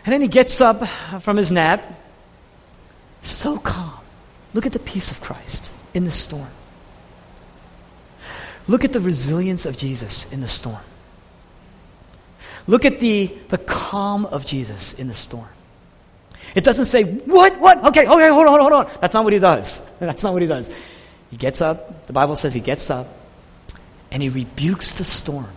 And 0.05 0.13
then 0.13 0.21
he 0.21 0.29
gets 0.29 0.61
up 0.61 0.87
from 1.21 1.37
his 1.37 1.51
nap, 1.51 1.83
so 3.23 3.59
calm. 3.59 3.99
Look 4.55 4.67
at 4.67 4.73
the 4.73 4.79
peace 4.79 5.11
of 5.11 5.21
Christ 5.21 5.73
in 5.95 6.05
the 6.05 6.11
storm. 6.11 6.49
Look 8.69 8.85
at 8.85 8.93
the 8.93 9.01
resilience 9.01 9.67
of 9.67 9.77
Jesus 9.77 10.33
in 10.33 10.41
the 10.41 10.49
storm. 10.49 10.83
Look 12.67 12.85
at 12.85 13.01
the, 13.01 13.35
the 13.49 13.59
calm 13.59 14.27
of 14.27 14.47
Jesus 14.47 14.99
in 14.99 15.09
the 15.09 15.15
storm. 15.15 15.49
It 16.55 16.65
doesn't 16.65 16.85
say, 16.85 17.05
what, 17.05 17.59
what? 17.61 17.79
Okay, 17.87 18.07
okay, 18.07 18.29
hold 18.29 18.47
on, 18.47 18.47
hold 18.47 18.47
on, 18.47 18.61
hold 18.61 18.73
on. 18.73 19.01
That's 19.01 19.15
not 19.15 19.25
what 19.25 19.33
he 19.33 19.39
does. 19.39 19.97
That's 19.99 20.23
not 20.23 20.33
what 20.33 20.43
he 20.43 20.49
does. 20.49 20.71
He 21.31 21.37
gets 21.37 21.61
up, 21.61 22.07
the 22.07 22.13
Bible 22.13 22.37
says 22.37 22.53
he 22.53 22.61
gets 22.61 22.91
up, 22.91 23.09
and 24.11 24.23
he 24.23 24.29
rebukes 24.29 24.93
the 24.93 25.05
storm. 25.05 25.49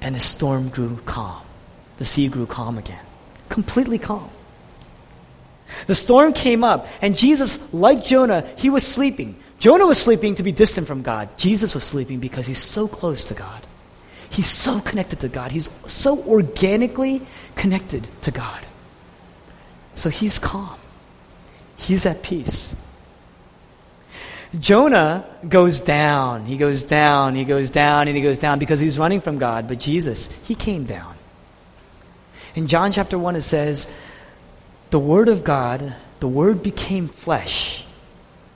And 0.00 0.14
the 0.14 0.20
storm 0.20 0.68
grew 0.68 0.96
calm. 1.04 1.42
The 1.96 2.04
sea 2.04 2.28
grew 2.28 2.46
calm 2.46 2.78
again. 2.78 3.04
Completely 3.48 3.98
calm. 3.98 4.30
The 5.86 5.94
storm 5.94 6.32
came 6.32 6.64
up, 6.64 6.86
and 7.02 7.16
Jesus, 7.16 7.72
like 7.72 8.04
Jonah, 8.04 8.46
he 8.56 8.70
was 8.70 8.86
sleeping. 8.86 9.38
Jonah 9.58 9.86
was 9.86 10.00
sleeping 10.00 10.36
to 10.36 10.42
be 10.42 10.52
distant 10.52 10.86
from 10.86 11.02
God. 11.02 11.28
Jesus 11.36 11.74
was 11.74 11.84
sleeping 11.84 12.20
because 12.20 12.46
he's 12.46 12.62
so 12.62 12.88
close 12.88 13.24
to 13.24 13.34
God. 13.34 13.66
He's 14.30 14.48
so 14.48 14.80
connected 14.80 15.20
to 15.20 15.28
God. 15.28 15.52
He's 15.52 15.68
so 15.86 16.22
organically 16.24 17.22
connected 17.56 18.08
to 18.22 18.30
God. 18.30 18.66
So 19.94 20.10
he's 20.10 20.38
calm, 20.38 20.78
he's 21.76 22.06
at 22.06 22.22
peace. 22.22 22.80
Jonah 24.58 25.26
goes 25.46 25.80
down, 25.80 26.46
he 26.46 26.56
goes 26.56 26.82
down, 26.82 27.34
he 27.34 27.44
goes 27.44 27.70
down, 27.70 28.08
and 28.08 28.16
he 28.16 28.22
goes 28.22 28.38
down 28.38 28.58
because 28.58 28.80
he's 28.80 28.98
running 28.98 29.20
from 29.20 29.38
God. 29.38 29.68
But 29.68 29.78
Jesus, 29.78 30.32
he 30.46 30.54
came 30.54 30.84
down. 30.84 31.14
In 32.54 32.66
John 32.66 32.92
chapter 32.92 33.18
1, 33.18 33.36
it 33.36 33.42
says, 33.42 33.92
The 34.90 34.98
Word 34.98 35.28
of 35.28 35.44
God, 35.44 35.94
the 36.20 36.28
Word 36.28 36.62
became 36.62 37.08
flesh. 37.08 37.84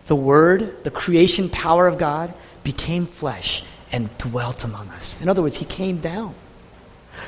The 0.06 0.16
Word, 0.16 0.84
the 0.84 0.90
creation 0.90 1.48
power 1.48 1.86
of 1.86 1.98
God, 1.98 2.32
became 2.64 3.06
flesh 3.06 3.64
and 3.90 4.16
dwelt 4.18 4.64
among 4.64 4.88
us. 4.90 5.20
In 5.20 5.28
other 5.28 5.42
words, 5.42 5.56
He 5.56 5.64
came 5.64 5.98
down. 5.98 6.34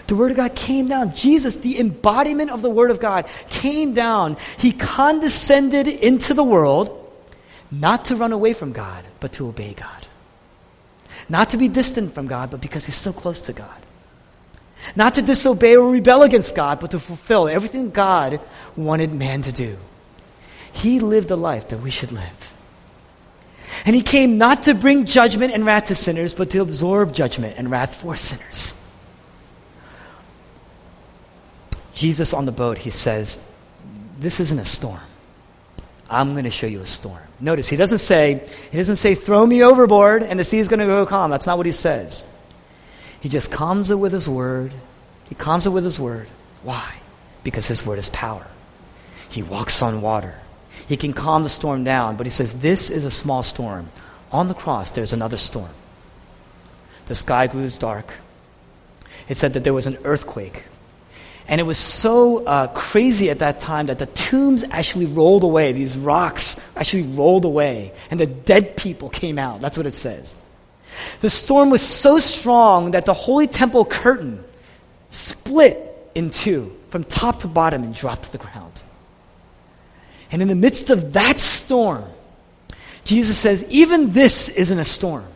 The 0.07 0.14
Word 0.14 0.30
of 0.30 0.36
God 0.36 0.55
came 0.55 0.88
down. 0.88 1.14
Jesus, 1.14 1.57
the 1.57 1.78
embodiment 1.78 2.50
of 2.50 2.62
the 2.62 2.70
Word 2.70 2.90
of 2.90 3.00
God, 3.00 3.28
came 3.48 3.92
down. 3.92 4.38
He 4.59 4.72
condescended 4.72 5.86
into 5.86 6.34
the 6.34 6.44
world, 6.44 7.00
not 7.70 8.07
to 8.07 8.16
run 8.16 8.32
away 8.32 8.55
from 8.55 8.72
God, 8.72 9.05
but 9.20 9.34
to 9.34 9.46
obey 9.48 9.74
God. 9.74 10.09
Not 11.28 11.50
to 11.50 11.57
be 11.57 11.68
distant 11.68 12.12
from 12.12 12.26
God, 12.26 12.50
but 12.50 12.61
because 12.61 12.86
He's 12.86 12.94
so 12.94 13.12
close 13.12 13.42
to 13.42 13.52
God. 13.52 13.84
Not 14.97 15.14
to 15.16 15.22
disobey 15.22 15.76
or 15.76 15.91
rebel 15.91 16.22
against 16.22 16.55
God, 16.55 16.80
but 16.80 16.91
to 16.93 16.99
fulfill 16.99 17.49
everything 17.49 17.91
God 17.91 18.41
wanted 18.76 19.12
man 19.12 19.43
to 19.43 19.53
do. 19.53 19.78
He 20.72 21.01
lived 21.01 21.30
a 21.30 21.37
life 21.37 21.68
that 21.68 21.78
we 21.78 21.91
should 21.91 22.12
live. 22.12 22.55
And 23.85 23.95
he 23.95 24.03
came 24.03 24.39
not 24.39 24.64
to 24.64 24.74
bring 24.74 25.05
judgment 25.05 25.53
and 25.53 25.64
wrath 25.64 25.87
to 25.87 25.95
sinners, 25.95 26.35
but 26.35 26.51
to 26.51 26.61
absorb 26.61 27.12
judgment 27.12 27.55
and 27.57 27.70
wrath 27.70 27.95
for 27.95 28.16
sinners. 28.16 28.80
Jesus 31.93 32.35
on 32.35 32.45
the 32.45 32.53
boat, 32.53 32.78
he 32.78 32.91
says, 32.91 33.51
This 34.18 34.41
isn't 34.41 34.59
a 34.59 34.64
storm. 34.64 35.01
I'm 36.11 36.32
going 36.32 36.45
to 36.45 36.51
show 36.51 36.66
you 36.66 36.80
a 36.80 36.87
storm. 36.87 37.22
Notice, 37.41 37.68
he 37.68 37.76
doesn't 37.76 37.99
say, 37.99 38.47
he 38.70 38.76
doesn't 38.76 38.97
say, 38.97 39.14
throw 39.14 39.47
me 39.47 39.62
overboard 39.62 40.22
and 40.22 40.39
the 40.39 40.45
sea 40.45 40.59
is 40.59 40.68
going 40.68 40.80
to 40.80 40.87
go 40.87 41.05
calm. 41.07 41.30
That's 41.30 41.47
not 41.47 41.57
what 41.57 41.66
he 41.66 41.72
says. 41.72 42.30
He 43.25 43.31
just 43.31 43.51
calms 43.51 43.91
it 43.91 43.95
with 43.95 44.12
his 44.12 44.29
word. 44.29 44.75
He 45.31 45.35
calms 45.35 45.64
it 45.64 45.70
with 45.70 45.83
his 45.83 45.99
word. 45.99 46.29
Why? 46.62 46.93
Because 47.43 47.66
his 47.66 47.87
word 47.87 47.99
is 47.99 48.11
power. 48.11 48.47
He 49.31 49.43
walks 49.43 49.81
on 49.81 50.03
water. 50.03 50.39
He 50.89 50.99
can 50.99 51.14
calm 51.14 51.43
the 51.43 51.49
storm 51.49 51.85
down, 51.85 52.16
but 52.16 52.27
he 52.27 52.31
says, 52.31 52.61
This 52.61 52.91
is 52.91 53.07
a 53.07 53.11
small 53.11 53.43
storm. 53.43 53.89
On 54.31 54.47
the 54.47 54.53
cross, 54.53 54.91
there's 54.91 55.14
another 55.14 55.39
storm. 55.39 55.70
The 57.07 57.14
sky 57.14 57.47
grew 57.47 57.66
dark. 57.70 58.12
It 59.27 59.39
said 59.39 59.55
that 59.55 59.64
there 59.64 59.72
was 59.72 59.87
an 59.87 59.97
earthquake. 60.05 60.64
And 61.49 61.62
it 61.62 61.64
was 61.64 61.79
so 61.79 62.45
uh, 62.45 62.66
crazy 62.75 63.31
at 63.31 63.39
that 63.39 63.59
time 63.59 63.87
that 63.87 63.99
the 63.99 64.07
tombs 64.07 64.64
actually 64.70 65.07
rolled 65.07 65.45
away. 65.45 65.72
These 65.72 65.97
rocks 65.97 66.61
actually 66.77 67.05
rolled 67.05 67.47
away. 67.47 67.95
And 68.11 68.20
the 68.20 68.27
dead 68.27 68.77
people 68.77 69.09
came 69.09 69.39
out. 69.39 69.62
That's 69.62 69.79
what 69.79 69.87
it 69.87 69.95
says. 69.95 70.37
The 71.20 71.30
storm 71.30 71.70
was 71.70 71.82
so 71.82 72.18
strong 72.18 72.92
that 72.92 73.07
the 73.07 73.14
holy 73.14 73.47
temple 73.47 73.84
curtain 73.84 74.45
split 75.11 75.80
in 76.14 76.30
two 76.30 76.74
from 76.88 77.05
top 77.05 77.40
to 77.40 77.49
bottom 77.49 77.82
and 77.82 77.95
dropped 77.95 78.24
to 78.24 78.32
the 78.32 78.38
ground. 78.38 78.82
And 80.30 80.42
in 80.42 80.49
the 80.49 80.55
midst 80.55 80.90
of 80.90 81.12
that 81.14 81.38
storm, 81.38 82.05
Jesus 83.05 83.38
says, 83.38 83.64
even 83.70 84.11
this 84.11 84.49
isn't 84.49 84.78
a 84.78 84.84
storm. 84.84 85.26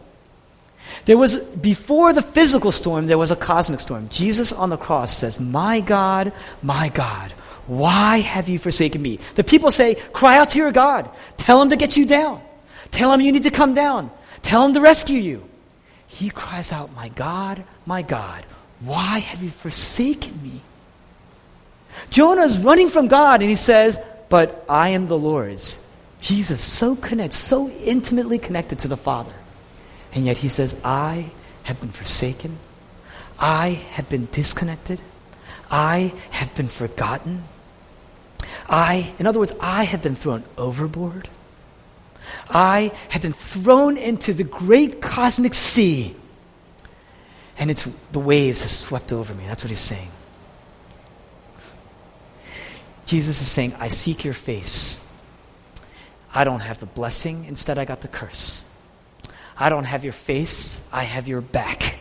There 1.04 1.16
was, 1.16 1.38
before 1.38 2.12
the 2.12 2.22
physical 2.22 2.72
storm, 2.72 3.06
there 3.06 3.18
was 3.18 3.30
a 3.30 3.36
cosmic 3.36 3.80
storm. 3.80 4.08
Jesus 4.08 4.52
on 4.52 4.70
the 4.70 4.76
cross 4.76 5.16
says, 5.16 5.40
My 5.40 5.80
God, 5.80 6.32
my 6.62 6.90
God, 6.90 7.32
why 7.66 8.18
have 8.18 8.48
you 8.48 8.58
forsaken 8.58 9.00
me? 9.00 9.18
The 9.34 9.44
people 9.44 9.70
say, 9.70 9.94
Cry 10.12 10.38
out 10.38 10.50
to 10.50 10.58
your 10.58 10.72
God. 10.72 11.08
Tell 11.36 11.62
him 11.62 11.70
to 11.70 11.76
get 11.76 11.96
you 11.96 12.04
down. 12.04 12.42
Tell 12.90 13.12
him 13.12 13.20
you 13.20 13.32
need 13.32 13.44
to 13.44 13.50
come 13.50 13.74
down. 13.74 14.10
Tell 14.42 14.66
him 14.66 14.74
to 14.74 14.80
rescue 14.80 15.18
you. 15.18 15.48
He 16.06 16.30
cries 16.30 16.72
out, 16.72 16.94
My 16.94 17.08
God, 17.08 17.62
my 17.86 18.02
God, 18.02 18.46
why 18.80 19.18
have 19.18 19.42
you 19.42 19.50
forsaken 19.50 20.40
me? 20.42 20.62
Jonah 22.10 22.42
is 22.42 22.58
running 22.58 22.88
from 22.88 23.08
God 23.08 23.40
and 23.40 23.50
he 23.50 23.56
says, 23.56 23.98
But 24.28 24.64
I 24.68 24.90
am 24.90 25.08
the 25.08 25.18
Lord's. 25.18 25.84
Jesus, 26.20 26.62
so 26.62 26.96
connected, 26.96 27.36
so 27.36 27.68
intimately 27.68 28.38
connected 28.38 28.80
to 28.80 28.88
the 28.88 28.96
Father. 28.96 29.32
And 30.12 30.26
yet 30.26 30.36
he 30.36 30.48
says, 30.48 30.80
I 30.84 31.30
have 31.62 31.80
been 31.80 31.90
forsaken. 31.90 32.58
I 33.38 33.68
have 33.90 34.08
been 34.08 34.26
disconnected. 34.32 35.00
I 35.70 36.12
have 36.30 36.54
been 36.54 36.68
forgotten. 36.68 37.44
I, 38.68 39.12
in 39.18 39.26
other 39.26 39.38
words, 39.38 39.52
I 39.60 39.84
have 39.84 40.02
been 40.02 40.14
thrown 40.14 40.44
overboard. 40.56 41.28
I 42.50 42.92
have 43.10 43.22
been 43.22 43.32
thrown 43.32 43.96
into 43.96 44.32
the 44.32 44.44
great 44.44 45.00
cosmic 45.00 45.54
sea. 45.54 46.14
And 47.58 47.70
it's 47.70 47.88
the 48.12 48.20
waves 48.20 48.62
have 48.62 48.70
swept 48.70 49.12
over 49.12 49.34
me. 49.34 49.44
That's 49.46 49.64
what 49.64 49.70
he's 49.70 49.80
saying. 49.80 50.08
Jesus 53.06 53.40
is 53.40 53.48
saying, 53.48 53.74
I 53.80 53.88
seek 53.88 54.24
your 54.24 54.34
face. 54.34 55.04
I 56.34 56.44
don't 56.44 56.60
have 56.60 56.78
the 56.78 56.86
blessing, 56.86 57.46
instead, 57.46 57.78
I 57.78 57.86
got 57.86 58.02
the 58.02 58.08
curse. 58.08 58.70
I 59.56 59.70
don't 59.70 59.84
have 59.84 60.04
your 60.04 60.12
face, 60.12 60.86
I 60.92 61.04
have 61.04 61.26
your 61.26 61.40
back. 61.40 61.96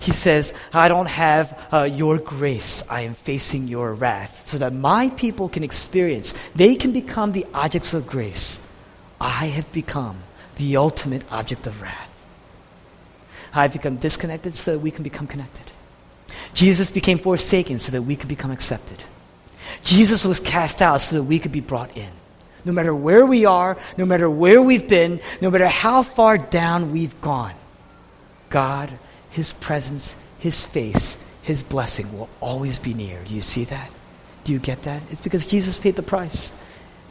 He 0.00 0.10
says, 0.10 0.58
I 0.72 0.88
don't 0.88 1.06
have 1.06 1.60
uh, 1.70 1.82
your 1.82 2.18
grace, 2.18 2.90
I 2.90 3.02
am 3.02 3.14
facing 3.14 3.68
your 3.68 3.94
wrath, 3.94 4.48
so 4.48 4.58
that 4.58 4.72
my 4.72 5.10
people 5.10 5.48
can 5.48 5.62
experience, 5.62 6.32
they 6.56 6.74
can 6.74 6.92
become 6.92 7.32
the 7.32 7.46
objects 7.54 7.94
of 7.94 8.06
grace. 8.06 8.66
I 9.22 9.46
have 9.46 9.70
become 9.70 10.18
the 10.56 10.76
ultimate 10.76 11.22
object 11.30 11.68
of 11.68 11.80
wrath. 11.80 12.10
I've 13.54 13.72
become 13.72 13.96
disconnected 13.96 14.54
so 14.54 14.72
that 14.72 14.80
we 14.80 14.90
can 14.90 15.04
become 15.04 15.28
connected. 15.28 15.70
Jesus 16.54 16.90
became 16.90 17.18
forsaken 17.18 17.78
so 17.78 17.92
that 17.92 18.02
we 18.02 18.16
could 18.16 18.28
become 18.28 18.50
accepted. 18.50 19.04
Jesus 19.84 20.24
was 20.24 20.40
cast 20.40 20.82
out 20.82 21.00
so 21.00 21.16
that 21.16 21.22
we 21.22 21.38
could 21.38 21.52
be 21.52 21.60
brought 21.60 21.96
in. 21.96 22.10
No 22.64 22.72
matter 22.72 22.92
where 22.92 23.24
we 23.24 23.44
are, 23.44 23.78
no 23.96 24.04
matter 24.04 24.28
where 24.28 24.60
we've 24.60 24.88
been, 24.88 25.20
no 25.40 25.50
matter 25.50 25.68
how 25.68 26.02
far 26.02 26.36
down 26.36 26.90
we've 26.90 27.18
gone, 27.20 27.54
God, 28.50 28.90
His 29.30 29.52
presence, 29.52 30.16
His 30.40 30.66
face, 30.66 31.24
His 31.42 31.62
blessing 31.62 32.12
will 32.18 32.28
always 32.40 32.80
be 32.80 32.92
near. 32.92 33.20
Do 33.24 33.34
you 33.34 33.40
see 33.40 33.64
that? 33.66 33.88
Do 34.42 34.52
you 34.52 34.58
get 34.58 34.82
that? 34.82 35.02
It's 35.10 35.20
because 35.20 35.46
Jesus 35.46 35.78
paid 35.78 35.94
the 35.94 36.02
price. 36.02 36.60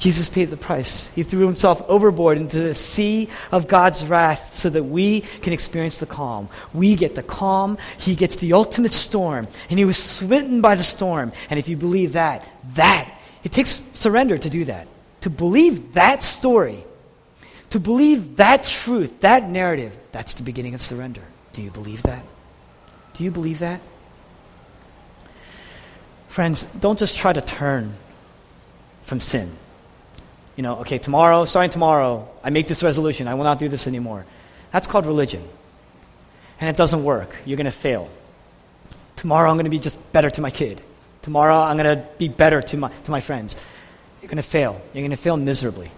Jesus 0.01 0.27
paid 0.27 0.45
the 0.45 0.57
price. 0.57 1.13
He 1.13 1.21
threw 1.21 1.45
himself 1.45 1.87
overboard 1.87 2.39
into 2.39 2.59
the 2.59 2.73
sea 2.73 3.29
of 3.51 3.67
God's 3.67 4.03
wrath 4.03 4.55
so 4.55 4.67
that 4.71 4.85
we 4.85 5.19
can 5.19 5.53
experience 5.53 5.99
the 5.99 6.07
calm. 6.07 6.49
We 6.73 6.95
get 6.95 7.13
the 7.13 7.21
calm. 7.21 7.77
He 7.99 8.15
gets 8.15 8.37
the 8.37 8.53
ultimate 8.53 8.93
storm. 8.93 9.47
And 9.69 9.77
he 9.77 9.85
was 9.85 9.97
smitten 9.97 10.59
by 10.59 10.73
the 10.73 10.81
storm. 10.81 11.33
And 11.51 11.59
if 11.59 11.69
you 11.69 11.77
believe 11.77 12.13
that, 12.13 12.49
that, 12.73 13.13
it 13.43 13.51
takes 13.51 13.69
surrender 13.69 14.39
to 14.39 14.49
do 14.49 14.65
that. 14.65 14.87
To 15.21 15.29
believe 15.29 15.93
that 15.93 16.23
story, 16.23 16.83
to 17.69 17.79
believe 17.79 18.37
that 18.37 18.63
truth, 18.63 19.21
that 19.21 19.47
narrative, 19.47 19.95
that's 20.11 20.33
the 20.33 20.41
beginning 20.41 20.73
of 20.73 20.81
surrender. 20.81 21.21
Do 21.53 21.61
you 21.61 21.69
believe 21.69 22.01
that? 22.03 22.25
Do 23.13 23.23
you 23.23 23.29
believe 23.29 23.59
that? 23.59 23.79
Friends, 26.27 26.63
don't 26.63 26.97
just 26.97 27.17
try 27.17 27.33
to 27.33 27.41
turn 27.41 27.93
from 29.03 29.19
sin 29.19 29.51
you 30.61 30.67
know, 30.67 30.81
okay, 30.81 30.99
tomorrow, 30.99 31.45
starting 31.45 31.71
tomorrow, 31.71 32.29
I 32.43 32.51
make 32.51 32.67
this 32.67 32.83
resolution. 32.83 33.27
I 33.27 33.33
will 33.33 33.45
not 33.45 33.57
do 33.57 33.67
this 33.67 33.87
anymore. 33.87 34.27
That's 34.71 34.85
called 34.85 35.07
religion. 35.07 35.43
And 36.59 36.69
it 36.69 36.77
doesn't 36.77 37.03
work. 37.03 37.35
You're 37.45 37.57
going 37.57 37.65
to 37.65 37.71
fail. 37.71 38.11
Tomorrow, 39.15 39.49
I'm 39.49 39.55
going 39.55 39.65
to 39.65 39.71
be 39.71 39.79
just 39.79 39.97
better 40.11 40.29
to 40.29 40.39
my 40.39 40.51
kid. 40.51 40.79
Tomorrow, 41.23 41.55
I'm 41.55 41.77
going 41.77 41.97
to 41.97 42.05
be 42.19 42.27
better 42.27 42.61
to 42.61 42.77
my, 42.77 42.91
to 43.05 43.09
my 43.09 43.21
friends. 43.21 43.57
You're 44.21 44.27
going 44.27 44.37
to 44.37 44.43
fail. 44.43 44.79
You're 44.93 45.01
going 45.01 45.09
to 45.09 45.17
fail 45.17 45.35
miserably. 45.35 45.89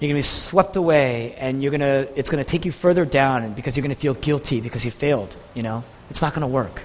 You're 0.00 0.08
going 0.08 0.14
to 0.14 0.14
be 0.14 0.22
swept 0.22 0.74
away, 0.74 1.36
and 1.38 1.62
you're 1.62 1.70
going 1.70 1.80
to, 1.82 2.08
it's 2.18 2.28
going 2.28 2.44
to 2.44 2.50
take 2.50 2.64
you 2.64 2.72
further 2.72 3.04
down 3.04 3.52
because 3.52 3.76
you're 3.76 3.84
going 3.84 3.94
to 3.94 4.00
feel 4.00 4.14
guilty 4.14 4.60
because 4.60 4.84
you 4.84 4.90
failed. 4.90 5.36
You 5.54 5.62
know, 5.62 5.84
it's 6.10 6.22
not 6.22 6.34
going 6.34 6.40
to 6.40 6.48
work. 6.48 6.82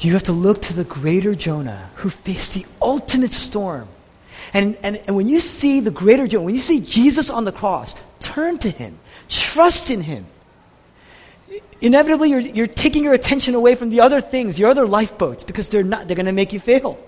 You 0.00 0.14
have 0.14 0.24
to 0.24 0.32
look 0.32 0.60
to 0.62 0.72
the 0.74 0.82
greater 0.82 1.36
Jonah 1.36 1.88
who 1.94 2.10
faced 2.10 2.54
the 2.54 2.66
ultimate 2.82 3.32
storm 3.32 3.86
and, 4.54 4.78
and, 4.82 4.96
and 5.06 5.16
when 5.16 5.28
you 5.28 5.40
see 5.40 5.80
the 5.80 5.90
greater 5.90 6.26
joy, 6.26 6.40
when 6.40 6.54
you 6.54 6.60
see 6.60 6.80
Jesus 6.80 7.30
on 7.30 7.44
the 7.44 7.52
cross, 7.52 7.94
turn 8.20 8.58
to 8.58 8.70
him, 8.70 8.98
trust 9.28 9.90
in 9.90 10.00
him. 10.00 10.26
Inevitably, 11.80 12.30
you're, 12.30 12.40
you're 12.40 12.66
taking 12.66 13.04
your 13.04 13.14
attention 13.14 13.54
away 13.54 13.74
from 13.74 13.90
the 13.90 14.00
other 14.00 14.20
things, 14.20 14.58
your 14.58 14.70
other 14.70 14.86
lifeboats, 14.86 15.44
because 15.44 15.68
they're, 15.68 15.84
not, 15.84 16.08
they're 16.08 16.16
going 16.16 16.26
to 16.26 16.32
make 16.32 16.52
you 16.52 16.60
fail. 16.60 16.98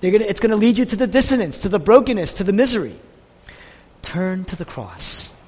They're 0.00 0.12
gonna, 0.12 0.24
it's 0.24 0.40
going 0.40 0.50
to 0.50 0.56
lead 0.56 0.78
you 0.78 0.84
to 0.84 0.96
the 0.96 1.06
dissonance, 1.06 1.58
to 1.58 1.68
the 1.68 1.78
brokenness, 1.78 2.34
to 2.34 2.44
the 2.44 2.52
misery. 2.52 2.94
Turn 4.02 4.44
to 4.46 4.56
the 4.56 4.64
cross 4.64 5.38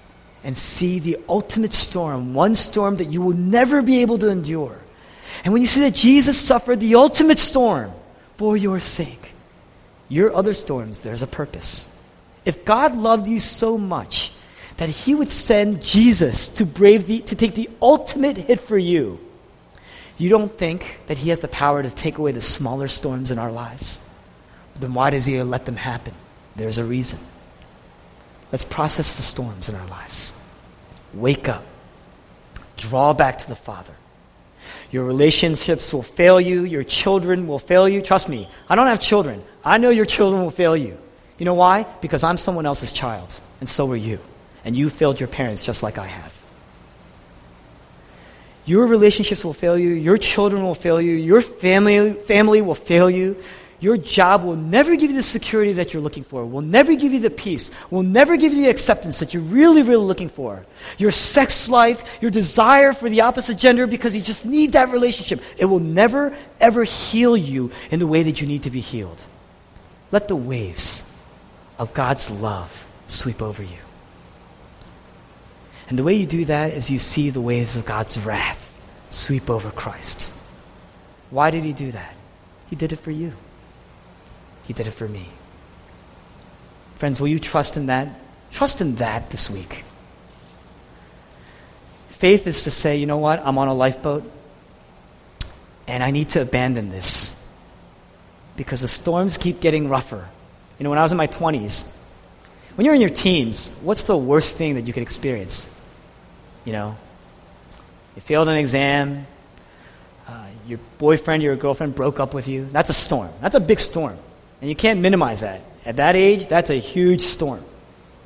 and 0.45 0.57
see 0.57 0.99
the 0.99 1.19
ultimate 1.29 1.73
storm, 1.73 2.35
one 2.35 2.55
storm 2.55 2.97
that 2.97 3.07
you 3.07 3.21
will 3.21 3.37
never 3.37 3.83
be 3.83 4.03
able 4.03 4.19
to 4.19 4.29
endure. 4.29 4.79
And 5.45 5.53
when 5.53 5.63
you 5.63 5.69
see 5.69 5.81
that 5.81 5.95
Jesus 5.95 6.39
suffered 6.39 6.81
the 6.81 6.95
ultimate 6.95 7.39
storm 7.39 7.93
for 8.35 8.57
your 8.57 8.81
sake, 8.81 9.26
your 10.09 10.35
other 10.35 10.55
storms, 10.55 11.01
there's 11.01 11.23
a 11.23 11.27
purpose. 11.27 11.95
If 12.45 12.65
God 12.65 12.97
loved 12.97 13.27
you 13.27 13.41
so 13.41 13.77
much 13.77 14.33
that 14.77 14.89
he 14.89 15.15
would 15.15 15.31
send 15.31 15.83
Jesus 15.83 16.49
to 16.55 16.65
brave 16.67 17.07
the, 17.07 17.21
to 17.23 17.35
take 17.35 17.55
the 17.55 17.71
ultimate 17.81 18.37
hit 18.37 18.61
for 18.61 18.79
you, 18.79 19.19
You 20.19 20.31
don't 20.31 20.53
think 20.53 21.01
that 21.07 21.19
He 21.19 21.31
has 21.31 21.41
the 21.41 21.49
power 21.49 21.83
to 21.83 21.91
take 21.91 22.19
away 22.19 22.33
the 22.33 22.41
smaller 22.41 22.89
storms 22.89 23.31
in 23.31 23.39
our 23.39 23.53
lives? 23.53 24.01
Then 24.81 24.95
why 24.95 25.11
does 25.11 25.27
He 25.27 25.43
let 25.43 25.67
them 25.67 25.77
happen? 25.77 26.15
There's 26.55 26.79
a 26.79 26.85
reason. 26.85 27.19
Let's 28.51 28.65
process 28.65 29.17
the 29.17 29.23
storms 29.23 29.69
in 29.69 29.75
our 29.75 29.87
lives. 29.89 30.33
Wake 31.13 31.49
up. 31.49 31.65
Draw 32.77 33.15
back 33.15 33.39
to 33.39 33.49
the 33.49 33.57
Father. 33.57 33.95
Your 34.91 35.05
relationships 35.05 35.93
will 35.93 36.03
fail 36.03 36.41
you. 36.41 36.65
Your 36.65 36.85
children 36.85 37.47
will 37.47 37.59
fail 37.59 37.89
you. 37.89 38.03
Trust 38.03 38.29
me, 38.29 38.49
I 38.69 38.77
don't 38.77 38.87
have 38.87 39.01
children. 39.01 39.43
I 39.65 39.79
know 39.79 39.91
your 39.91 40.05
children 40.05 40.43
will 40.43 40.51
fail 40.51 40.77
you. 40.77 40.97
You 41.39 41.45
know 41.45 41.55
why? 41.55 41.87
Because 42.01 42.23
I'm 42.25 42.37
someone 42.37 42.67
else's 42.67 42.93
child, 42.93 43.41
and 43.61 43.69
so 43.69 43.91
are 43.93 43.97
you. 43.97 44.19
And 44.65 44.77
you 44.77 44.89
failed 44.89 45.21
your 45.21 45.29
parents 45.29 45.65
just 45.65 45.83
like 45.83 45.99
I 45.99 46.07
have. 46.07 46.33
Your 48.65 48.87
relationships 48.87 49.45
will 49.45 49.53
fail 49.53 49.79
you. 49.79 49.91
Your 49.91 50.17
children 50.17 50.63
will 50.65 50.75
fail 50.75 51.01
you. 51.01 51.15
Your 51.15 51.41
family, 51.41 52.15
family 52.15 52.63
will 52.63 52.75
fail 52.75 53.09
you. 53.09 53.37
Your 53.79 53.99
job 53.99 54.43
will 54.43 54.57
never 54.57 54.97
give 54.97 55.11
you 55.11 55.17
the 55.17 55.23
security 55.23 55.75
that 55.75 55.93
you're 55.93 56.03
looking 56.03 56.25
for, 56.25 56.47
will 56.47 56.63
never 56.63 56.95
give 56.95 57.13
you 57.13 57.21
the 57.21 57.31
peace, 57.31 57.71
will 57.91 58.03
never 58.03 58.37
give 58.37 58.55
you 58.55 58.65
the 58.65 58.71
acceptance 58.71 59.19
that 59.19 59.35
you're 59.35 59.43
really, 59.43 59.83
really 59.83 60.05
looking 60.05 60.31
for. 60.31 60.65
Your 60.97 61.11
sex 61.11 61.69
life, 61.69 62.19
your 62.23 62.31
desire 62.31 62.95
for 62.95 63.11
the 63.11 63.21
opposite 63.21 63.59
gender 63.59 63.87
because 63.87 64.17
you 64.17 64.23
just 64.23 64.47
need 64.47 64.73
that 64.73 64.89
relationship, 64.89 65.43
it 65.59 65.67
will 65.67 65.81
never, 65.81 66.35
ever 66.59 66.85
heal 66.85 67.37
you 67.37 67.71
in 67.91 67.99
the 67.99 68.07
way 68.07 68.23
that 68.23 68.41
you 68.41 68.47
need 68.47 68.63
to 68.63 68.71
be 68.71 68.81
healed. 68.81 69.23
Let 70.11 70.29
the 70.29 70.37
waves 70.37 71.11
of 71.79 71.93
God's 71.93 72.31
love 72.31 72.87
sweep 73.07 73.43
over 73.43 73.63
you. 73.63 73.79
And 75.89 75.99
the 75.99 76.03
way 76.03 76.15
you 76.15 76.27
do 76.27 76.47
that 76.47 76.73
is 76.73 76.91
you 76.91 76.99
see 76.99 77.31
the 77.31 77.41
waves 77.41 77.77
of 77.77 77.85
God's 77.85 78.19
wrath 78.19 78.79
sweep 79.11 79.51
over 79.51 79.71
Christ. 79.71 80.33
Why 81.31 81.51
did 81.51 81.65
he 81.65 81.73
do 81.73 81.93
that? 81.93 82.15
He 82.71 82.77
did 82.77 82.93
it 82.93 83.01
for 83.01 83.11
you. 83.11 83.33
He 84.67 84.73
did 84.73 84.87
it 84.87 84.93
for 84.93 85.09
me. 85.09 85.29
Friends, 86.97 87.21
will 87.21 87.29
you 87.29 87.39
trust 87.39 87.77
in 87.77 87.87
that? 87.87 88.09
Trust 88.51 88.81
in 88.81 88.97
that 88.97 89.31
this 89.31 89.51
week. 89.51 89.85
Faith 92.09 92.47
is 92.47 92.63
to 92.63 92.71
say, 92.71 92.97
you 92.97 93.07
know 93.07 93.19
what? 93.19 93.43
I'm 93.45 93.59
on 93.59 93.69
a 93.69 93.75
lifeboat 93.75 94.31
and 95.87 96.03
I 96.03 96.11
need 96.11 96.31
to 96.31 96.41
abandon 96.41 96.89
this 96.89 97.33
because 98.57 98.81
the 98.81 98.89
storms 98.89 99.37
keep 99.37 99.61
getting 99.61 99.89
rougher. 99.89 100.27
You 100.79 100.85
know, 100.85 100.91
when 100.91 100.99
I 100.99 101.03
was 101.03 101.13
in 101.13 101.19
my 101.19 101.27
20s, 101.27 101.95
when 102.75 102.85
you're 102.85 102.95
in 102.95 103.01
your 103.01 103.11
teens, 103.11 103.79
what's 103.83 104.05
the 104.05 104.17
worst 104.17 104.57
thing 104.57 104.75
that 104.75 104.87
you 104.87 104.93
could 104.93 105.03
experience? 105.03 105.79
You 106.65 106.73
know, 106.73 106.97
you 108.15 108.23
failed 108.23 108.49
an 108.49 108.57
exam, 108.57 109.27
uh, 110.27 110.47
your 110.67 110.79
boyfriend, 110.99 111.43
your 111.43 111.57
girlfriend 111.57 111.95
broke 111.95 112.19
up 112.19 112.35
with 112.35 112.49
you. 112.49 112.67
That's 112.73 112.91
a 112.91 112.95
storm. 112.95 113.31
That's 113.41 113.55
a 113.55 113.61
big 113.61 113.79
storm. 113.79 114.17
And 114.67 114.71
you 114.71 114.75
can't 114.75 114.99
minimize 114.99 115.43
that. 115.43 115.61
At 115.85 115.95
that 115.99 116.17
age, 116.17 116.49
that's 116.49 116.71
a 116.71 116.75
huge 116.75 117.21
storm. 117.21 117.63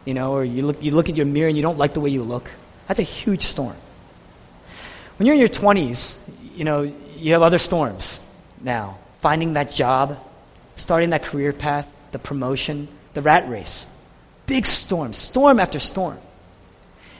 You 0.06 0.14
know, 0.14 0.32
or 0.32 0.42
you 0.42 0.62
look, 0.62 0.82
you 0.82 0.90
look 0.92 1.10
at 1.10 1.16
your 1.18 1.26
mirror 1.26 1.48
and 1.48 1.54
you 1.54 1.62
don't 1.62 1.76
like 1.76 1.92
the 1.92 2.00
way 2.00 2.08
you 2.08 2.22
look. 2.22 2.50
That's 2.88 2.98
a 2.98 3.02
huge 3.02 3.42
storm. 3.42 3.76
When 5.18 5.26
you're 5.26 5.34
in 5.34 5.38
your 5.38 5.50
20s, 5.50 6.18
you 6.56 6.64
know, 6.64 6.90
you 7.14 7.34
have 7.34 7.42
other 7.42 7.58
storms 7.58 8.26
now. 8.58 8.96
Finding 9.20 9.52
that 9.52 9.70
job, 9.70 10.18
starting 10.76 11.10
that 11.10 11.26
career 11.26 11.52
path, 11.52 11.86
the 12.12 12.18
promotion, 12.18 12.88
the 13.12 13.20
rat 13.20 13.46
race. 13.46 13.94
Big 14.46 14.64
storm, 14.64 15.12
storm 15.12 15.60
after 15.60 15.78
storm. 15.78 16.16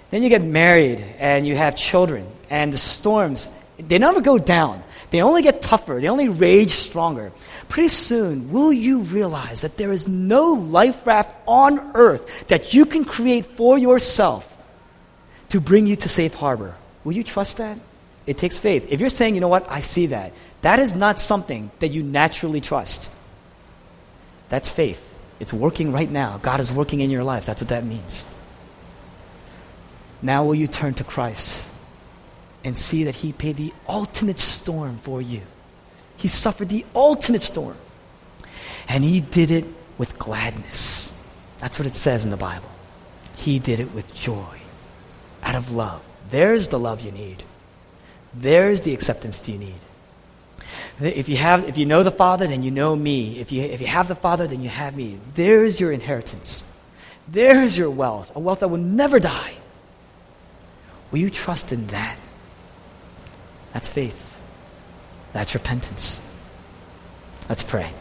Then 0.08 0.22
you 0.22 0.30
get 0.30 0.42
married 0.42 1.04
and 1.18 1.46
you 1.46 1.56
have 1.56 1.76
children, 1.76 2.26
and 2.48 2.72
the 2.72 2.78
storms, 2.78 3.50
they 3.76 3.98
never 3.98 4.22
go 4.22 4.38
down. 4.38 4.82
They 5.10 5.20
only 5.20 5.42
get 5.42 5.60
tougher, 5.60 6.00
they 6.00 6.08
only 6.08 6.30
rage 6.30 6.70
stronger. 6.70 7.32
Pretty 7.70 7.88
soon, 7.88 8.50
will 8.52 8.72
you 8.72 9.00
realize 9.00 9.62
that 9.62 9.78
there 9.78 9.92
is 9.92 10.06
no 10.06 10.52
life 10.52 11.06
raft 11.06 11.34
on 11.46 11.92
earth 11.94 12.48
that 12.48 12.74
you 12.74 12.84
can 12.84 13.06
create 13.06 13.46
for 13.46 13.78
yourself 13.78 14.44
to 15.48 15.60
bring 15.60 15.86
you 15.86 15.96
to 15.96 16.08
safe 16.08 16.34
harbor? 16.34 16.74
Will 17.04 17.12
you 17.12 17.24
trust 17.24 17.56
that? 17.56 17.78
It 18.26 18.36
takes 18.36 18.58
faith. 18.58 18.86
If 18.90 19.00
you're 19.00 19.08
saying, 19.08 19.34
you 19.34 19.40
know 19.40 19.48
what, 19.48 19.64
I 19.70 19.80
see 19.80 20.06
that, 20.06 20.34
that 20.60 20.78
is 20.78 20.92
not 20.94 21.18
something 21.18 21.70
that 21.78 21.88
you 21.88 22.02
naturally 22.02 22.60
trust. 22.60 23.10
That's 24.50 24.68
faith. 24.68 25.14
It's 25.38 25.52
working 25.52 25.92
right 25.92 26.10
now. 26.10 26.36
God 26.42 26.60
is 26.60 26.70
working 26.70 27.00
in 27.00 27.08
your 27.08 27.24
life. 27.24 27.46
That's 27.46 27.62
what 27.62 27.70
that 27.70 27.84
means. 27.84 28.28
Now, 30.20 30.44
will 30.44 30.54
you 30.54 30.66
turn 30.66 30.92
to 30.94 31.04
Christ? 31.04 31.70
and 32.64 32.76
see 32.76 33.04
that 33.04 33.14
He 33.14 33.32
paid 33.32 33.56
the 33.56 33.72
ultimate 33.88 34.40
storm 34.40 34.98
for 34.98 35.22
you. 35.22 35.42
He 36.20 36.28
suffered 36.28 36.68
the 36.68 36.84
ultimate 36.94 37.42
storm. 37.42 37.76
And 38.88 39.02
He 39.02 39.20
did 39.20 39.50
it 39.50 39.64
with 39.98 40.18
gladness. 40.18 41.18
That's 41.58 41.78
what 41.78 41.86
it 41.86 41.96
says 41.96 42.24
in 42.24 42.30
the 42.30 42.36
Bible. 42.36 42.68
He 43.36 43.58
did 43.58 43.80
it 43.80 43.94
with 43.94 44.14
joy, 44.14 44.60
out 45.42 45.54
of 45.54 45.72
love. 45.72 46.06
There's 46.30 46.68
the 46.68 46.78
love 46.78 47.00
you 47.00 47.10
need. 47.10 47.42
There's 48.34 48.82
the 48.82 48.92
acceptance 48.92 49.48
you 49.48 49.58
need. 49.58 49.80
If 51.00 51.30
you, 51.30 51.36
have, 51.36 51.66
if 51.66 51.78
you 51.78 51.86
know 51.86 52.02
the 52.02 52.10
Father, 52.10 52.46
then 52.46 52.62
you 52.62 52.70
know 52.70 52.94
me. 52.94 53.38
If 53.38 53.50
you, 53.50 53.62
if 53.62 53.80
you 53.80 53.86
have 53.86 54.08
the 54.08 54.14
Father, 54.14 54.46
then 54.46 54.62
you 54.62 54.68
have 54.68 54.94
me. 54.94 55.18
There's 55.34 55.80
your 55.80 55.90
inheritance. 55.90 56.70
There's 57.26 57.78
your 57.78 57.90
wealth, 57.90 58.34
a 58.36 58.38
wealth 58.38 58.60
that 58.60 58.68
will 58.68 58.78
never 58.78 59.18
die. 59.18 59.54
Will 61.10 61.18
you 61.18 61.30
trust 61.30 61.72
in 61.72 61.86
that? 61.88 62.18
That's 63.72 63.88
faith. 63.88 64.29
That's 65.32 65.54
repentance. 65.54 66.26
Let's 67.48 67.62
pray. 67.62 67.92